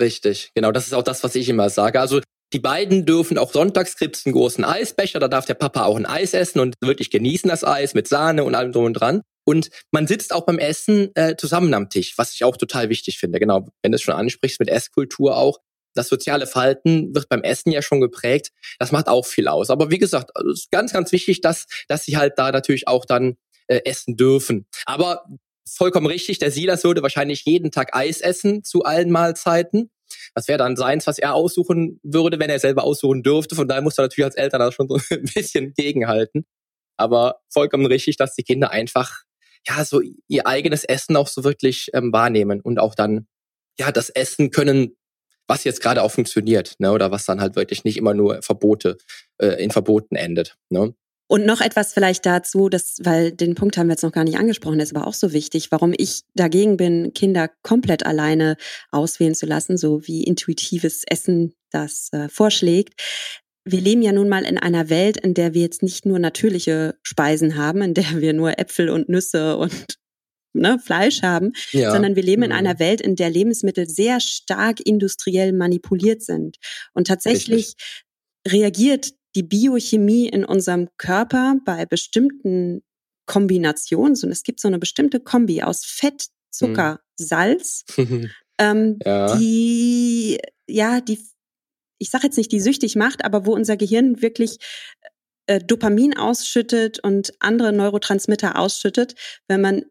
Richtig, 0.00 0.50
genau, 0.54 0.72
das 0.72 0.86
ist 0.86 0.94
auch 0.94 1.02
das, 1.02 1.22
was 1.22 1.34
ich 1.34 1.50
immer 1.50 1.68
sage. 1.68 2.00
Also 2.00 2.22
die 2.54 2.58
beiden 2.58 3.04
dürfen 3.04 3.36
auch 3.36 3.52
sonntags 3.52 3.96
gibt's 3.96 4.24
einen 4.24 4.34
großen 4.34 4.64
Eisbecher, 4.64 5.20
da 5.20 5.28
darf 5.28 5.44
der 5.44 5.54
Papa 5.54 5.84
auch 5.84 5.96
ein 5.96 6.06
Eis 6.06 6.32
essen 6.32 6.60
und 6.60 6.74
wirklich 6.80 7.10
genießen 7.10 7.48
das 7.48 7.64
Eis 7.64 7.92
mit 7.92 8.08
Sahne 8.08 8.44
und 8.44 8.54
allem 8.54 8.72
drum 8.72 8.86
und 8.86 8.94
dran. 8.94 9.22
Und 9.44 9.70
man 9.90 10.06
sitzt 10.06 10.32
auch 10.32 10.46
beim 10.46 10.58
Essen 10.58 11.10
äh, 11.14 11.36
zusammen 11.36 11.74
am 11.74 11.90
Tisch, 11.90 12.14
was 12.16 12.34
ich 12.34 12.44
auch 12.44 12.56
total 12.56 12.88
wichtig 12.88 13.18
finde. 13.18 13.40
Genau, 13.40 13.66
wenn 13.82 13.92
du 13.92 13.96
es 13.96 14.02
schon 14.02 14.14
ansprichst 14.14 14.60
mit 14.60 14.68
Esskultur 14.68 15.36
auch, 15.36 15.58
das 15.94 16.08
soziale 16.08 16.46
Verhalten 16.46 17.14
wird 17.14 17.28
beim 17.28 17.42
Essen 17.42 17.72
ja 17.72 17.82
schon 17.82 18.00
geprägt. 18.00 18.50
Das 18.78 18.92
macht 18.92 19.08
auch 19.08 19.26
viel 19.26 19.48
aus. 19.48 19.70
Aber 19.70 19.90
wie 19.90 19.98
gesagt, 19.98 20.30
also 20.34 20.50
es 20.50 20.60
ist 20.60 20.70
ganz, 20.70 20.92
ganz 20.92 21.12
wichtig, 21.12 21.40
dass, 21.40 21.66
dass 21.88 22.04
sie 22.04 22.16
halt 22.16 22.34
da 22.36 22.50
natürlich 22.52 22.88
auch 22.88 23.04
dann 23.04 23.36
äh, 23.66 23.80
essen 23.84 24.16
dürfen. 24.16 24.66
Aber 24.86 25.24
vollkommen 25.68 26.06
richtig, 26.06 26.38
der 26.38 26.50
Silas 26.50 26.84
würde 26.84 27.02
wahrscheinlich 27.02 27.44
jeden 27.44 27.70
Tag 27.70 27.94
Eis 27.94 28.20
essen 28.20 28.64
zu 28.64 28.84
allen 28.84 29.10
Mahlzeiten. 29.10 29.90
Das 30.34 30.48
wäre 30.48 30.58
dann 30.58 30.76
seins, 30.76 31.06
was 31.06 31.18
er 31.18 31.34
aussuchen 31.34 32.00
würde, 32.02 32.38
wenn 32.38 32.50
er 32.50 32.58
selber 32.58 32.84
aussuchen 32.84 33.22
dürfte. 33.22 33.54
Von 33.54 33.68
daher 33.68 33.82
muss 33.82 33.98
er 33.98 34.04
natürlich 34.04 34.26
als 34.26 34.34
Eltern 34.34 34.60
da 34.60 34.72
schon 34.72 34.88
so 34.88 34.98
ein 35.10 35.24
bisschen 35.34 35.74
gegenhalten. 35.74 36.44
Aber 36.96 37.40
vollkommen 37.48 37.86
richtig, 37.86 38.16
dass 38.16 38.34
die 38.34 38.42
Kinder 38.42 38.70
einfach 38.70 39.22
ja 39.66 39.84
so 39.84 40.00
ihr 40.28 40.46
eigenes 40.46 40.84
Essen 40.84 41.16
auch 41.16 41.28
so 41.28 41.44
wirklich 41.44 41.88
ähm, 41.94 42.12
wahrnehmen 42.12 42.60
und 42.60 42.78
auch 42.78 42.94
dann 42.94 43.26
ja 43.78 43.92
das 43.92 44.10
Essen 44.10 44.50
können 44.50 44.96
was 45.46 45.64
jetzt 45.64 45.82
gerade 45.82 46.02
auch 46.02 46.10
funktioniert, 46.10 46.76
ne? 46.78 46.92
Oder 46.92 47.10
was 47.10 47.24
dann 47.24 47.40
halt 47.40 47.56
wirklich 47.56 47.84
nicht 47.84 47.96
immer 47.96 48.14
nur 48.14 48.42
Verbote 48.42 48.98
äh, 49.38 49.62
in 49.62 49.70
Verboten 49.70 50.16
endet. 50.16 50.56
Ne? 50.70 50.94
Und 51.32 51.46
noch 51.46 51.62
etwas 51.62 51.94
vielleicht 51.94 52.26
dazu, 52.26 52.68
dass, 52.68 52.98
weil 53.04 53.32
den 53.32 53.54
Punkt 53.54 53.78
haben 53.78 53.86
wir 53.86 53.94
jetzt 53.94 54.02
noch 54.02 54.12
gar 54.12 54.24
nicht 54.24 54.38
angesprochen, 54.38 54.80
ist 54.80 54.94
aber 54.94 55.06
auch 55.06 55.14
so 55.14 55.32
wichtig, 55.32 55.72
warum 55.72 55.94
ich 55.96 56.24
dagegen 56.34 56.76
bin, 56.76 57.14
Kinder 57.14 57.48
komplett 57.62 58.04
alleine 58.04 58.56
auswählen 58.90 59.34
zu 59.34 59.46
lassen, 59.46 59.78
so 59.78 60.06
wie 60.06 60.24
intuitives 60.24 61.04
Essen 61.06 61.54
das 61.70 62.10
äh, 62.12 62.28
vorschlägt. 62.28 63.00
Wir 63.64 63.80
leben 63.80 64.02
ja 64.02 64.12
nun 64.12 64.28
mal 64.28 64.44
in 64.44 64.58
einer 64.58 64.90
Welt, 64.90 65.16
in 65.16 65.32
der 65.32 65.54
wir 65.54 65.62
jetzt 65.62 65.82
nicht 65.82 66.04
nur 66.04 66.18
natürliche 66.18 66.96
Speisen 67.02 67.56
haben, 67.56 67.80
in 67.80 67.94
der 67.94 68.20
wir 68.20 68.34
nur 68.34 68.58
Äpfel 68.58 68.90
und 68.90 69.08
Nüsse 69.08 69.56
und 69.56 70.01
ne, 70.52 70.78
Fleisch 70.78 71.22
haben, 71.22 71.52
ja. 71.72 71.90
sondern 71.90 72.16
wir 72.16 72.22
leben 72.22 72.42
in 72.42 72.50
mhm. 72.50 72.56
einer 72.56 72.78
Welt, 72.78 73.00
in 73.00 73.16
der 73.16 73.30
Lebensmittel 73.30 73.88
sehr 73.88 74.20
stark 74.20 74.80
industriell 74.80 75.52
manipuliert 75.52 76.22
sind. 76.22 76.58
Und 76.94 77.06
tatsächlich 77.06 77.74
Richtig. 77.74 78.04
reagiert 78.48 79.12
die 79.34 79.42
Biochemie 79.42 80.28
in 80.28 80.44
unserem 80.44 80.88
Körper 80.98 81.56
bei 81.64 81.86
bestimmten 81.86 82.82
Kombinationen, 83.26 84.18
und 84.22 84.30
es 84.30 84.42
gibt 84.42 84.60
so 84.60 84.68
eine 84.68 84.78
bestimmte 84.78 85.20
Kombi 85.20 85.62
aus 85.62 85.84
Fett, 85.84 86.26
Zucker, 86.50 86.92
hm. 86.92 86.98
Salz, 87.16 87.84
ähm, 88.58 88.98
ja. 89.04 89.36
die, 89.36 90.38
ja, 90.68 91.00
die, 91.00 91.18
ich 91.98 92.10
sage 92.10 92.24
jetzt 92.24 92.36
nicht, 92.36 92.52
die 92.52 92.60
süchtig 92.60 92.96
macht, 92.96 93.24
aber 93.24 93.46
wo 93.46 93.54
unser 93.54 93.76
Gehirn 93.76 94.20
wirklich 94.20 94.58
äh, 95.46 95.60
Dopamin 95.60 96.16
ausschüttet 96.16 96.98
und 97.00 97.32
andere 97.38 97.72
Neurotransmitter 97.72 98.58
ausschüttet, 98.58 99.14
wenn 99.48 99.60
man 99.60 99.84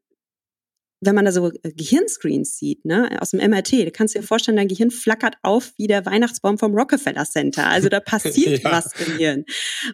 wenn 1.01 1.15
man 1.15 1.25
da 1.25 1.31
so 1.31 1.51
äh, 1.51 1.71
Gehirnscreens 1.73 2.57
sieht, 2.57 2.85
ne, 2.85 3.17
aus 3.19 3.31
dem 3.31 3.39
MRT, 3.39 3.85
da 3.85 3.89
kannst 3.89 4.15
du 4.15 4.19
dir 4.19 4.25
vorstellen, 4.25 4.57
dein 4.57 4.67
Gehirn 4.67 4.91
flackert 4.91 5.35
auf 5.41 5.73
wie 5.77 5.87
der 5.87 6.05
Weihnachtsbaum 6.05 6.57
vom 6.57 6.73
Rockefeller 6.75 7.25
Center. 7.25 7.67
Also 7.67 7.89
da 7.89 7.99
passiert 7.99 8.63
ja. 8.63 8.71
was 8.71 8.93
im 9.05 9.17
Hirn. 9.17 9.45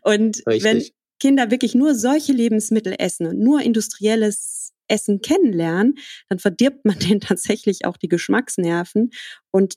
Und 0.03 0.45
Richtig. 0.45 0.63
wenn 0.63 0.83
Kinder 1.19 1.49
wirklich 1.49 1.73
nur 1.73 1.95
solche 1.95 2.33
Lebensmittel 2.33 2.93
essen 2.99 3.25
und 3.25 3.39
nur 3.39 3.61
industrielles 3.61 4.73
Essen 4.87 5.21
kennenlernen, 5.21 5.95
dann 6.29 6.39
verdirbt 6.39 6.85
man 6.85 6.99
denen 6.99 7.21
tatsächlich 7.21 7.85
auch 7.85 7.97
die 7.97 8.09
Geschmacksnerven 8.09 9.11
und 9.51 9.75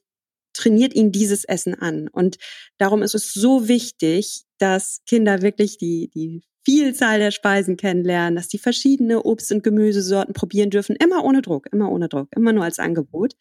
trainiert 0.52 0.94
ihnen 0.94 1.12
dieses 1.12 1.44
Essen 1.44 1.74
an. 1.74 2.08
Und 2.08 2.36
darum 2.76 3.02
ist 3.02 3.14
es 3.14 3.32
so 3.32 3.68
wichtig, 3.68 4.42
dass 4.58 5.00
Kinder 5.06 5.42
wirklich 5.42 5.78
die, 5.78 6.10
die 6.12 6.42
Vielzahl 6.64 7.18
der 7.18 7.30
Speisen 7.30 7.76
kennenlernen, 7.76 8.36
dass 8.36 8.48
die 8.48 8.58
verschiedene 8.58 9.22
Obst- 9.22 9.52
und 9.52 9.62
Gemüsesorten 9.62 10.34
probieren 10.34 10.70
dürfen, 10.70 10.96
immer 10.96 11.24
ohne 11.24 11.42
Druck, 11.42 11.66
immer 11.72 11.90
ohne 11.90 12.08
Druck, 12.08 12.28
immer 12.36 12.52
nur 12.52 12.64
als 12.64 12.78
Angebot. 12.78 13.34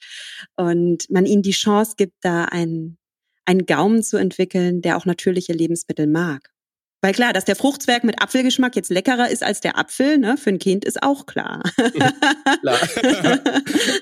Und 0.55 1.09
man 1.09 1.25
ihnen 1.25 1.41
die 1.41 1.51
Chance 1.51 1.95
gibt, 1.97 2.15
da 2.21 2.45
einen, 2.45 2.97
einen 3.45 3.65
Gaumen 3.65 4.03
zu 4.03 4.17
entwickeln, 4.17 4.81
der 4.81 4.97
auch 4.97 5.05
natürliche 5.05 5.53
Lebensmittel 5.53 6.07
mag. 6.07 6.49
Weil 7.01 7.13
klar, 7.13 7.31
dass 7.31 7.45
der 7.45 7.55
Fruchtzwerg 7.55 8.03
mit 8.03 8.21
Apfelgeschmack 8.21 8.75
jetzt 8.75 8.89
leckerer 8.89 9.29
ist 9.29 9.43
als 9.43 9.61
der 9.61 9.77
Apfel, 9.77 10.17
ne, 10.17 10.35
für 10.37 10.49
ein 10.49 10.59
Kind 10.59 10.83
ist 10.83 11.01
auch 11.01 11.25
klar. 11.25 11.63
klar. 12.61 12.79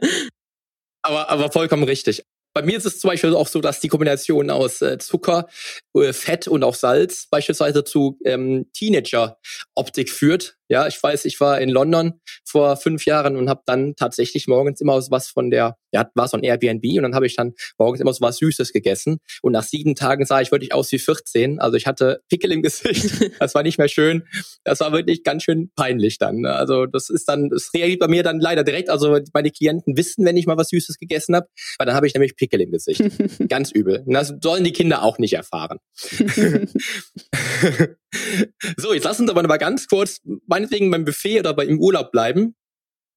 aber, 1.01 1.29
aber 1.29 1.51
vollkommen 1.51 1.83
richtig. 1.83 2.23
Bei 2.55 2.61
mir 2.61 2.77
ist 2.77 2.85
es 2.85 2.99
zum 2.99 3.09
Beispiel 3.09 3.35
auch 3.35 3.47
so, 3.47 3.59
dass 3.59 3.81
die 3.81 3.89
Kombination 3.89 4.49
aus 4.49 4.81
äh, 4.81 4.97
Zucker, 4.97 5.49
äh, 5.93 6.13
Fett 6.13 6.47
und 6.47 6.63
auch 6.63 6.73
Salz 6.73 7.27
beispielsweise 7.29 7.83
zu 7.83 8.17
ähm, 8.23 8.67
Teenager-Optik 8.71 10.09
führt. 10.09 10.55
Ja, 10.67 10.87
ich 10.87 11.01
weiß, 11.01 11.25
ich 11.25 11.39
war 11.39 11.61
in 11.61 11.69
London 11.69 12.19
vor 12.43 12.77
fünf 12.77 13.05
Jahren 13.05 13.35
und 13.35 13.49
habe 13.49 13.61
dann 13.65 13.95
tatsächlich 13.95 14.47
morgens 14.47 14.81
immer 14.81 14.95
was 15.09 15.27
von 15.27 15.51
der, 15.51 15.77
ja, 15.91 16.09
war 16.15 16.27
so 16.27 16.37
ein 16.37 16.43
Airbnb 16.43 16.83
und 16.97 17.03
dann 17.03 17.15
habe 17.15 17.27
ich 17.27 17.35
dann 17.35 17.53
morgens 17.77 18.01
immer 18.01 18.13
so 18.13 18.21
was 18.21 18.37
Süßes 18.37 18.73
gegessen 18.73 19.19
und 19.41 19.51
nach 19.51 19.63
sieben 19.63 19.95
Tagen 19.95 20.25
sah 20.25 20.41
ich 20.41 20.51
wirklich 20.51 20.73
aus 20.73 20.91
wie 20.91 20.99
14. 20.99 21.59
Also 21.59 21.77
ich 21.77 21.85
hatte 21.85 22.21
Pickel 22.29 22.51
im 22.51 22.61
Gesicht. 22.61 23.05
Das 23.39 23.53
war 23.53 23.63
nicht 23.63 23.77
mehr 23.77 23.89
schön. 23.89 24.23
Das 24.63 24.79
war 24.79 24.91
wirklich 24.91 25.23
ganz 25.23 25.43
schön 25.43 25.69
peinlich 25.75 26.17
dann. 26.17 26.37
Ne? 26.37 26.53
Also 26.53 26.85
das 26.85 27.09
ist 27.09 27.27
dann, 27.27 27.49
das 27.49 27.71
reagiert 27.73 27.99
bei 27.99 28.07
mir 28.07 28.23
dann 28.23 28.39
leider 28.39 28.63
direkt. 28.63 28.89
Also 28.89 29.19
meine 29.33 29.51
Klienten 29.51 29.97
wissen, 29.97 30.25
wenn 30.25 30.37
ich 30.37 30.47
mal 30.47 30.57
was 30.57 30.69
Süßes 30.69 30.97
gegessen 30.97 31.35
habe, 31.35 31.47
weil 31.77 31.85
dann 31.85 31.95
habe 31.95 32.07
ich 32.07 32.13
nämlich 32.13 32.35
Pickel 32.35 32.61
im 32.61 32.71
Gesicht. 32.71 33.03
ganz 33.49 33.71
übel. 33.71 34.03
Und 34.05 34.13
das 34.13 34.33
sollen 34.41 34.63
die 34.63 34.71
Kinder 34.71 35.03
auch 35.03 35.19
nicht 35.19 35.33
erfahren. 35.33 35.79
so, 38.77 38.93
jetzt 38.93 39.03
lass 39.03 39.19
uns 39.19 39.29
aber 39.29 39.43
mal 39.43 39.57
ganz 39.57 39.87
kurz 39.87 40.21
meinetwegen 40.47 40.91
beim 40.91 41.05
Buffet 41.05 41.39
oder 41.39 41.53
bei, 41.53 41.65
im 41.65 41.79
Urlaub 41.79 42.11
bleiben. 42.11 42.55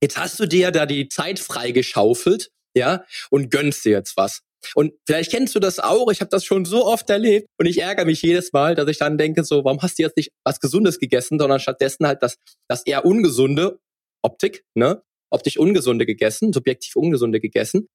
Jetzt 0.02 0.18
hast 0.18 0.38
du 0.38 0.46
dir 0.46 0.70
da 0.70 0.86
die 0.86 1.08
Zeit 1.08 1.38
freigeschaufelt, 1.40 2.50
ja, 2.74 3.04
und 3.30 3.50
gönnst 3.50 3.84
dir 3.84 3.92
jetzt 3.92 4.16
was. 4.16 4.42
Und 4.74 4.92
vielleicht 5.06 5.30
kennst 5.30 5.54
du 5.54 5.60
das 5.60 5.78
auch, 5.78 6.10
ich 6.10 6.20
habe 6.20 6.30
das 6.30 6.44
schon 6.44 6.64
so 6.64 6.86
oft 6.86 7.08
erlebt 7.10 7.46
und 7.58 7.66
ich 7.66 7.80
ärgere 7.80 8.04
mich 8.04 8.22
jedes 8.22 8.52
Mal, 8.52 8.74
dass 8.74 8.88
ich 8.88 8.98
dann 8.98 9.18
denke, 9.18 9.44
so, 9.44 9.64
warum 9.64 9.80
hast 9.82 9.98
du 9.98 10.02
jetzt 10.02 10.16
nicht 10.16 10.30
was 10.44 10.60
Gesundes 10.60 10.98
gegessen, 10.98 11.38
sondern 11.38 11.60
stattdessen 11.60 12.06
halt 12.06 12.22
das, 12.22 12.36
das 12.68 12.84
eher 12.84 13.04
ungesunde, 13.04 13.78
Optik, 14.22 14.64
ne? 14.74 15.02
Optisch 15.30 15.58
ungesunde 15.58 16.06
gegessen, 16.06 16.52
subjektiv 16.52 16.96
ungesunde 16.96 17.38
gegessen. 17.38 17.88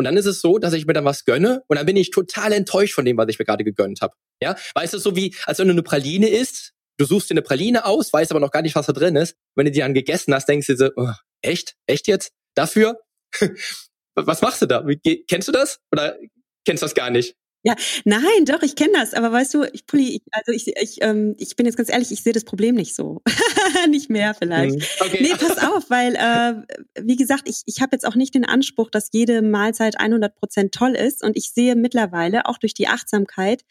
Und 0.00 0.04
dann 0.04 0.16
ist 0.16 0.24
es 0.24 0.40
so, 0.40 0.58
dass 0.58 0.72
ich 0.72 0.86
mir 0.86 0.94
dann 0.94 1.04
was 1.04 1.26
gönne 1.26 1.62
und 1.68 1.76
dann 1.76 1.84
bin 1.84 1.94
ich 1.94 2.10
total 2.10 2.52
enttäuscht 2.52 2.94
von 2.94 3.04
dem, 3.04 3.18
was 3.18 3.28
ich 3.28 3.38
mir 3.38 3.44
gerade 3.44 3.64
gegönnt 3.64 4.00
habe. 4.00 4.14
Ja, 4.42 4.56
weißt 4.74 4.94
du, 4.94 4.98
so 4.98 5.14
wie, 5.14 5.36
als 5.44 5.58
wenn 5.58 5.68
du 5.68 5.74
eine 5.74 5.82
Praline 5.82 6.26
isst, 6.26 6.72
du 6.96 7.04
suchst 7.04 7.28
dir 7.28 7.34
eine 7.34 7.42
Praline 7.42 7.84
aus, 7.84 8.10
weißt 8.10 8.30
aber 8.30 8.40
noch 8.40 8.50
gar 8.50 8.62
nicht, 8.62 8.74
was 8.74 8.86
da 8.86 8.94
drin 8.94 9.14
ist. 9.14 9.36
Wenn 9.56 9.66
du 9.66 9.70
die 9.70 9.80
dann 9.80 9.92
gegessen 9.92 10.32
hast, 10.32 10.48
denkst 10.48 10.68
du 10.68 10.72
dir 10.72 10.78
so, 10.78 10.90
oh, 10.96 11.12
echt? 11.42 11.74
Echt 11.86 12.06
jetzt? 12.06 12.32
Dafür? 12.54 12.98
was 14.14 14.40
machst 14.40 14.62
du 14.62 14.66
da? 14.66 14.86
Wie, 14.86 14.96
kennst 15.26 15.48
du 15.48 15.52
das? 15.52 15.80
Oder 15.92 16.16
kennst 16.64 16.82
du 16.82 16.86
das 16.86 16.94
gar 16.94 17.10
nicht? 17.10 17.36
Ja, 17.62 17.74
nein, 18.04 18.46
doch, 18.46 18.62
ich 18.62 18.74
kenne 18.74 18.92
das. 18.94 19.12
Aber 19.12 19.30
weißt 19.32 19.52
du, 19.52 19.64
ich, 19.64 19.86
Pulli, 19.86 20.22
also 20.32 20.52
ich, 20.52 20.68
ich, 20.80 21.02
ähm, 21.02 21.34
ich 21.38 21.56
bin 21.56 21.66
jetzt 21.66 21.76
ganz 21.76 21.90
ehrlich, 21.90 22.10
ich 22.10 22.22
sehe 22.22 22.32
das 22.32 22.44
Problem 22.44 22.74
nicht 22.74 22.94
so. 22.94 23.20
nicht 23.90 24.08
mehr 24.08 24.34
vielleicht. 24.34 24.76
Mhm. 24.76 24.84
Okay. 25.00 25.18
Nee, 25.20 25.34
pass 25.38 25.58
auf, 25.58 25.90
weil, 25.90 26.14
äh, 26.14 27.02
wie 27.02 27.16
gesagt, 27.16 27.48
ich, 27.48 27.62
ich 27.66 27.82
habe 27.82 27.94
jetzt 27.94 28.06
auch 28.06 28.14
nicht 28.14 28.34
den 28.34 28.46
Anspruch, 28.46 28.90
dass 28.90 29.10
jede 29.12 29.42
Mahlzeit 29.42 30.00
100 30.00 30.34
Prozent 30.34 30.72
toll 30.72 30.92
ist. 30.92 31.22
Und 31.22 31.36
ich 31.36 31.52
sehe 31.52 31.76
mittlerweile, 31.76 32.46
auch 32.46 32.56
durch 32.56 32.72
die 32.72 32.88
Achtsamkeit, 32.88 33.62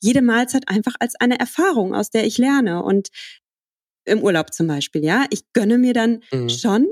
jede 0.00 0.22
Mahlzeit 0.22 0.68
einfach 0.68 0.94
als 1.00 1.16
eine 1.16 1.40
Erfahrung, 1.40 1.94
aus 1.96 2.10
der 2.10 2.24
ich 2.24 2.38
lerne. 2.38 2.84
Und 2.84 3.08
im 4.04 4.22
Urlaub 4.22 4.52
zum 4.52 4.68
Beispiel, 4.68 5.04
ja, 5.04 5.26
ich 5.30 5.52
gönne 5.52 5.78
mir 5.78 5.94
dann 5.94 6.22
mhm. 6.30 6.48
schon 6.48 6.86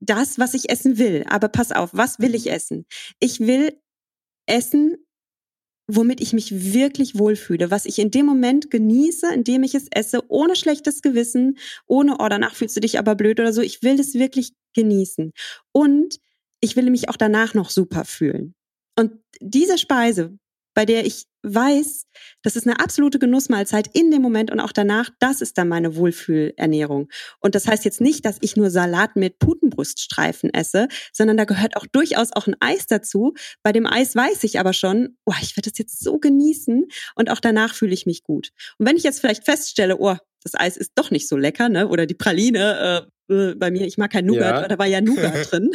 das, 0.00 0.38
was 0.38 0.54
ich 0.54 0.70
essen 0.70 0.98
will. 0.98 1.24
Aber 1.28 1.48
pass 1.48 1.70
auf, 1.72 1.90
was 1.92 2.18
will 2.18 2.34
ich 2.34 2.50
essen? 2.50 2.86
Ich 3.20 3.40
will 3.40 3.78
essen, 4.46 4.96
womit 5.86 6.20
ich 6.20 6.32
mich 6.32 6.72
wirklich 6.72 7.18
wohlfühle, 7.18 7.70
was 7.70 7.84
ich 7.84 7.98
in 7.98 8.10
dem 8.10 8.26
Moment 8.26 8.70
genieße, 8.70 9.32
indem 9.32 9.62
ich 9.62 9.74
es 9.74 9.86
esse, 9.90 10.20
ohne 10.28 10.56
schlechtes 10.56 11.02
Gewissen, 11.02 11.58
ohne, 11.86 12.16
oh, 12.18 12.28
danach 12.28 12.54
fühlst 12.54 12.76
du 12.76 12.80
dich 12.80 12.98
aber 12.98 13.14
blöd 13.14 13.40
oder 13.40 13.52
so. 13.52 13.60
Ich 13.60 13.82
will 13.82 13.98
es 14.00 14.14
wirklich 14.14 14.52
genießen. 14.74 15.32
Und 15.72 16.18
ich 16.60 16.76
will 16.76 16.90
mich 16.90 17.08
auch 17.08 17.16
danach 17.16 17.54
noch 17.54 17.70
super 17.70 18.04
fühlen. 18.04 18.54
Und 18.98 19.12
diese 19.40 19.76
Speise, 19.76 20.38
bei 20.74 20.84
der 20.84 21.06
ich 21.06 21.26
weiß, 21.44 22.06
das 22.42 22.56
ist 22.56 22.66
eine 22.66 22.80
absolute 22.80 23.18
Genussmahlzeit 23.18 23.88
in 23.92 24.10
dem 24.10 24.22
Moment 24.22 24.50
und 24.50 24.60
auch 24.60 24.72
danach, 24.72 25.10
das 25.20 25.40
ist 25.40 25.58
dann 25.58 25.68
meine 25.68 25.94
Wohlfühlernährung. 25.96 27.08
Und 27.40 27.54
das 27.54 27.66
heißt 27.66 27.84
jetzt 27.84 28.00
nicht, 28.00 28.24
dass 28.24 28.38
ich 28.40 28.56
nur 28.56 28.70
Salat 28.70 29.16
mit 29.16 29.38
Putenbruststreifen 29.38 30.52
esse, 30.52 30.88
sondern 31.12 31.36
da 31.36 31.44
gehört 31.44 31.76
auch 31.76 31.86
durchaus 31.86 32.32
auch 32.32 32.46
ein 32.46 32.56
Eis 32.60 32.86
dazu. 32.86 33.34
Bei 33.62 33.72
dem 33.72 33.86
Eis 33.86 34.16
weiß 34.16 34.42
ich 34.44 34.58
aber 34.58 34.72
schon, 34.72 35.16
oh, 35.24 35.34
ich 35.40 35.56
werde 35.56 35.70
das 35.70 35.78
jetzt 35.78 36.02
so 36.02 36.18
genießen 36.18 36.86
und 37.14 37.30
auch 37.30 37.40
danach 37.40 37.74
fühle 37.74 37.94
ich 37.94 38.06
mich 38.06 38.22
gut. 38.22 38.50
Und 38.78 38.86
wenn 38.86 38.96
ich 38.96 39.04
jetzt 39.04 39.20
vielleicht 39.20 39.44
feststelle, 39.44 39.98
oh, 39.98 40.16
das 40.42 40.54
Eis 40.54 40.76
ist 40.76 40.92
doch 40.94 41.10
nicht 41.10 41.28
so 41.28 41.36
lecker, 41.36 41.68
ne? 41.68 41.88
Oder 41.88 42.06
die 42.06 42.14
Praline, 42.14 43.08
äh, 43.28 43.54
bei 43.54 43.70
mir, 43.70 43.86
ich 43.86 43.98
mag 43.98 44.12
kein 44.12 44.26
Nougat, 44.26 44.62
ja. 44.62 44.68
da 44.68 44.78
war 44.78 44.86
ja 44.86 45.00
Nougat 45.00 45.32
drin. 45.50 45.70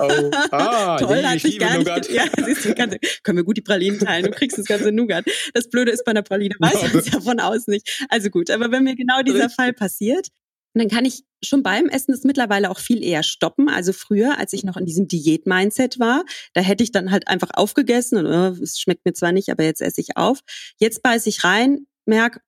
Oh, 0.00 0.30
ah, 0.50 0.98
Toll, 1.00 1.22
hat 1.22 1.42
mich 1.42 1.58
gar 1.58 1.76
Nougat. 1.76 2.08
nicht. 2.08 2.12
Ja, 2.12 2.24
siehst 2.44 2.64
du, 2.64 2.74
ganze, 2.74 2.98
können 3.22 3.38
wir 3.38 3.44
gut 3.44 3.56
die 3.56 3.62
Pralinen 3.62 3.98
teilen, 3.98 4.24
du 4.24 4.30
kriegst 4.30 4.58
das 4.58 4.66
ganze 4.66 4.92
Nougat. 4.92 5.24
Das 5.54 5.68
Blöde 5.68 5.90
ist 5.90 6.04
bei 6.04 6.10
einer 6.10 6.22
Praline, 6.22 6.54
weiß 6.58 6.82
man 6.82 6.96
es 6.96 7.10
ja 7.10 7.20
von 7.20 7.40
aus 7.40 7.66
nicht. 7.66 8.06
Also 8.08 8.30
gut, 8.30 8.50
aber 8.50 8.70
wenn 8.70 8.84
mir 8.84 8.96
genau 8.96 9.22
dieser 9.22 9.44
Richtig. 9.46 9.56
Fall 9.56 9.72
passiert, 9.72 10.28
dann 10.74 10.88
kann 10.88 11.04
ich 11.04 11.24
schon 11.42 11.62
beim 11.62 11.88
Essen 11.88 12.12
das 12.12 12.22
mittlerweile 12.22 12.70
auch 12.70 12.78
viel 12.78 13.02
eher 13.02 13.22
stoppen. 13.22 13.68
Also 13.68 13.92
früher, 13.92 14.38
als 14.38 14.52
ich 14.52 14.62
noch 14.62 14.76
in 14.76 14.86
diesem 14.86 15.08
Diät-Mindset 15.08 15.98
war, 15.98 16.24
da 16.52 16.60
hätte 16.60 16.84
ich 16.84 16.92
dann 16.92 17.10
halt 17.10 17.28
einfach 17.28 17.50
aufgegessen 17.54 18.18
und 18.18 18.26
oh, 18.26 18.62
es 18.62 18.78
schmeckt 18.78 19.04
mir 19.04 19.12
zwar 19.12 19.32
nicht, 19.32 19.50
aber 19.50 19.64
jetzt 19.64 19.82
esse 19.82 20.00
ich 20.00 20.16
auf. 20.16 20.40
Jetzt 20.78 21.02
beiße 21.02 21.28
ich 21.28 21.44
rein, 21.44 21.86
merk, 22.06 22.40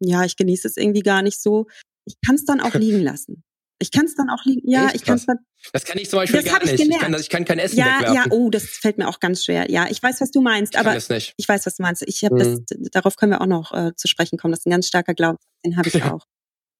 ja, 0.00 0.24
ich 0.24 0.36
genieße 0.36 0.66
es 0.66 0.76
irgendwie 0.76 1.02
gar 1.02 1.22
nicht 1.22 1.40
so. 1.40 1.66
Ich 2.04 2.16
kann 2.24 2.34
es 2.34 2.44
dann 2.44 2.60
auch 2.60 2.74
liegen 2.74 3.02
lassen. 3.02 3.44
Ich 3.78 3.90
kann 3.90 4.06
es 4.06 4.14
dann 4.14 4.30
auch 4.30 4.44
liegen. 4.44 4.70
Ja, 4.70 4.86
Echt? 4.86 4.96
ich 4.96 5.04
kann 5.04 5.16
es 5.16 5.26
dann. 5.26 5.38
Das 5.72 5.84
kann 5.84 5.98
ich 5.98 6.08
zum 6.08 6.18
Beispiel 6.18 6.42
das 6.42 6.50
gar 6.50 6.62
ich 6.62 6.72
nicht. 6.72 6.82
Gelernt. 6.82 6.94
Ich 6.94 7.00
kann, 7.00 7.20
ich 7.20 7.28
kann 7.28 7.44
kein 7.44 7.58
Essen 7.58 7.78
Ja, 7.78 8.00
wegwerfen. 8.00 8.14
ja, 8.14 8.24
oh, 8.30 8.50
das 8.50 8.64
fällt 8.64 8.98
mir 8.98 9.08
auch 9.08 9.20
ganz 9.20 9.44
schwer. 9.44 9.70
Ja, 9.70 9.86
ich 9.90 10.02
weiß, 10.02 10.20
was 10.20 10.30
du 10.30 10.40
meinst, 10.40 10.74
ich 10.74 10.80
aber 10.80 10.96
ich 10.96 11.48
weiß, 11.48 11.66
was 11.66 11.76
du 11.76 11.82
meinst. 11.82 12.02
Ich 12.06 12.24
habe 12.24 12.36
mhm. 12.36 12.64
das, 12.68 12.90
darauf 12.92 13.16
können 13.16 13.32
wir 13.32 13.40
auch 13.40 13.46
noch 13.46 13.72
äh, 13.72 13.94
zu 13.96 14.08
sprechen 14.08 14.38
kommen. 14.38 14.52
Das 14.52 14.60
ist 14.60 14.66
ein 14.66 14.70
ganz 14.70 14.86
starker 14.86 15.14
Glaube, 15.14 15.38
den 15.64 15.76
habe 15.76 15.88
ich 15.88 16.02
auch. 16.04 16.24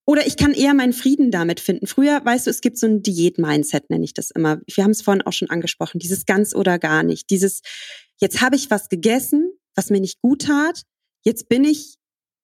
Oder 0.07 0.27
ich 0.27 0.37
kann 0.37 0.53
eher 0.53 0.73
meinen 0.73 0.93
Frieden 0.93 1.33
damit 1.33 1.59
finden. 1.59 1.89
Früher, 1.89 2.25
weißt 2.25 2.47
du, 2.47 2.51
es 2.51 2.61
gibt 2.61 2.79
so 2.79 2.87
ein 2.87 3.03
Diät-Mindset, 3.03 3.91
nenne 3.91 4.05
ich 4.05 4.15
das 4.15 4.31
immer. 4.31 4.61
Wir 4.73 4.85
haben 4.85 4.93
es 4.93 5.03
vorhin 5.03 5.23
auch 5.23 5.33
schon 5.33 5.51
angesprochen. 5.51 5.99
Dieses 5.99 6.27
ganz 6.27 6.55
oder 6.55 6.79
gar 6.79 7.03
nicht. 7.03 7.29
Dieses, 7.31 7.61
jetzt 8.21 8.41
habe 8.41 8.55
ich 8.55 8.71
was 8.71 8.89
gegessen, 8.89 9.51
was 9.75 9.91
mir 9.91 10.01
nicht 10.01 10.21
gut 10.21 10.43
tat. 10.43 10.83
Jetzt 11.25 11.49
bin 11.49 11.65
ich 11.65 11.97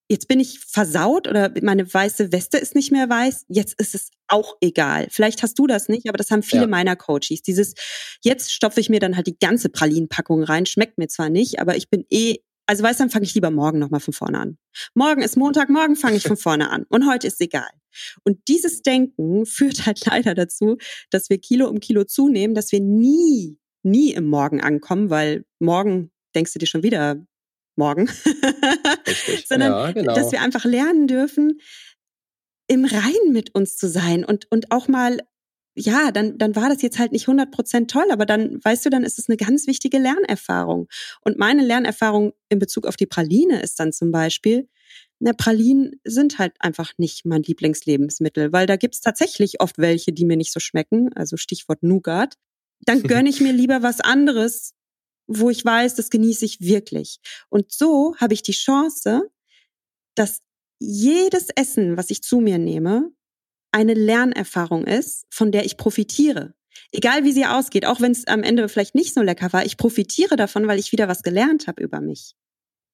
jetzt 0.09 0.29
bin 0.29 0.41
ich 0.41 0.61
versaut 0.61 1.29
oder 1.29 1.53
meine 1.63 1.93
weiße 1.93 2.33
Weste 2.33 2.59
ist 2.59 2.75
nicht 2.75 2.93
mehr 2.93 3.09
weiß, 3.09 3.47
jetzt 3.49 3.79
ist 3.81 3.95
es 3.95 4.11
auch 4.29 4.57
egal. 4.61 5.09
Vielleicht 5.11 5.43
hast 5.43 5.59
du 5.59 5.67
das 5.67 5.89
nicht, 5.89 6.09
aber 6.09 6.19
das 6.19 6.31
haben 6.31 6.43
viele 6.43 6.63
ja. 6.63 6.69
meiner 6.69 6.97
Coaches. 6.97 7.43
Dieses, 7.43 7.75
jetzt 8.23 8.53
stopfe 8.53 8.81
ich 8.81 8.91
mir 8.91 9.01
dann 9.01 9.17
halt 9.17 9.27
die 9.27 9.39
ganze 9.39 9.69
Pralinenpackung 9.69 10.43
rein, 10.43 10.67
schmeckt 10.67 10.99
mir 10.99 11.09
zwar 11.09 11.31
nicht, 11.31 11.61
aber 11.61 11.77
ich 11.77 11.89
bin 11.89 12.05
eh, 12.11 12.37
also 12.67 12.83
weißt 12.83 13.01
du, 13.01 13.05
dann 13.05 13.11
fange 13.11 13.25
ich 13.25 13.35
lieber 13.35 13.51
morgen 13.51 13.79
nochmal 13.79 14.01
von 14.01 14.15
vorne 14.15 14.39
an. 14.39 14.59
Morgen 14.95 15.23
ist 15.23 15.37
Montag, 15.37 15.69
morgen 15.69 15.97
fange 15.97 16.17
ich 16.17 16.25
von 16.25 16.37
vorne 16.37 16.71
an 16.71 16.85
und 16.89 17.09
heute 17.09 17.27
ist 17.27 17.41
egal. 17.41 17.71
Und 18.25 18.39
dieses 18.49 18.83
Denken 18.83 19.47
führt 19.47 19.87
halt 19.87 20.05
leider 20.07 20.35
dazu, 20.35 20.79
dass 21.11 21.31
wir 21.31 21.39
Kilo 21.39 21.69
um 21.69 21.81
Kilo 21.81 22.05
zunehmen, 22.05 22.55
dass 22.55 22.73
wir 22.73 22.81
nie, 22.81 23.59
nie 23.83 24.13
im 24.13 24.27
Morgen 24.27 24.61
ankommen, 24.61 25.11
weil 25.11 25.45
morgen 25.59 26.11
denkst 26.35 26.53
du 26.53 26.59
dir 26.59 26.67
schon 26.67 26.83
wieder, 26.83 27.25
morgen, 27.77 28.09
sondern 29.47 29.73
ja, 29.73 29.93
genau. 29.93 30.15
dass 30.15 30.33
wir 30.33 30.41
einfach 30.41 30.65
lernen 30.65 31.07
dürfen, 31.07 31.61
im 32.69 32.85
Reinen 32.85 33.33
mit 33.33 33.55
uns 33.55 33.77
zu 33.77 33.89
sein 33.89 34.25
und, 34.25 34.51
und 34.51 34.71
auch 34.71 34.89
mal, 34.89 35.19
ja, 35.75 36.11
dann, 36.11 36.39
dann 36.39 36.55
war 36.55 36.69
das 36.69 36.83
jetzt 36.83 36.99
halt 36.99 37.13
nicht 37.13 37.29
100 37.29 37.51
Prozent 37.51 37.91
toll, 37.91 38.07
aber 38.11 38.27
dann, 38.27 38.63
weißt 38.63 38.85
du, 38.87 38.91
dann 38.91 39.05
ist 39.05 39.19
es 39.19 39.29
eine 39.29 39.37
ganz 39.37 39.67
wichtige 39.67 39.99
Lernerfahrung. 39.99 40.89
Und 41.23 41.39
meine 41.39 41.65
Lernerfahrung 41.65 42.33
in 42.49 42.59
Bezug 42.59 42.87
auf 42.87 42.97
die 42.97 43.07
Praline 43.07 43.61
ist 43.63 43.81
dann 43.81 43.93
zum 43.93 44.11
Beispiel, 44.11 44.69
na, 45.19 45.33
Pralinen 45.33 46.01
sind 46.05 46.39
halt 46.39 46.55
einfach 46.59 46.93
nicht 46.99 47.25
mein 47.25 47.43
Lieblingslebensmittel, 47.43 48.53
weil 48.53 48.67
da 48.67 48.77
gibt's 48.77 49.01
tatsächlich 49.01 49.61
oft 49.61 49.79
welche, 49.79 50.13
die 50.13 50.25
mir 50.25 50.37
nicht 50.37 50.53
so 50.53 50.61
schmecken, 50.61 51.13
also 51.15 51.37
Stichwort 51.37 51.83
Nougat. 51.83 52.37
Dann 52.81 53.03
gönne 53.05 53.29
ich 53.31 53.41
mir 53.41 53.53
lieber 53.53 53.83
was 53.83 54.01
anderes, 54.01 54.75
wo 55.27 55.51
ich 55.51 55.65
weiß, 55.65 55.95
das 55.95 56.11
genieße 56.11 56.45
ich 56.45 56.61
wirklich. 56.61 57.21
Und 57.49 57.73
so 57.73 58.17
habe 58.17 58.35
ich 58.35 58.43
die 58.43 58.53
Chance, 58.53 59.31
dass 60.15 60.41
jedes 60.79 61.49
Essen, 61.55 61.97
was 61.97 62.11
ich 62.11 62.23
zu 62.23 62.41
mir 62.41 62.59
nehme, 62.59 63.11
eine 63.73 63.95
Lernerfahrung 63.95 64.85
ist, 64.85 65.25
von 65.31 65.53
der 65.53 65.65
ich 65.65 65.77
profitiere. 65.77 66.55
Egal 66.91 67.25
wie 67.25 67.33
sie 67.33 67.47
ausgeht, 67.47 67.87
auch 67.87 68.01
wenn 68.01 68.13
es 68.13 68.27
am 68.27 68.43
Ende 68.43 68.69
vielleicht 68.69 68.95
nicht 68.95 69.15
so 69.15 69.23
lecker 69.23 69.53
war, 69.53 69.65
ich 69.65 69.77
profitiere 69.77 70.37
davon, 70.37 70.67
weil 70.67 70.79
ich 70.79 70.93
wieder 70.93 71.09
was 71.09 71.23
gelernt 71.23 71.67
habe 71.67 71.83
über 71.83 72.01
mich. 72.01 72.35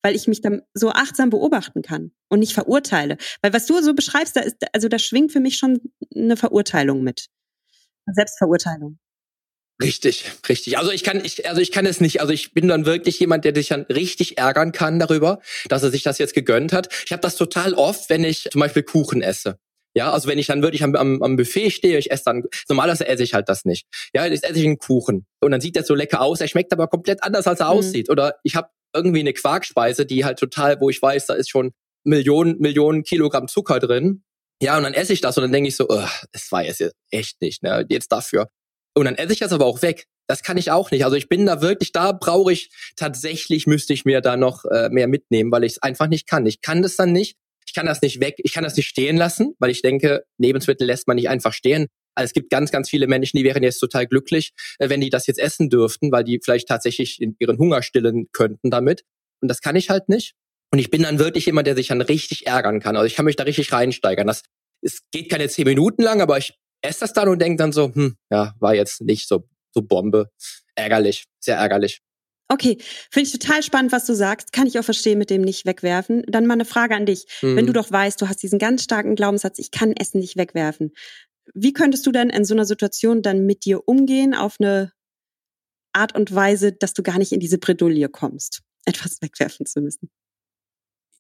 Weil 0.03 0.14
ich 0.14 0.29
mich 0.29 0.41
dann 0.41 0.62
so 0.74 0.91
achtsam 0.91 1.31
beobachten 1.31 1.83
kann 1.83 2.12
und 2.29 2.39
nicht 2.39 2.53
verurteile. 2.53 3.16
Weil 3.43 3.53
was 3.53 3.66
du 3.66 3.81
so 3.83 3.95
beschreibst, 3.95 4.37
da 4.37 4.41
ist, 4.41 4.57
also 4.72 4.89
da 4.89 4.99
schwingt 4.99 5.33
für 5.33 5.41
mich 5.41 5.57
schon 5.57 5.81
eine 6.14 6.37
Verurteilung 6.37 7.03
mit. 7.03 7.29
Selbstverurteilung. 8.07 8.99
Richtig, 9.81 10.24
richtig. 10.49 10.76
Also 10.76 10.91
ich 10.91 11.05
kann, 11.05 11.24
ich, 11.24 11.49
also 11.49 11.61
ich 11.61 11.70
kann 11.70 11.87
es 11.87 12.01
nicht. 12.01 12.20
Also 12.20 12.33
ich 12.33 12.53
bin 12.53 12.66
dann 12.66 12.85
wirklich 12.85 13.20
jemand, 13.20 13.45
der 13.45 13.55
sich 13.55 13.68
dann 13.68 13.83
richtig 13.83 14.37
ärgern 14.37 14.72
kann 14.72 14.99
darüber, 14.99 15.41
dass 15.68 15.85
er 15.85 15.91
sich 15.91 16.03
das 16.03 16.18
jetzt 16.18 16.35
gegönnt 16.35 16.72
hat. 16.72 16.89
Ich 17.05 17.12
habe 17.12 17.22
das 17.22 17.37
total 17.37 17.74
oft, 17.74 18.11
wenn 18.11 18.24
ich 18.24 18.49
zum 18.51 18.61
Beispiel 18.61 18.83
Kuchen 18.83 19.22
esse. 19.22 19.59
Ja, 19.95 20.12
also 20.12 20.29
wenn 20.29 20.39
ich 20.39 20.47
dann 20.47 20.62
wirklich 20.62 20.83
am, 20.83 20.95
am, 20.97 21.22
am 21.22 21.37
Buffet 21.37 21.70
stehe, 21.70 21.99
ich 21.99 22.11
esse 22.11 22.24
dann, 22.26 22.45
normalerweise 22.68 23.07
esse 23.07 23.22
ich 23.22 23.35
halt 23.35 23.49
das 23.49 23.64
nicht. 23.64 23.87
Ja, 24.14 24.26
jetzt 24.26 24.45
esse 24.45 24.59
ich 24.59 24.66
einen 24.66 24.79
Kuchen 24.79 25.26
und 25.41 25.51
dann 25.51 25.61
sieht 25.61 25.76
der 25.76 25.85
so 25.85 25.95
lecker 25.95 26.20
aus, 26.20 26.41
er 26.41 26.49
schmeckt 26.49 26.72
aber 26.72 26.89
komplett 26.89 27.22
anders, 27.22 27.47
als 27.47 27.61
er 27.61 27.66
mhm. 27.66 27.79
aussieht. 27.79 28.11
Oder 28.11 28.37
ich 28.43 28.55
habe 28.57 28.68
irgendwie 28.95 29.20
eine 29.20 29.33
Quarkspeise, 29.33 30.07
die 30.07 30.24
halt 30.24 30.39
total, 30.39 30.81
wo 30.81 30.91
ich 30.91 31.01
weiß, 31.01 31.26
da 31.26 31.35
ist 31.35 31.51
schon 31.51 31.72
Millionen, 32.05 32.59
Millionen 32.59 33.03
Kilogramm 33.03 33.49
Zucker 33.49 33.81
drin. 33.81 34.22
Ja, 34.62 34.76
und 34.76 34.83
dann 34.83 34.95
esse 34.95 35.12
ich 35.12 35.20
das 35.20 35.37
und 35.37 35.43
dann 35.43 35.53
denke 35.53 35.68
ich 35.68 35.76
so, 35.76 35.87
das 35.87 36.51
war 36.51 36.64
jetzt 36.64 36.83
echt 37.11 37.41
nicht, 37.41 37.62
ne? 37.62 37.87
Jetzt 37.89 38.11
dafür. 38.12 38.49
Und 38.99 39.05
dann 39.05 39.14
esse 39.14 39.32
ich 39.32 39.38
das 39.38 39.53
aber 39.53 39.64
auch 39.64 39.82
weg. 39.82 40.07
Das 40.26 40.42
kann 40.42 40.57
ich 40.57 40.70
auch 40.70 40.90
nicht. 40.90 41.05
Also 41.05 41.16
ich 41.16 41.28
bin 41.28 41.46
da 41.46 41.62
wirklich, 41.62 41.92
da 41.92 42.12
brauche 42.12 42.53
ich 42.53 42.70
tatsächlich, 42.96 43.66
müsste 43.66 43.92
ich 43.92 44.05
mir 44.05 44.20
da 44.20 44.36
noch 44.36 44.64
äh, 44.64 44.88
mehr 44.90 45.07
mitnehmen, 45.07 45.53
weil 45.53 45.64
ich 45.64 45.72
es 45.72 45.82
einfach 45.82 46.09
nicht 46.09 46.26
kann. 46.26 46.44
Ich 46.46 46.61
kann 46.61 46.82
das 46.82 46.96
dann 46.96 47.12
nicht. 47.12 47.36
Ich 47.66 47.74
kann 47.74 47.86
das 47.86 48.01
nicht 48.01 48.20
weg, 48.20 48.36
ich 48.38 48.55
kann 48.55 48.64
das 48.64 48.76
nicht 48.76 48.88
stehen 48.88 49.18
lassen, 49.18 49.55
weil 49.59 49.70
ich 49.70 49.82
denke, 49.82 50.24
Lebensmittel 50.38 50.86
lässt 50.86 51.07
man 51.07 51.16
nicht 51.16 51.28
einfach 51.28 51.53
stehen. 51.53 51.88
Also 52.14 52.24
es 52.24 52.32
gibt 52.32 52.49
ganz, 52.49 52.72
ganz 52.72 52.88
viele 52.88 53.07
Menschen, 53.07 53.36
die 53.36 53.44
wären 53.44 53.62
jetzt 53.62 53.78
total 53.78 54.07
glücklich, 54.07 54.53
äh, 54.78 54.88
wenn 54.88 55.01
die 55.03 55.11
das 55.11 55.26
jetzt 55.26 55.38
essen 55.38 55.68
dürften, 55.68 56.11
weil 56.11 56.24
die 56.24 56.40
vielleicht 56.42 56.66
tatsächlich 56.66 57.20
ihren 57.20 57.59
Hunger 57.59 57.82
stillen 57.82 58.28
könnten 58.32 58.70
damit. 58.70 59.05
Und 59.40 59.49
das 59.49 59.61
kann 59.61 59.76
ich 59.76 59.90
halt 59.90 60.09
nicht. 60.09 60.34
Und 60.72 60.78
ich 60.78 60.90
bin 60.90 61.03
dann 61.03 61.18
wirklich 61.18 61.46
jemand, 61.46 61.66
der 61.66 61.76
sich 61.76 61.88
dann 61.88 62.01
richtig 62.01 62.46
ärgern 62.46 62.80
kann. 62.80 62.96
Also 62.96 63.07
ich 63.07 63.14
kann 63.14 63.26
mich 63.26 63.36
da 63.36 63.44
richtig 63.44 63.70
reinsteigern. 63.72 64.26
Das 64.26 64.42
es 64.80 65.03
geht 65.11 65.28
keine 65.28 65.49
zehn 65.49 65.66
Minuten 65.66 66.03
lang, 66.03 66.20
aber 66.20 66.38
ich 66.38 66.55
esse 66.83 67.01
das 67.01 67.12
dann 67.12 67.29
und 67.29 67.41
denke 67.41 67.57
dann 67.57 67.72
so, 67.72 67.93
hm, 67.95 68.16
ja, 68.31 68.55
war 68.59 68.74
jetzt 68.74 69.01
nicht 69.03 69.29
so, 69.29 69.49
so 69.72 69.83
Bombe. 69.83 70.31
Ärgerlich, 70.74 71.24
sehr 71.41 71.57
ärgerlich. 71.57 72.01
Okay, 72.51 72.79
finde 73.11 73.26
ich 73.29 73.33
total 73.33 73.62
spannend, 73.62 73.93
was 73.93 74.07
du 74.07 74.14
sagst. 74.14 74.53
Kann 74.53 74.66
ich 74.66 74.79
auch 74.79 74.85
verstehen 74.85 75.18
mit 75.18 75.29
dem 75.29 75.43
nicht 75.43 75.66
wegwerfen. 75.66 76.22
Dann 76.26 76.47
mal 76.47 76.55
eine 76.55 76.64
Frage 76.64 76.95
an 76.95 77.05
dich. 77.05 77.26
Mhm. 77.43 77.57
Wenn 77.57 77.66
du 77.66 77.74
doch 77.74 77.91
weißt, 77.91 78.20
du 78.22 78.29
hast 78.29 78.43
diesen 78.43 78.59
ganz 78.59 78.83
starken 78.83 79.16
Glaubenssatz, 79.16 79.59
ich 79.59 79.70
kann 79.70 79.93
Essen 79.93 80.20
nicht 80.20 80.37
wegwerfen. 80.37 80.93
Wie 81.55 81.74
könntest 81.74 82.07
du 82.07 82.12
denn 82.12 82.31
in 82.31 82.47
so 82.47 82.55
einer 82.55 82.64
Situation 82.64 83.20
dann 83.20 83.45
mit 83.45 83.64
dir 83.66 83.87
umgehen 83.87 84.35
auf 84.35 84.57
eine 84.61 84.93
Art 85.93 86.14
und 86.14 86.35
Weise, 86.35 86.72
dass 86.72 86.95
du 86.95 87.03
gar 87.03 87.18
nicht 87.18 87.33
in 87.33 87.41
diese 87.41 87.59
Bredouille 87.59 88.09
kommst, 88.09 88.62
etwas 88.87 89.20
wegwerfen 89.20 89.66
zu 89.66 89.81
müssen? 89.81 90.11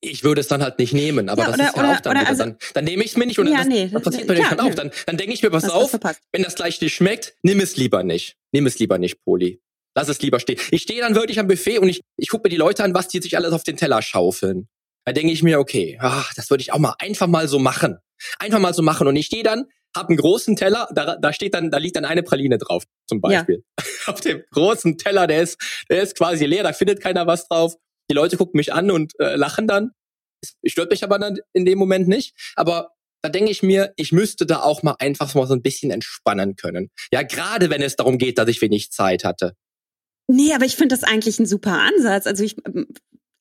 Ich 0.00 0.22
würde 0.24 0.40
es 0.40 0.48
dann 0.48 0.62
halt 0.62 0.78
nicht 0.78 0.92
nehmen, 0.92 1.28
aber 1.28 1.42
ja, 1.42 1.50
das 1.50 1.58
ist 1.58 1.76
ja 1.76 1.82
oder, 1.82 1.92
auch 1.92 2.00
dann, 2.00 2.16
also, 2.16 2.44
dann, 2.44 2.56
dann 2.74 2.84
nehme 2.84 3.02
ich 3.02 3.10
es 3.10 3.16
mir 3.16 3.26
nicht 3.26 3.38
und 3.38 3.48
ja, 3.48 3.58
das, 3.58 3.66
nee, 3.66 3.88
das 3.88 4.02
passiert 4.02 4.28
mir 4.28 4.34
klar, 4.34 4.56
dann 4.56 4.60
auch. 4.60 4.74
Dann, 4.74 4.90
dann 5.06 5.16
denke 5.16 5.32
ich 5.32 5.42
mir, 5.42 5.50
pass 5.50 5.68
auf, 5.68 5.92
wenn 6.32 6.42
das 6.42 6.54
gleich 6.54 6.80
nicht 6.80 6.94
schmeckt, 6.94 7.34
nimm 7.42 7.60
es 7.60 7.76
lieber 7.76 8.02
nicht. 8.04 8.36
Nimm 8.52 8.66
es 8.66 8.78
lieber 8.78 8.98
nicht, 8.98 9.22
Poli. 9.24 9.60
Lass 9.94 10.08
es 10.08 10.22
lieber 10.22 10.38
stehen. 10.38 10.58
Ich 10.70 10.82
stehe 10.82 11.00
dann 11.00 11.14
wirklich 11.14 11.40
am 11.40 11.48
Buffet 11.48 11.78
und 11.78 11.88
ich, 11.88 12.02
ich 12.16 12.28
gucke 12.28 12.44
mir 12.44 12.50
die 12.50 12.56
Leute 12.56 12.84
an, 12.84 12.94
was 12.94 13.08
die 13.08 13.20
sich 13.20 13.36
alles 13.36 13.52
auf 13.52 13.64
den 13.64 13.76
Teller 13.76 14.00
schaufeln. 14.00 14.68
Da 15.04 15.12
denke 15.12 15.32
ich 15.32 15.42
mir, 15.42 15.58
okay, 15.58 15.98
ach, 16.00 16.32
das 16.34 16.50
würde 16.50 16.62
ich 16.62 16.72
auch 16.72 16.78
mal 16.78 16.94
einfach 16.98 17.26
mal 17.26 17.48
so 17.48 17.58
machen. 17.58 17.98
Einfach 18.38 18.60
mal 18.60 18.74
so 18.74 18.82
machen. 18.82 19.08
Und 19.08 19.16
ich 19.16 19.26
stehe 19.26 19.42
dann, 19.42 19.64
hab 19.96 20.08
einen 20.08 20.18
großen 20.18 20.54
Teller, 20.54 20.88
da, 20.94 21.16
da 21.16 21.32
steht 21.32 21.54
dann, 21.54 21.70
da 21.70 21.78
liegt 21.78 21.96
dann 21.96 22.04
eine 22.04 22.22
Praline 22.22 22.58
drauf, 22.58 22.84
zum 23.06 23.20
Beispiel. 23.20 23.64
Ja. 23.78 23.84
auf 24.12 24.20
dem 24.20 24.42
großen 24.52 24.98
Teller, 24.98 25.26
der 25.26 25.42
ist, 25.42 25.58
der 25.88 26.02
ist 26.02 26.16
quasi 26.16 26.44
leer, 26.44 26.62
da 26.62 26.72
findet 26.72 27.00
keiner 27.00 27.26
was 27.26 27.48
drauf. 27.48 27.74
Die 28.10 28.14
Leute 28.14 28.36
gucken 28.36 28.58
mich 28.58 28.72
an 28.72 28.90
und 28.90 29.18
äh, 29.20 29.36
lachen 29.36 29.66
dann. 29.66 29.92
Stört 30.64 30.90
mich 30.90 31.04
aber 31.04 31.18
dann 31.18 31.38
in 31.52 31.64
dem 31.64 31.78
Moment 31.78 32.08
nicht. 32.08 32.34
Aber 32.56 32.94
da 33.22 33.28
denke 33.28 33.50
ich 33.50 33.62
mir, 33.62 33.92
ich 33.96 34.12
müsste 34.12 34.46
da 34.46 34.62
auch 34.62 34.82
mal 34.82 34.96
einfach 34.98 35.34
mal 35.34 35.46
so 35.46 35.54
ein 35.54 35.62
bisschen 35.62 35.90
entspannen 35.90 36.56
können. 36.56 36.90
Ja, 37.12 37.22
gerade 37.22 37.70
wenn 37.70 37.82
es 37.82 37.96
darum 37.96 38.18
geht, 38.18 38.38
dass 38.38 38.48
ich 38.48 38.62
wenig 38.62 38.90
Zeit 38.90 39.24
hatte. 39.24 39.54
Nee, 40.30 40.52
aber 40.52 40.64
ich 40.64 40.76
finde 40.76 40.94
das 40.94 41.04
eigentlich 41.04 41.38
ein 41.38 41.46
super 41.46 41.80
Ansatz. 41.80 42.26
Also 42.26 42.44
ich, 42.44 42.56
ähm, 42.66 42.88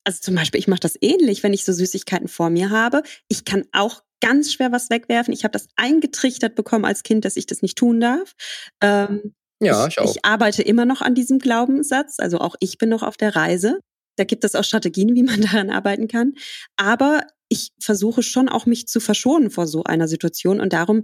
also 0.04 0.20
zum 0.22 0.36
Beispiel, 0.36 0.60
ich 0.60 0.68
mache 0.68 0.80
das 0.80 0.96
ähnlich, 1.02 1.44
wenn 1.44 1.54
ich 1.54 1.66
so 1.66 1.74
Süßigkeiten 1.74 2.28
vor 2.28 2.50
mir 2.50 2.70
habe. 2.70 3.04
Ich 3.28 3.46
kann 3.46 3.66
auch 3.74 4.04
ganz 4.22 4.54
schwer 4.54 4.72
was 4.72 4.90
wegwerfen. 4.90 5.34
Ich 5.34 5.44
habe 5.44 5.52
das 5.52 5.68
eingetrichtert 5.76 6.56
bekommen 6.56 6.86
als 6.86 7.04
Kind, 7.04 7.26
dass 7.26 7.36
ich 7.36 7.46
das 7.46 7.62
nicht 7.62 7.78
tun 7.78 8.00
darf. 8.00 8.34
Ähm, 8.82 9.36
ja, 9.62 9.88
ich, 9.88 9.98
ich, 9.98 10.12
ich 10.12 10.26
arbeite 10.26 10.62
immer 10.62 10.86
noch 10.86 11.02
an 11.02 11.14
diesem 11.14 11.40
Glaubenssatz. 11.40 12.20
Also 12.20 12.40
auch 12.40 12.56
ich 12.60 12.78
bin 12.78 12.90
noch 12.90 13.04
auf 13.04 13.18
der 13.18 13.36
Reise. 13.36 13.80
Da 14.18 14.26
gibt 14.26 14.44
es 14.44 14.56
auch 14.56 14.64
Strategien, 14.64 15.16
wie 15.16 15.24
man 15.24 15.42
daran 15.42 15.70
arbeiten 15.70 16.08
kann. 16.08 16.34
Aber 16.76 17.22
ich 17.50 17.72
versuche 17.80 18.24
schon 18.24 18.50
auch 18.50 18.66
mich 18.66 18.88
zu 18.88 19.00
verschonen 19.00 19.50
vor 19.50 19.68
so 19.68 19.84
einer 19.84 20.08
Situation 20.08 20.60
und 20.60 20.74
darum 20.74 21.04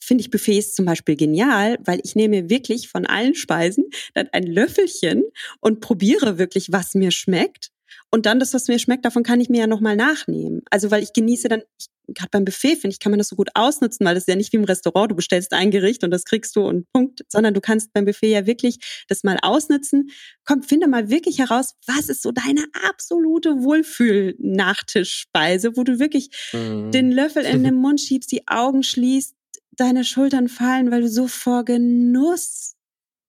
finde 0.00 0.22
ich 0.22 0.30
Buffets 0.30 0.74
zum 0.74 0.84
Beispiel 0.84 1.16
genial, 1.16 1.78
weil 1.84 2.00
ich 2.04 2.14
nehme 2.14 2.48
wirklich 2.48 2.88
von 2.88 3.06
allen 3.06 3.34
Speisen 3.34 3.86
dann 4.14 4.28
ein 4.32 4.44
Löffelchen 4.44 5.24
und 5.60 5.80
probiere 5.80 6.38
wirklich, 6.38 6.70
was 6.70 6.94
mir 6.94 7.10
schmeckt 7.10 7.70
und 8.10 8.26
dann 8.26 8.38
das, 8.38 8.54
was 8.54 8.68
mir 8.68 8.78
schmeckt, 8.78 9.04
davon 9.04 9.22
kann 9.22 9.40
ich 9.40 9.48
mir 9.48 9.60
ja 9.60 9.66
nochmal 9.66 9.96
nachnehmen. 9.96 10.62
Also 10.70 10.90
weil 10.90 11.02
ich 11.02 11.12
genieße 11.12 11.48
dann, 11.48 11.62
gerade 12.08 12.30
beim 12.30 12.44
Buffet 12.44 12.76
finde 12.76 12.94
ich, 12.94 13.00
kann 13.00 13.10
man 13.10 13.18
das 13.18 13.28
so 13.28 13.36
gut 13.36 13.48
ausnutzen, 13.54 14.06
weil 14.06 14.14
das 14.14 14.24
ist 14.24 14.28
ja 14.28 14.36
nicht 14.36 14.52
wie 14.52 14.58
im 14.58 14.64
Restaurant, 14.64 15.10
du 15.10 15.16
bestellst 15.16 15.52
ein 15.52 15.70
Gericht 15.70 16.04
und 16.04 16.10
das 16.10 16.24
kriegst 16.24 16.54
du 16.56 16.66
und 16.66 16.90
Punkt, 16.92 17.24
sondern 17.28 17.54
du 17.54 17.60
kannst 17.60 17.92
beim 17.92 18.04
Buffet 18.04 18.30
ja 18.30 18.46
wirklich 18.46 18.78
das 19.08 19.24
mal 19.24 19.38
ausnutzen. 19.42 20.10
Komm, 20.44 20.62
finde 20.62 20.86
mal 20.88 21.10
wirklich 21.10 21.40
heraus, 21.40 21.74
was 21.86 22.08
ist 22.08 22.22
so 22.22 22.32
deine 22.32 22.64
absolute 22.88 23.62
Wohlfühl-Nachtischspeise, 23.62 25.76
wo 25.76 25.82
du 25.82 25.98
wirklich 25.98 26.30
mm. 26.52 26.92
den 26.92 27.10
Löffel 27.10 27.44
in 27.44 27.64
den 27.68 27.74
Mund 27.74 28.00
schiebst, 28.00 28.30
die 28.30 28.46
Augen 28.46 28.82
schließt, 28.82 29.34
deine 29.72 30.04
Schultern 30.04 30.48
fallen, 30.48 30.90
weil 30.90 31.02
du 31.02 31.08
so 31.08 31.28
vor 31.28 31.64
Genuss 31.64 32.76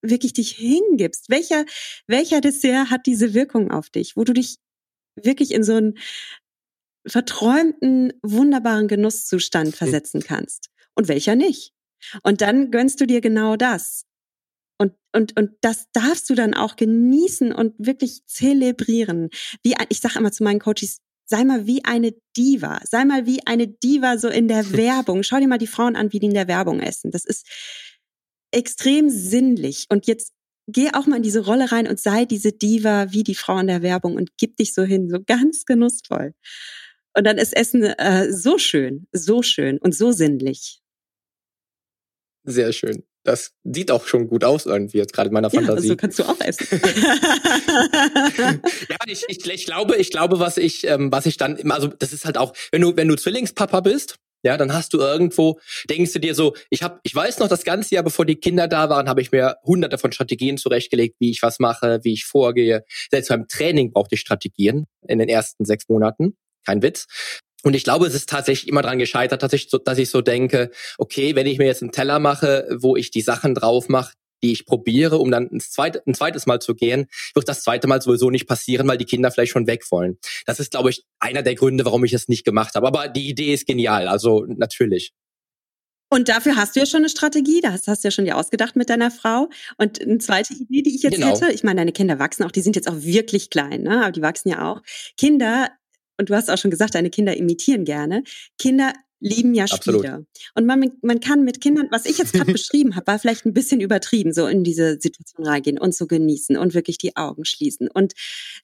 wirklich 0.01 0.33
dich 0.33 0.51
hingibst. 0.51 1.29
Welcher, 1.29 1.65
welcher 2.05 2.41
Dessert 2.41 2.89
hat 2.89 3.05
diese 3.05 3.33
Wirkung 3.33 3.71
auf 3.71 3.89
dich, 3.89 4.15
wo 4.15 4.23
du 4.23 4.33
dich 4.33 4.57
wirklich 5.23 5.51
in 5.51 5.63
so 5.63 5.75
einen 5.75 5.97
verträumten, 7.05 8.13
wunderbaren 8.21 8.87
Genusszustand 8.87 9.67
hm. 9.67 9.73
versetzen 9.73 10.21
kannst 10.21 10.69
und 10.95 11.07
welcher 11.07 11.35
nicht. 11.35 11.73
Und 12.23 12.41
dann 12.41 12.71
gönnst 12.71 13.01
du 13.01 13.07
dir 13.07 13.21
genau 13.21 13.55
das. 13.55 14.03
Und, 14.77 14.93
und, 15.13 15.37
und 15.39 15.51
das 15.61 15.87
darfst 15.91 16.29
du 16.29 16.35
dann 16.35 16.53
auch 16.53 16.75
genießen 16.75 17.51
und 17.51 17.73
wirklich 17.77 18.25
zelebrieren. 18.25 19.29
Wie, 19.63 19.75
ich 19.89 19.99
sage 19.99 20.19
immer 20.19 20.31
zu 20.31 20.43
meinen 20.43 20.59
Coaches, 20.59 20.99
sei 21.25 21.43
mal 21.43 21.65
wie 21.65 21.83
eine 21.83 22.13
Diva. 22.35 22.79
Sei 22.83 23.03
mal 23.05 23.25
wie 23.25 23.45
eine 23.45 23.67
Diva 23.67 24.17
so 24.17 24.27
in 24.27 24.47
der 24.47 24.71
Werbung. 24.73 25.23
Schau 25.23 25.39
dir 25.39 25.47
mal 25.47 25.57
die 25.57 25.67
Frauen 25.67 25.95
an, 25.95 26.13
wie 26.13 26.19
die 26.19 26.27
in 26.27 26.33
der 26.33 26.47
Werbung 26.47 26.79
essen. 26.79 27.11
Das 27.11 27.25
ist 27.25 27.47
extrem 28.51 29.09
sinnlich. 29.09 29.85
Und 29.89 30.07
jetzt 30.07 30.33
geh 30.67 30.89
auch 30.93 31.05
mal 31.05 31.17
in 31.17 31.23
diese 31.23 31.45
Rolle 31.45 31.71
rein 31.71 31.87
und 31.87 31.99
sei 31.99 32.25
diese 32.25 32.51
Diva 32.51 33.11
wie 33.11 33.23
die 33.23 33.35
Frau 33.35 33.57
in 33.59 33.67
der 33.67 33.81
Werbung 33.81 34.15
und 34.15 34.31
gib 34.37 34.57
dich 34.57 34.73
so 34.73 34.83
hin, 34.83 35.09
so 35.09 35.17
ganz 35.25 35.65
genussvoll. 35.65 36.33
Und 37.15 37.23
dann 37.25 37.37
ist 37.37 37.55
Essen 37.55 37.83
äh, 37.83 38.31
so 38.31 38.57
schön, 38.57 39.07
so 39.11 39.41
schön 39.41 39.77
und 39.79 39.95
so 39.95 40.11
sinnlich. 40.11 40.81
Sehr 42.43 42.71
schön. 42.73 43.03
Das 43.23 43.53
sieht 43.63 43.91
auch 43.91 44.07
schon 44.07 44.27
gut 44.29 44.43
aus 44.45 44.65
irgendwie 44.65 44.99
jetzt 44.99 45.11
gerade 45.11 45.27
in 45.27 45.33
meiner 45.33 45.49
Fantasie. 45.49 45.87
Ja, 45.87 45.93
so 45.93 45.97
kannst 45.97 46.19
du 46.19 46.23
auch 46.23 46.39
essen. 46.39 46.65
ja, 48.89 48.97
ich, 49.05 49.25
ich, 49.27 49.45
ich 49.45 49.65
glaube, 49.65 49.97
ich 49.97 50.11
glaube, 50.11 50.39
was 50.39 50.57
ich, 50.57 50.87
ähm, 50.87 51.11
was 51.11 51.25
ich 51.25 51.35
dann, 51.35 51.59
also 51.71 51.87
das 51.87 52.13
ist 52.13 52.23
halt 52.23 52.37
auch, 52.37 52.53
wenn 52.71 52.81
du, 52.81 52.95
wenn 52.95 53.09
du 53.09 53.17
Zwillingspapa 53.17 53.81
bist, 53.81 54.17
Ja, 54.47 54.55
dann 54.55 54.73
hast 54.73 54.93
du 54.93 54.99
irgendwo, 54.99 55.59
denkst 55.89 56.13
du 56.13 56.19
dir 56.19 56.33
so, 56.33 56.55
ich 56.69 56.81
habe, 56.81 57.01
ich 57.03 57.13
weiß 57.13 57.39
noch, 57.39 57.49
das 57.49 57.65
ganze 57.65 57.93
Jahr, 57.93 58.03
bevor 58.05 58.25
die 58.25 58.37
Kinder 58.37 58.69
da 58.69 58.89
waren, 58.89 59.09
habe 59.09 59.19
ich 59.19 59.33
mir 59.33 59.57
hunderte 59.65 59.97
von 59.97 60.13
Strategien 60.13 60.57
zurechtgelegt, 60.57 61.17
wie 61.19 61.31
ich 61.31 61.41
was 61.41 61.59
mache, 61.59 61.99
wie 62.03 62.13
ich 62.13 62.23
vorgehe. 62.23 62.85
Selbst 63.11 63.27
beim 63.27 63.49
Training 63.49 63.91
brauchte 63.91 64.15
ich 64.15 64.21
Strategien 64.21 64.85
in 65.05 65.19
den 65.19 65.27
ersten 65.27 65.65
sechs 65.65 65.89
Monaten. 65.89 66.37
Kein 66.65 66.81
Witz. 66.81 67.07
Und 67.63 67.75
ich 67.75 67.83
glaube, 67.83 68.07
es 68.07 68.13
ist 68.13 68.29
tatsächlich 68.29 68.69
immer 68.69 68.81
daran 68.81 68.99
gescheitert, 68.99 69.43
dass 69.43 69.51
ich 69.51 69.69
so, 69.69 69.79
dass 69.79 69.97
ich 69.97 70.09
so 70.09 70.21
denke, 70.21 70.71
okay, 70.97 71.35
wenn 71.35 71.45
ich 71.45 71.57
mir 71.57 71.65
jetzt 71.65 71.81
einen 71.81 71.91
Teller 71.91 72.19
mache, 72.19 72.69
wo 72.79 72.95
ich 72.95 73.11
die 73.11 73.19
Sachen 73.19 73.53
drauf 73.53 73.89
mache, 73.89 74.13
die 74.43 74.51
ich 74.51 74.65
probiere, 74.65 75.17
um 75.17 75.31
dann 75.31 75.49
ein, 75.51 75.59
zweit, 75.59 76.05
ein 76.07 76.13
zweites 76.13 76.45
Mal 76.45 76.59
zu 76.59 76.75
gehen, 76.75 77.07
wird 77.33 77.47
das 77.47 77.63
zweite 77.63 77.87
Mal 77.87 78.01
sowieso 78.01 78.29
nicht 78.29 78.47
passieren, 78.47 78.87
weil 78.87 78.97
die 78.97 79.05
Kinder 79.05 79.31
vielleicht 79.31 79.51
schon 79.51 79.67
weg 79.67 79.83
wollen. 79.91 80.17
Das 80.45 80.59
ist, 80.59 80.71
glaube 80.71 80.89
ich, 80.89 81.05
einer 81.19 81.43
der 81.43 81.55
Gründe, 81.55 81.85
warum 81.85 82.03
ich 82.03 82.13
es 82.13 82.27
nicht 82.27 82.45
gemacht 82.45 82.75
habe. 82.75 82.87
Aber 82.87 83.07
die 83.07 83.29
Idee 83.29 83.53
ist 83.53 83.67
genial, 83.67 84.07
also 84.07 84.45
natürlich. 84.47 85.13
Und 86.09 86.29
dafür 86.29 86.55
hast 86.55 86.75
du 86.75 86.79
ja 86.79 86.85
schon 86.85 87.01
eine 87.01 87.09
Strategie, 87.09 87.59
da 87.61 87.71
hast, 87.71 87.87
du 87.87 87.91
ja 88.01 88.11
schon 88.11 88.25
die 88.25 88.31
ausgedacht 88.31 88.75
mit 88.75 88.89
deiner 88.89 89.11
Frau. 89.11 89.49
Und 89.77 90.01
eine 90.01 90.19
zweite 90.19 90.53
Idee, 90.53 90.81
die 90.81 90.95
ich 90.95 91.03
jetzt 91.03 91.15
genau. 91.15 91.27
hätte, 91.27 91.51
ich 91.51 91.63
meine, 91.63 91.81
deine 91.81 91.91
Kinder 91.91 92.17
wachsen 92.17 92.43
auch, 92.43 92.51
die 92.51 92.61
sind 92.61 92.75
jetzt 92.75 92.89
auch 92.89 93.01
wirklich 93.01 93.49
klein, 93.49 93.83
ne? 93.83 94.03
aber 94.03 94.11
die 94.11 94.21
wachsen 94.21 94.49
ja 94.49 94.71
auch. 94.71 94.81
Kinder 95.17 95.69
und 96.17 96.29
du 96.29 96.35
hast 96.35 96.49
auch 96.49 96.57
schon 96.57 96.71
gesagt, 96.71 96.95
deine 96.95 97.09
Kinder 97.09 97.35
imitieren 97.35 97.83
gerne. 97.83 98.23
Kinder 98.57 98.93
lieben 99.19 99.53
ja 99.53 99.67
Spiele. 99.67 99.97
Absolut. 99.97 100.27
Und 100.55 100.65
man, 100.65 100.91
man 101.01 101.19
kann 101.19 101.43
mit 101.43 101.61
Kindern, 101.61 101.87
was 101.91 102.05
ich 102.05 102.17
jetzt 102.17 102.33
gerade 102.33 102.51
beschrieben 102.53 102.95
habe, 102.95 103.07
war 103.07 103.19
vielleicht 103.19 103.45
ein 103.45 103.53
bisschen 103.53 103.81
übertrieben, 103.81 104.33
so 104.33 104.47
in 104.47 104.63
diese 104.63 104.99
Situation 104.99 105.45
reingehen 105.45 105.79
und 105.79 105.95
so 105.95 106.07
genießen 106.07 106.57
und 106.57 106.73
wirklich 106.73 106.97
die 106.97 107.15
Augen 107.15 107.45
schließen 107.45 107.89
und 107.89 108.13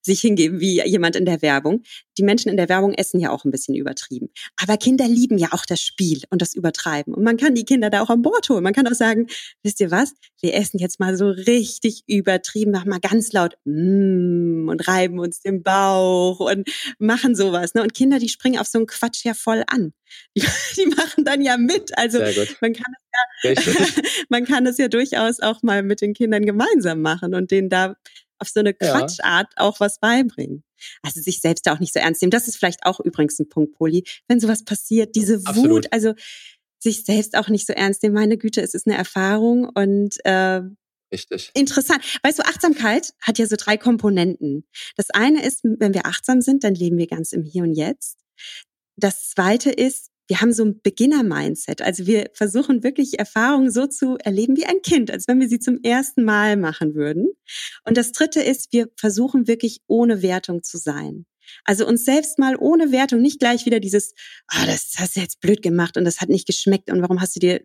sich 0.02 0.22
hingeben 0.22 0.60
wie 0.60 0.86
jemand 0.86 1.16
in 1.16 1.26
der 1.26 1.42
Werbung. 1.42 1.84
Die 2.18 2.24
Menschen 2.24 2.50
in 2.50 2.58
der 2.58 2.70
Werbung 2.70 2.94
essen 2.94 3.20
ja 3.20 3.32
auch 3.32 3.46
ein 3.46 3.52
bisschen 3.52 3.76
übertrieben. 3.76 4.30
Aber 4.62 4.78
Kinder 4.78 5.08
lieben 5.08 5.38
ja 5.38 5.50
auch 5.52 5.66
das 5.66 5.82
Spiel 5.82 6.22
und 6.30 6.42
das 6.42 6.54
Übertreiben. 6.54 7.14
Und 7.14 7.24
man 7.24 7.38
kann 7.38 7.56
die 7.56 7.66
Kinder 7.66 7.90
da 7.90 8.02
auch 8.02 8.10
an 8.10 8.22
Bord 8.22 8.48
holen. 8.50 8.64
Man 8.64 8.74
kann 8.74 8.88
auch 8.88 8.94
sagen, 8.94 9.28
wisst 9.64 9.80
ihr 9.80 9.92
was? 9.92 10.14
Wir 10.42 10.54
essen 10.54 10.80
jetzt 10.80 11.00
mal 11.00 11.18
so 11.18 11.30
richtig 11.30 12.04
übertrieben, 12.08 12.72
machen 12.72 12.90
mal 12.90 13.00
ganz 13.00 13.32
laut 13.34 13.58
mm, 13.66 14.70
und 14.70 14.88
reiben 14.88 15.20
uns 15.20 15.42
den 15.42 15.64
Bauch 15.64 16.40
und 16.40 16.70
machen 17.00 17.36
sowas. 17.36 17.74
Ne? 17.74 17.82
Und 17.82 17.94
Kinder, 17.94 18.20
die 18.20 18.30
springen 18.30 18.60
auf 18.60 18.68
so 18.68 18.78
einen 18.78 18.88
Quatsch 18.88 19.24
ja 19.26 19.34
voll 19.34 19.64
an. 19.68 19.94
Die, 20.36 20.44
die 20.78 20.86
machen 20.88 21.26
dann 21.26 21.42
ja 21.42 21.58
mit. 21.58 21.96
Also 21.96 22.18
man 22.60 22.74
kann 22.74 22.94
es 23.44 23.66
ja, 23.66 24.02
man 24.30 24.46
kann 24.46 24.66
es 24.66 24.80
ja 24.80 24.88
durchaus 24.88 25.40
auch 25.42 25.62
mal 25.62 25.84
mit 25.84 26.02
den 26.02 26.16
Kindern 26.16 26.44
gemeinsam 26.44 27.02
machen 27.02 27.36
und 27.36 27.52
denen 27.52 27.70
da 27.70 27.96
auf 28.40 28.50
so 28.50 28.60
eine 28.60 28.74
Quatschart 28.74 29.54
ja. 29.56 29.64
auch 29.64 29.80
was 29.80 30.00
beibringen. 30.00 30.64
Also 31.02 31.22
sich 31.22 31.40
selbst 31.40 31.68
da 31.68 31.74
auch 31.74 31.80
nicht 31.80 31.94
so 31.94 32.00
ernst 32.00 32.22
nehmen. 32.22 32.32
Das 32.32 32.48
ist 32.48 32.58
vielleicht 32.58 32.86
auch 32.86 33.00
übrigens 33.00 33.40
ein 33.40 33.48
Punkt, 33.48 33.74
Poli. 33.74 34.04
Wenn 34.28 34.40
sowas 34.40 34.66
passiert, 34.66 35.16
diese 35.16 35.40
Absolut. 35.46 35.86
Wut, 35.86 35.94
also 35.94 36.14
sich 36.80 37.06
selbst 37.06 37.38
auch 37.38 37.48
nicht 37.48 37.66
so 37.66 37.74
ernst 37.74 38.04
nehmen. 38.04 38.16
Meine 38.16 38.38
Güte, 38.38 38.62
es 38.62 38.74
ist 38.74 38.88
eine 38.88 38.98
Erfahrung 38.98 39.70
und 39.70 40.16
äh, 40.26 40.62
Richtig. 41.12 41.52
Interessant. 41.54 42.04
Weißt 42.24 42.40
du, 42.40 42.44
Achtsamkeit 42.44 43.14
hat 43.22 43.38
ja 43.38 43.46
so 43.46 43.56
drei 43.56 43.78
Komponenten. 43.78 44.66
Das 44.98 45.12
eine 45.12 45.46
ist, 45.46 45.64
wenn 45.64 45.94
wir 45.94 46.08
achtsam 46.08 46.42
sind, 46.42 46.64
dann 46.64 46.74
leben 46.74 46.98
wir 46.98 47.06
ganz 47.06 47.34
im 47.34 47.44
Hier 47.44 47.62
und 47.62 47.76
Jetzt. 47.76 48.18
Das 48.96 49.30
zweite 49.30 49.72
ist, 49.72 50.12
wir 50.28 50.40
haben 50.40 50.54
so 50.54 50.64
ein 50.64 50.82
Beginner-Mindset. 50.82 51.82
Also 51.82 52.08
wir 52.08 52.30
versuchen 52.34 52.84
wirklich 52.84 53.20
Erfahrungen 53.20 53.72
so 53.72 53.88
zu 53.88 54.18
erleben 54.18 54.56
wie 54.56 54.66
ein 54.66 54.82
Kind, 54.82 55.12
als 55.12 55.28
wenn 55.28 55.40
wir 55.40 55.50
sie 55.50 55.60
zum 55.60 55.80
ersten 55.84 56.24
Mal 56.24 56.56
machen 56.56 56.96
würden. 56.96 57.28
Und 57.86 57.98
das 57.98 58.14
dritte 58.14 58.42
ist, 58.42 58.72
wir 58.72 58.90
versuchen 58.96 59.48
wirklich 59.48 59.82
ohne 59.88 60.22
Wertung 60.22 60.64
zu 60.64 60.78
sein. 60.78 61.26
Also 61.66 61.86
uns 61.86 62.06
selbst 62.06 62.40
mal 62.40 62.56
ohne 62.58 62.92
Wertung, 62.92 63.22
nicht 63.22 63.40
gleich 63.40 63.66
wieder 63.66 63.82
dieses, 63.82 64.14
ah, 64.48 64.64
oh, 64.64 64.66
das 64.66 64.94
hast 64.98 65.18
du 65.18 65.20
jetzt 65.20 65.42
blöd 65.42 65.62
gemacht 65.62 65.98
und 65.98 66.06
das 66.06 66.22
hat 66.22 66.30
nicht 66.30 66.48
geschmeckt 66.48 66.90
und 66.90 67.02
warum 67.02 67.20
hast 67.20 67.36
du 67.36 67.42
dir, 67.42 67.62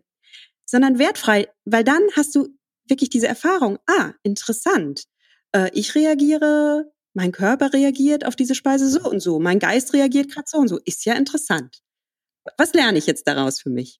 sondern 0.65 0.99
wertfrei, 0.99 1.47
weil 1.63 1.85
dann 1.85 2.01
hast 2.15 2.35
du 2.35 2.49
wirklich 2.87 3.09
diese 3.09 3.27
Erfahrung, 3.27 3.79
ah, 3.87 4.11
interessant. 4.23 5.05
Äh, 5.53 5.69
ich 5.73 5.95
reagiere 5.95 6.91
mein 7.19 7.33
Körper 7.33 7.73
reagiert 7.73 8.25
auf 8.25 8.37
diese 8.37 8.55
Speise 8.55 8.89
so 8.89 9.01
und 9.09 9.19
so, 9.19 9.39
mein 9.39 9.59
Geist 9.59 9.93
reagiert 9.93 10.31
gerade 10.31 10.47
so 10.47 10.57
und 10.57 10.69
so. 10.69 10.79
Ist 10.85 11.03
ja 11.03 11.15
interessant. 11.15 11.81
Was 12.57 12.71
lerne 12.71 12.97
ich 12.97 13.07
jetzt 13.07 13.27
daraus 13.27 13.59
für 13.59 13.69
mich? 13.69 13.99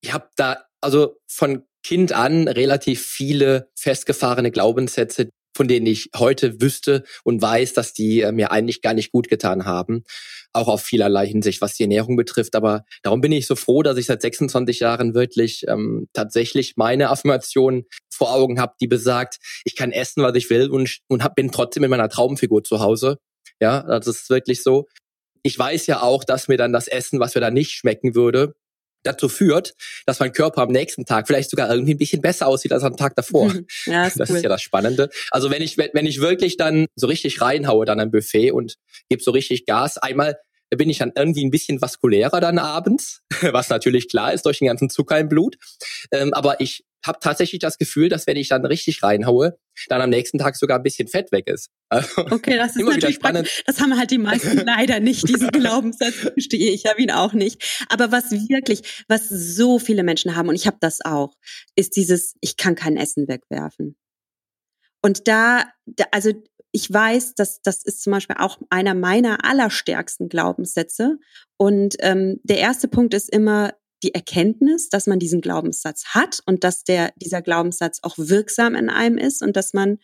Ich 0.00 0.14
habe 0.14 0.30
da 0.36 0.64
also 0.80 1.18
von 1.26 1.66
Kind 1.82 2.12
an 2.12 2.48
relativ 2.48 3.04
viele 3.04 3.70
festgefahrene 3.74 4.50
Glaubenssätze, 4.50 5.28
von 5.54 5.68
denen 5.68 5.86
ich 5.86 6.10
heute 6.16 6.60
wüsste 6.60 7.04
und 7.22 7.40
weiß, 7.40 7.72
dass 7.72 7.92
die 7.92 8.20
äh, 8.20 8.32
mir 8.32 8.50
eigentlich 8.50 8.82
gar 8.82 8.94
nicht 8.94 9.12
gut 9.12 9.28
getan 9.28 9.64
haben. 9.64 10.04
Auch 10.52 10.68
auf 10.68 10.82
vielerlei 10.82 11.26
Hinsicht, 11.26 11.60
was 11.60 11.74
die 11.74 11.84
Ernährung 11.84 12.16
betrifft. 12.16 12.54
Aber 12.54 12.84
darum 13.02 13.20
bin 13.20 13.32
ich 13.32 13.46
so 13.46 13.56
froh, 13.56 13.82
dass 13.82 13.96
ich 13.96 14.06
seit 14.06 14.22
26 14.22 14.80
Jahren 14.80 15.14
wirklich 15.14 15.64
ähm, 15.68 16.08
tatsächlich 16.12 16.74
meine 16.76 17.10
Affirmation 17.10 17.84
vor 18.12 18.32
Augen 18.32 18.60
habe, 18.60 18.74
die 18.80 18.86
besagt, 18.86 19.38
ich 19.64 19.76
kann 19.76 19.92
essen, 19.92 20.22
was 20.22 20.34
ich 20.36 20.50
will 20.50 20.70
und, 20.70 20.98
und 21.08 21.24
hab, 21.24 21.34
bin 21.34 21.50
trotzdem 21.50 21.84
in 21.84 21.90
meiner 21.90 22.08
Traumfigur 22.08 22.62
zu 22.64 22.80
Hause. 22.80 23.18
Ja, 23.60 23.82
das 23.82 24.06
ist 24.06 24.30
wirklich 24.30 24.62
so. 24.62 24.86
Ich 25.42 25.58
weiß 25.58 25.86
ja 25.86 26.02
auch, 26.02 26.24
dass 26.24 26.48
mir 26.48 26.56
dann 26.56 26.72
das 26.72 26.88
Essen, 26.88 27.20
was 27.20 27.34
mir 27.34 27.40
da 27.40 27.50
nicht 27.50 27.72
schmecken 27.72 28.14
würde, 28.14 28.54
dazu 29.04 29.28
führt, 29.28 29.74
dass 30.06 30.20
mein 30.20 30.32
Körper 30.32 30.62
am 30.62 30.70
nächsten 30.70 31.04
Tag 31.04 31.26
vielleicht 31.26 31.50
sogar 31.50 31.70
irgendwie 31.70 31.94
ein 31.94 31.98
bisschen 31.98 32.22
besser 32.22 32.46
aussieht 32.46 32.72
als 32.72 32.82
am 32.82 32.96
Tag 32.96 33.14
davor. 33.16 33.52
Ja, 33.86 34.06
ist 34.06 34.18
das 34.18 34.30
cool. 34.30 34.36
ist 34.36 34.42
ja 34.42 34.48
das 34.48 34.62
Spannende. 34.62 35.10
Also 35.30 35.50
wenn 35.50 35.62
ich, 35.62 35.78
wenn 35.78 36.06
ich 36.06 36.20
wirklich 36.20 36.56
dann 36.56 36.86
so 36.96 37.06
richtig 37.06 37.40
reinhaue 37.40 37.84
dann 37.84 38.00
ein 38.00 38.10
Buffet 38.10 38.50
und 38.50 38.76
gebe 39.08 39.22
so 39.22 39.30
richtig 39.30 39.66
Gas, 39.66 39.98
einmal 39.98 40.36
bin 40.70 40.90
ich 40.90 40.98
dann 40.98 41.12
irgendwie 41.14 41.44
ein 41.44 41.50
bisschen 41.50 41.80
vaskulärer 41.80 42.40
dann 42.40 42.58
abends, 42.58 43.20
was 43.52 43.68
natürlich 43.68 44.08
klar 44.08 44.32
ist 44.32 44.46
durch 44.46 44.58
den 44.58 44.68
ganzen 44.68 44.90
Zucker 44.90 45.18
im 45.18 45.28
Blut. 45.28 45.56
Ähm, 46.10 46.34
aber 46.34 46.60
ich 46.60 46.84
habe 47.04 47.18
tatsächlich 47.20 47.60
das 47.60 47.78
Gefühl, 47.78 48.08
dass 48.08 48.26
wenn 48.26 48.36
ich 48.36 48.48
dann 48.48 48.64
richtig 48.64 49.02
reinhaue, 49.02 49.58
dann 49.88 50.00
am 50.00 50.10
nächsten 50.10 50.38
Tag 50.38 50.56
sogar 50.56 50.78
ein 50.78 50.82
bisschen 50.82 51.08
Fett 51.08 51.32
weg 51.32 51.46
ist. 51.46 51.70
Also 51.88 52.22
okay, 52.30 52.56
das 52.56 52.76
ist 52.76 52.84
natürlich 52.84 53.16
spannend. 53.16 53.48
Das 53.66 53.80
haben 53.80 53.96
halt 53.96 54.10
die 54.10 54.18
meisten 54.18 54.58
leider 54.64 55.00
nicht, 55.00 55.28
diesen 55.28 55.50
Glaubenssatz 55.50 56.14
verstehe 56.34 56.72
ich, 56.72 56.86
habe 56.86 57.02
ihn 57.02 57.10
auch 57.10 57.32
nicht. 57.32 57.86
Aber 57.88 58.10
was 58.10 58.30
wirklich, 58.30 59.04
was 59.08 59.28
so 59.28 59.78
viele 59.78 60.02
Menschen 60.02 60.34
haben, 60.34 60.48
und 60.48 60.54
ich 60.54 60.66
habe 60.66 60.78
das 60.80 61.04
auch, 61.04 61.34
ist 61.76 61.96
dieses, 61.96 62.34
ich 62.40 62.56
kann 62.56 62.74
kein 62.74 62.96
Essen 62.96 63.28
wegwerfen. 63.28 63.96
Und 65.02 65.28
da, 65.28 65.64
da 65.84 66.04
also 66.12 66.32
ich 66.72 66.92
weiß, 66.92 67.34
dass 67.34 67.62
das 67.62 67.84
ist 67.84 68.02
zum 68.02 68.12
Beispiel 68.12 68.36
auch 68.38 68.58
einer 68.68 68.94
meiner 68.94 69.44
allerstärksten 69.44 70.28
Glaubenssätze. 70.28 71.18
Und 71.56 71.94
ähm, 72.00 72.40
der 72.42 72.58
erste 72.58 72.88
Punkt 72.88 73.14
ist 73.14 73.32
immer, 73.32 73.74
die 74.04 74.14
Erkenntnis, 74.14 74.90
dass 74.90 75.06
man 75.06 75.18
diesen 75.18 75.40
Glaubenssatz 75.40 76.04
hat 76.08 76.40
und 76.46 76.62
dass 76.62 76.84
der, 76.84 77.12
dieser 77.16 77.42
Glaubenssatz 77.42 78.00
auch 78.02 78.14
wirksam 78.18 78.74
in 78.74 78.90
einem 78.90 79.16
ist 79.16 79.42
und 79.42 79.56
dass 79.56 79.72
man 79.72 79.98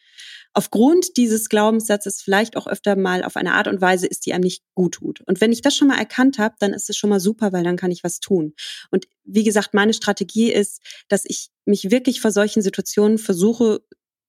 aufgrund 0.53 1.17
dieses 1.17 1.49
Glaubenssatzes 1.49 2.23
vielleicht 2.23 2.57
auch 2.57 2.67
öfter 2.67 2.97
mal 2.97 3.23
auf 3.23 3.37
eine 3.37 3.55
Art 3.55 3.69
und 3.69 3.81
Weise 3.81 4.07
ist, 4.07 4.27
die 4.27 4.33
einem 4.33 4.43
nicht 4.43 4.65
gut 4.75 4.95
tut. 4.95 5.21
Und 5.27 5.41
wenn 5.41 5.53
ich 5.53 5.63
das 5.63 5.77
schon 5.77 5.89
mal 5.89 5.99
erkannt 5.99 6.39
habe, 6.39 6.57
dann 6.59 6.73
ist 6.73 6.91
es 6.91 6.97
schon 6.97 7.11
mal 7.11 7.21
super, 7.21 7.53
weil 7.53 7.63
dann 7.63 7.77
kann 7.77 7.91
ich 7.91 8.03
was 8.03 8.21
tun. 8.21 8.55
Und 8.91 9.07
wie 9.25 9.45
gesagt, 9.45 9.75
meine 9.75 9.93
Strategie 9.93 10.51
ist, 10.51 10.81
dass 11.09 11.25
ich 11.25 11.51
mich 11.67 11.91
wirklich 11.91 12.21
vor 12.21 12.33
solchen 12.33 12.63
Situationen 12.63 13.19
versuche, 13.19 13.83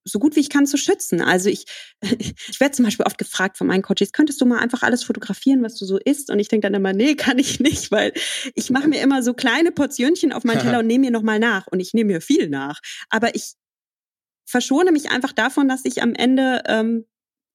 so 0.03 0.19
gut 0.19 0.35
wie 0.35 0.39
ich 0.39 0.49
kann 0.49 0.65
zu 0.65 0.77
schützen. 0.77 1.21
Also 1.21 1.49
ich, 1.49 1.65
ich 2.01 2.59
werde 2.59 2.75
zum 2.75 2.85
Beispiel 2.85 3.05
oft 3.05 3.17
gefragt 3.17 3.57
von 3.57 3.67
meinen 3.67 3.81
Coaches, 3.81 4.11
könntest 4.11 4.41
du 4.41 4.45
mal 4.45 4.59
einfach 4.59 4.83
alles 4.83 5.03
fotografieren, 5.03 5.63
was 5.63 5.75
du 5.75 5.85
so 5.85 5.97
isst? 5.97 6.29
Und 6.29 6.39
ich 6.39 6.47
denke 6.47 6.65
dann 6.65 6.73
immer, 6.73 6.93
nee, 6.93 7.15
kann 7.21 7.39
ich 7.39 7.59
nicht, 7.59 7.91
weil 7.91 8.13
ich 8.55 8.69
mache 8.69 8.87
mir 8.87 9.01
immer 9.01 9.23
so 9.23 9.33
kleine 9.33 9.71
Portionchen 9.71 10.33
auf 10.33 10.43
meinen 10.43 10.61
Teller 10.61 10.79
und 10.79 10.87
nehme 10.87 11.05
mir 11.05 11.11
nochmal 11.11 11.39
nach. 11.39 11.67
Und 11.67 11.79
ich 11.79 11.93
nehme 11.93 12.13
mir 12.13 12.21
viel 12.21 12.49
nach. 12.49 12.79
Aber 13.09 13.35
ich 13.35 13.53
verschone 14.45 14.91
mich 14.91 15.09
einfach 15.09 15.31
davon, 15.31 15.67
dass 15.67 15.85
ich 15.85 16.01
am 16.01 16.13
Ende 16.13 16.61
ähm, 16.67 17.05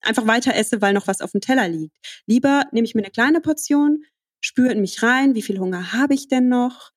einfach 0.01 0.27
weiter 0.27 0.55
esse, 0.55 0.81
weil 0.81 0.93
noch 0.93 1.07
was 1.07 1.21
auf 1.21 1.31
dem 1.31 1.41
Teller 1.41 1.67
liegt. 1.67 1.95
Lieber 2.25 2.63
nehme 2.71 2.85
ich 2.85 2.95
mir 2.95 3.03
eine 3.03 3.11
kleine 3.11 3.41
Portion, 3.41 4.03
spüre 4.39 4.71
in 4.71 4.81
mich 4.81 5.03
rein, 5.03 5.35
wie 5.35 5.41
viel 5.41 5.59
Hunger 5.59 5.93
habe 5.93 6.13
ich 6.13 6.27
denn 6.27 6.49
noch? 6.49 6.91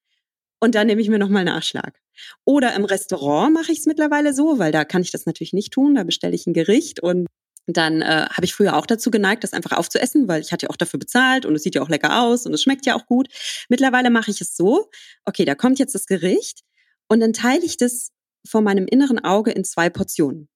Und 0.61 0.75
dann 0.75 0.87
nehme 0.87 1.01
ich 1.01 1.09
mir 1.09 1.19
nochmal 1.19 1.45
Nachschlag. 1.45 1.99
Oder 2.45 2.75
im 2.75 2.85
Restaurant 2.85 3.53
mache 3.53 3.73
ich 3.73 3.79
es 3.81 3.87
mittlerweile 3.87 4.35
so, 4.35 4.59
weil 4.59 4.73
da 4.73 4.85
kann 4.85 5.03
ich 5.03 5.11
das 5.11 5.27
natürlich 5.27 5.53
nicht 5.53 5.73
tun. 5.73 5.95
Da 5.95 6.05
bestelle 6.05 6.35
ich 6.35 6.47
ein 6.47 6.55
Gericht 6.55 7.01
und 7.01 7.27
dann 7.67 8.03
äh, 8.03 8.27
habe 8.31 8.45
ich 8.45 8.55
früher 8.55 8.77
auch 8.77 8.87
dazu 8.87 9.11
geneigt, 9.11 9.45
das 9.45 9.53
einfach 9.53 9.77
aufzuessen, 9.77 10.29
weil 10.29 10.41
ich 10.41 10.53
hatte 10.53 10.67
ja 10.67 10.71
auch 10.71 10.77
dafür 10.77 10.99
bezahlt 10.99 11.47
und 11.47 11.55
es 11.55 11.63
sieht 11.63 11.75
ja 11.75 11.83
auch 11.83 11.89
lecker 11.89 12.23
aus 12.23 12.47
und 12.47 12.55
es 12.55 12.63
schmeckt 12.63 12.87
ja 12.87 12.95
auch 12.95 13.07
gut. 13.07 13.29
Mittlerweile 13.69 14.11
mache 14.11 14.31
ich 14.31 14.41
es 14.41 14.57
so, 14.57 14.89
okay, 15.25 15.45
da 15.45 15.55
kommt 15.55 15.79
jetzt 15.79 15.95
das 15.95 16.07
Gericht 16.07 16.61
und 17.09 17.21
dann 17.21 17.33
teile 17.33 17.65
ich 17.65 17.77
das 17.77 18.11
vor 18.47 18.63
meinem 18.63 18.87
inneren 18.87 19.19
Auge 19.19 19.51
in 19.53 19.65
zwei 19.65 19.91
Portionen. 19.91 20.49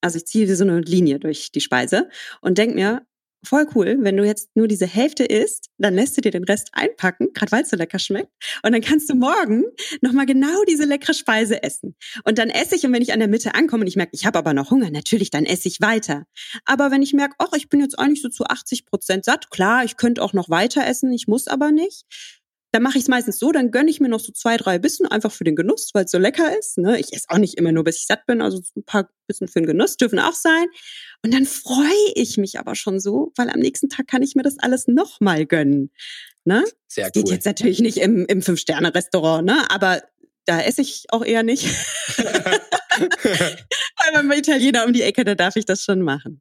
Also 0.00 0.16
ich 0.16 0.26
ziehe 0.26 0.54
so 0.56 0.64
eine 0.64 0.80
Linie 0.80 1.18
durch 1.18 1.52
die 1.52 1.60
Speise 1.60 2.08
und 2.40 2.58
denke 2.58 2.74
mir, 2.74 3.06
voll 3.44 3.66
cool, 3.74 3.98
wenn 4.00 4.16
du 4.16 4.24
jetzt 4.24 4.50
nur 4.54 4.68
diese 4.68 4.86
Hälfte 4.86 5.24
isst, 5.24 5.70
dann 5.78 5.94
lässt 5.94 6.16
du 6.16 6.20
dir 6.20 6.30
den 6.30 6.44
Rest 6.44 6.70
einpacken, 6.72 7.28
gerade 7.32 7.52
weil 7.52 7.62
es 7.62 7.70
so 7.70 7.76
lecker 7.76 7.98
schmeckt. 7.98 8.30
Und 8.62 8.72
dann 8.72 8.80
kannst 8.80 9.08
du 9.10 9.14
morgen 9.14 9.64
nochmal 10.00 10.26
genau 10.26 10.64
diese 10.68 10.84
leckere 10.84 11.14
Speise 11.14 11.62
essen. 11.62 11.96
Und 12.24 12.38
dann 12.38 12.50
esse 12.50 12.76
ich, 12.76 12.84
und 12.84 12.92
wenn 12.92 13.02
ich 13.02 13.12
an 13.12 13.20
der 13.20 13.28
Mitte 13.28 13.54
ankomme 13.54 13.82
und 13.82 13.86
ich 13.86 13.96
merke, 13.96 14.12
ich 14.14 14.26
habe 14.26 14.38
aber 14.38 14.54
noch 14.54 14.70
Hunger, 14.70 14.90
natürlich, 14.90 15.30
dann 15.30 15.46
esse 15.46 15.68
ich 15.68 15.80
weiter. 15.80 16.26
Aber 16.64 16.90
wenn 16.90 17.02
ich 17.02 17.12
merke, 17.12 17.36
ach, 17.38 17.52
ich 17.56 17.68
bin 17.68 17.80
jetzt 17.80 17.98
eigentlich 17.98 18.22
so 18.22 18.28
zu 18.28 18.44
80 18.44 18.86
Prozent 18.86 19.24
satt, 19.24 19.50
klar, 19.50 19.84
ich 19.84 19.96
könnte 19.96 20.22
auch 20.22 20.32
noch 20.32 20.50
weiter 20.50 20.86
essen, 20.86 21.12
ich 21.12 21.26
muss 21.26 21.46
aber 21.46 21.72
nicht, 21.72 22.04
dann 22.72 22.82
mache 22.82 22.98
ich 22.98 23.04
es 23.04 23.08
meistens 23.08 23.38
so, 23.38 23.50
dann 23.50 23.70
gönne 23.70 23.90
ich 23.90 24.00
mir 24.00 24.08
noch 24.08 24.20
so 24.20 24.32
zwei, 24.32 24.56
drei 24.56 24.78
Bissen 24.78 25.06
einfach 25.06 25.32
für 25.32 25.44
den 25.44 25.56
Genuss, 25.56 25.90
weil 25.92 26.04
es 26.04 26.10
so 26.10 26.18
lecker 26.18 26.56
ist. 26.56 26.78
Ne? 26.78 27.00
Ich 27.00 27.12
esse 27.12 27.26
auch 27.28 27.38
nicht 27.38 27.58
immer 27.58 27.72
nur, 27.72 27.84
bis 27.84 27.98
ich 27.98 28.06
satt 28.06 28.26
bin, 28.26 28.40
also 28.40 28.60
ein 28.76 28.84
paar 28.84 29.08
Bissen 29.26 29.48
für 29.48 29.60
den 29.60 29.66
Genuss 29.66 29.96
dürfen 29.96 30.20
auch 30.20 30.34
sein. 30.34 30.66
Und 31.22 31.34
dann 31.34 31.44
freue 31.44 32.12
ich 32.14 32.38
mich 32.38 32.58
aber 32.58 32.74
schon 32.74 32.98
so, 32.98 33.32
weil 33.36 33.50
am 33.50 33.60
nächsten 33.60 33.88
Tag 33.88 34.06
kann 34.06 34.22
ich 34.22 34.34
mir 34.34 34.42
das 34.42 34.58
alles 34.58 34.86
nochmal 34.88 35.44
gönnen. 35.46 35.90
Ne? 36.44 36.64
Sehr 36.88 37.04
das 37.04 37.12
geht 37.12 37.26
cool. 37.26 37.34
jetzt 37.34 37.44
natürlich 37.44 37.80
nicht 37.80 37.98
im, 37.98 38.24
im 38.26 38.40
Fünf-Sterne-Restaurant, 38.40 39.44
ne? 39.44 39.70
aber 39.70 40.02
da 40.46 40.60
esse 40.62 40.80
ich 40.80 41.04
auch 41.10 41.24
eher 41.24 41.42
nicht. 41.42 41.64
weil 42.16 44.12
beim 44.14 44.32
Italiener 44.32 44.86
um 44.86 44.92
die 44.92 45.02
Ecke, 45.02 45.24
da 45.24 45.34
darf 45.34 45.56
ich 45.56 45.66
das 45.66 45.84
schon 45.84 46.00
machen. 46.00 46.40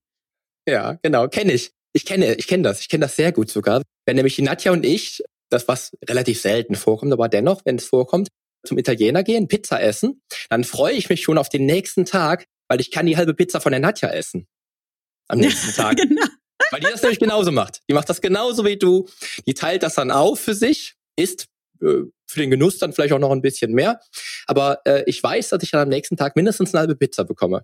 Ja, 0.68 0.98
genau, 1.02 1.28
kenne 1.28 1.54
ich. 1.54 1.72
Ich 1.94 2.06
kenne, 2.06 2.36
ich 2.36 2.48
kenne 2.48 2.64
das. 2.64 2.82
Ich 2.82 2.90
kenne 2.90 3.06
das 3.06 3.16
sehr 3.16 3.32
gut 3.32 3.50
sogar. 3.50 3.82
Wenn 4.06 4.16
nämlich 4.16 4.36
die 4.36 4.44
Nadja 4.44 4.72
und 4.72 4.86
ich, 4.86 5.24
das 5.50 5.68
was 5.68 5.92
relativ 6.08 6.40
selten 6.40 6.76
vorkommt, 6.76 7.12
aber 7.12 7.28
dennoch, 7.28 7.62
wenn 7.66 7.76
es 7.78 7.86
vorkommt, 7.86 8.30
zum 8.66 8.78
Italiener 8.78 9.24
gehen, 9.24 9.48
Pizza 9.48 9.82
essen, 9.82 10.22
dann 10.50 10.64
freue 10.64 10.94
ich 10.94 11.10
mich 11.10 11.24
schon 11.24 11.38
auf 11.38 11.50
den 11.50 11.66
nächsten 11.66 12.06
Tag, 12.06 12.46
weil 12.68 12.80
ich 12.80 12.92
kann 12.92 13.06
die 13.06 13.18
halbe 13.18 13.34
Pizza 13.34 13.62
von 13.62 13.72
der 13.72 13.82
Nadja 13.82 14.10
essen. 14.10 14.48
Am 15.30 15.40
nächsten 15.40 15.74
Tag. 15.74 15.98
genau. 15.98 16.26
Weil 16.72 16.82
die 16.82 16.88
das 16.88 17.02
nämlich 17.02 17.20
genauso 17.20 17.52
macht. 17.52 17.82
Die 17.90 17.94
macht 17.94 18.10
das 18.10 18.20
genauso 18.22 18.66
wie 18.66 18.78
du. 18.78 19.08
Die 19.48 19.54
teilt 19.54 19.82
das 19.84 19.96
dann 19.96 20.12
auf 20.12 20.40
für 20.40 20.54
sich, 20.54 20.96
isst 21.16 21.48
äh, 21.82 22.04
für 22.28 22.40
den 22.40 22.50
Genuss 22.52 22.78
dann 22.78 22.94
vielleicht 22.94 23.14
auch 23.14 23.20
noch 23.20 23.32
ein 23.32 23.42
bisschen 23.42 23.72
mehr. 23.72 24.02
Aber 24.46 24.82
äh, 24.86 25.04
ich 25.06 25.24
weiß, 25.24 25.50
dass 25.50 25.64
ich 25.64 25.72
dann 25.72 25.82
am 25.82 25.90
nächsten 25.90 26.18
Tag 26.18 26.36
mindestens 26.36 26.74
eine 26.74 26.82
halbe 26.82 26.96
Pizza 26.96 27.24
bekomme. 27.24 27.64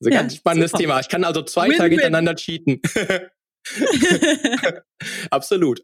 Also 0.00 0.10
Ja, 0.10 0.20
ganz 0.22 0.36
spannendes 0.36 0.72
super. 0.72 0.80
Thema. 0.82 1.00
Ich 1.00 1.08
kann 1.08 1.24
also 1.24 1.42
zwei 1.42 1.66
Win-win. 1.66 1.78
Tage 1.78 1.90
hintereinander 1.94 2.34
cheaten. 2.34 2.80
Absolut. 5.30 5.82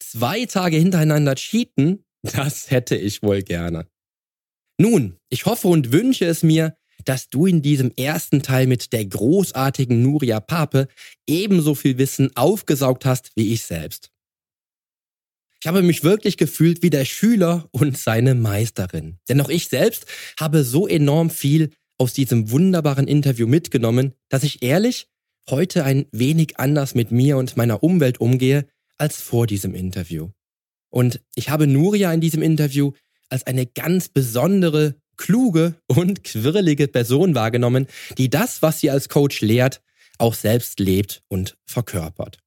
Zwei 0.00 0.46
Tage 0.46 0.76
hintereinander 0.76 1.34
cheaten, 1.36 2.04
das 2.22 2.70
hätte 2.70 2.96
ich 2.96 3.22
wohl 3.22 3.42
gerne. 3.42 3.86
Nun, 4.78 5.16
ich 5.28 5.46
hoffe 5.46 5.68
und 5.68 5.92
wünsche 5.92 6.24
es 6.24 6.42
mir, 6.42 6.76
dass 7.04 7.28
du 7.28 7.46
in 7.46 7.62
diesem 7.62 7.92
ersten 7.96 8.42
Teil 8.42 8.66
mit 8.66 8.92
der 8.92 9.04
großartigen 9.04 10.02
Nuria 10.02 10.40
Pape 10.40 10.88
ebenso 11.26 11.74
viel 11.74 11.98
Wissen 11.98 12.34
aufgesaugt 12.36 13.04
hast 13.04 13.32
wie 13.34 13.52
ich 13.52 13.62
selbst. 13.62 14.10
Ich 15.60 15.66
habe 15.66 15.82
mich 15.82 16.02
wirklich 16.02 16.36
gefühlt 16.36 16.82
wie 16.82 16.90
der 16.90 17.04
Schüler 17.04 17.68
und 17.70 17.96
seine 17.96 18.34
Meisterin. 18.34 19.18
Denn 19.28 19.40
auch 19.40 19.48
ich 19.48 19.68
selbst 19.68 20.06
habe 20.38 20.64
so 20.64 20.88
enorm 20.88 21.30
viel 21.30 21.70
aus 21.98 22.12
diesem 22.12 22.50
wunderbaren 22.50 23.06
Interview 23.06 23.46
mitgenommen, 23.46 24.12
dass 24.28 24.42
ich 24.42 24.62
ehrlich 24.62 25.06
heute 25.48 25.84
ein 25.84 26.06
wenig 26.10 26.58
anders 26.58 26.94
mit 26.94 27.12
mir 27.12 27.36
und 27.36 27.56
meiner 27.56 27.82
Umwelt 27.82 28.20
umgehe 28.20 28.66
als 28.98 29.20
vor 29.20 29.46
diesem 29.46 29.74
Interview. 29.74 30.30
Und 30.90 31.20
ich 31.36 31.48
habe 31.48 31.66
Nuria 31.66 32.12
in 32.12 32.20
diesem 32.20 32.42
Interview 32.42 32.92
als 33.32 33.46
eine 33.46 33.66
ganz 33.66 34.08
besondere, 34.08 34.94
kluge 35.16 35.74
und 35.86 36.24
quirlige 36.24 36.88
Person 36.88 37.34
wahrgenommen, 37.34 37.86
die 38.18 38.30
das, 38.30 38.62
was 38.62 38.80
sie 38.80 38.90
als 38.90 39.08
Coach 39.08 39.40
lehrt, 39.40 39.82
auch 40.18 40.34
selbst 40.34 40.78
lebt 40.78 41.22
und 41.28 41.56
verkörpert. 41.66 42.38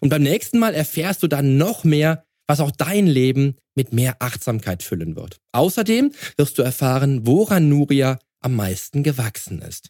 Und 0.00 0.08
beim 0.08 0.22
nächsten 0.22 0.58
Mal 0.58 0.74
erfährst 0.74 1.22
du 1.22 1.28
dann 1.28 1.56
noch 1.56 1.84
mehr, 1.84 2.24
was 2.46 2.60
auch 2.60 2.70
dein 2.70 3.06
Leben 3.06 3.56
mit 3.74 3.92
mehr 3.92 4.16
Achtsamkeit 4.20 4.82
füllen 4.82 5.16
wird. 5.16 5.38
Außerdem 5.52 6.12
wirst 6.36 6.58
du 6.58 6.62
erfahren, 6.62 7.26
woran 7.26 7.68
Nuria 7.68 8.18
am 8.40 8.54
meisten 8.54 9.02
gewachsen 9.02 9.62
ist. 9.62 9.88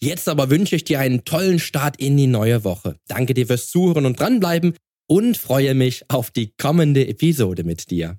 Jetzt 0.00 0.28
aber 0.28 0.50
wünsche 0.50 0.74
ich 0.74 0.82
dir 0.82 0.98
einen 0.98 1.24
tollen 1.24 1.60
Start 1.60 1.96
in 1.98 2.16
die 2.16 2.26
neue 2.26 2.64
Woche. 2.64 2.96
Danke 3.06 3.34
dir 3.34 3.46
fürs 3.46 3.70
Zuhören 3.70 4.04
und 4.04 4.18
dranbleiben 4.18 4.74
und 5.06 5.36
freue 5.36 5.74
mich 5.74 6.04
auf 6.08 6.32
die 6.32 6.52
kommende 6.56 7.06
Episode 7.06 7.62
mit 7.62 7.90
dir. 7.90 8.18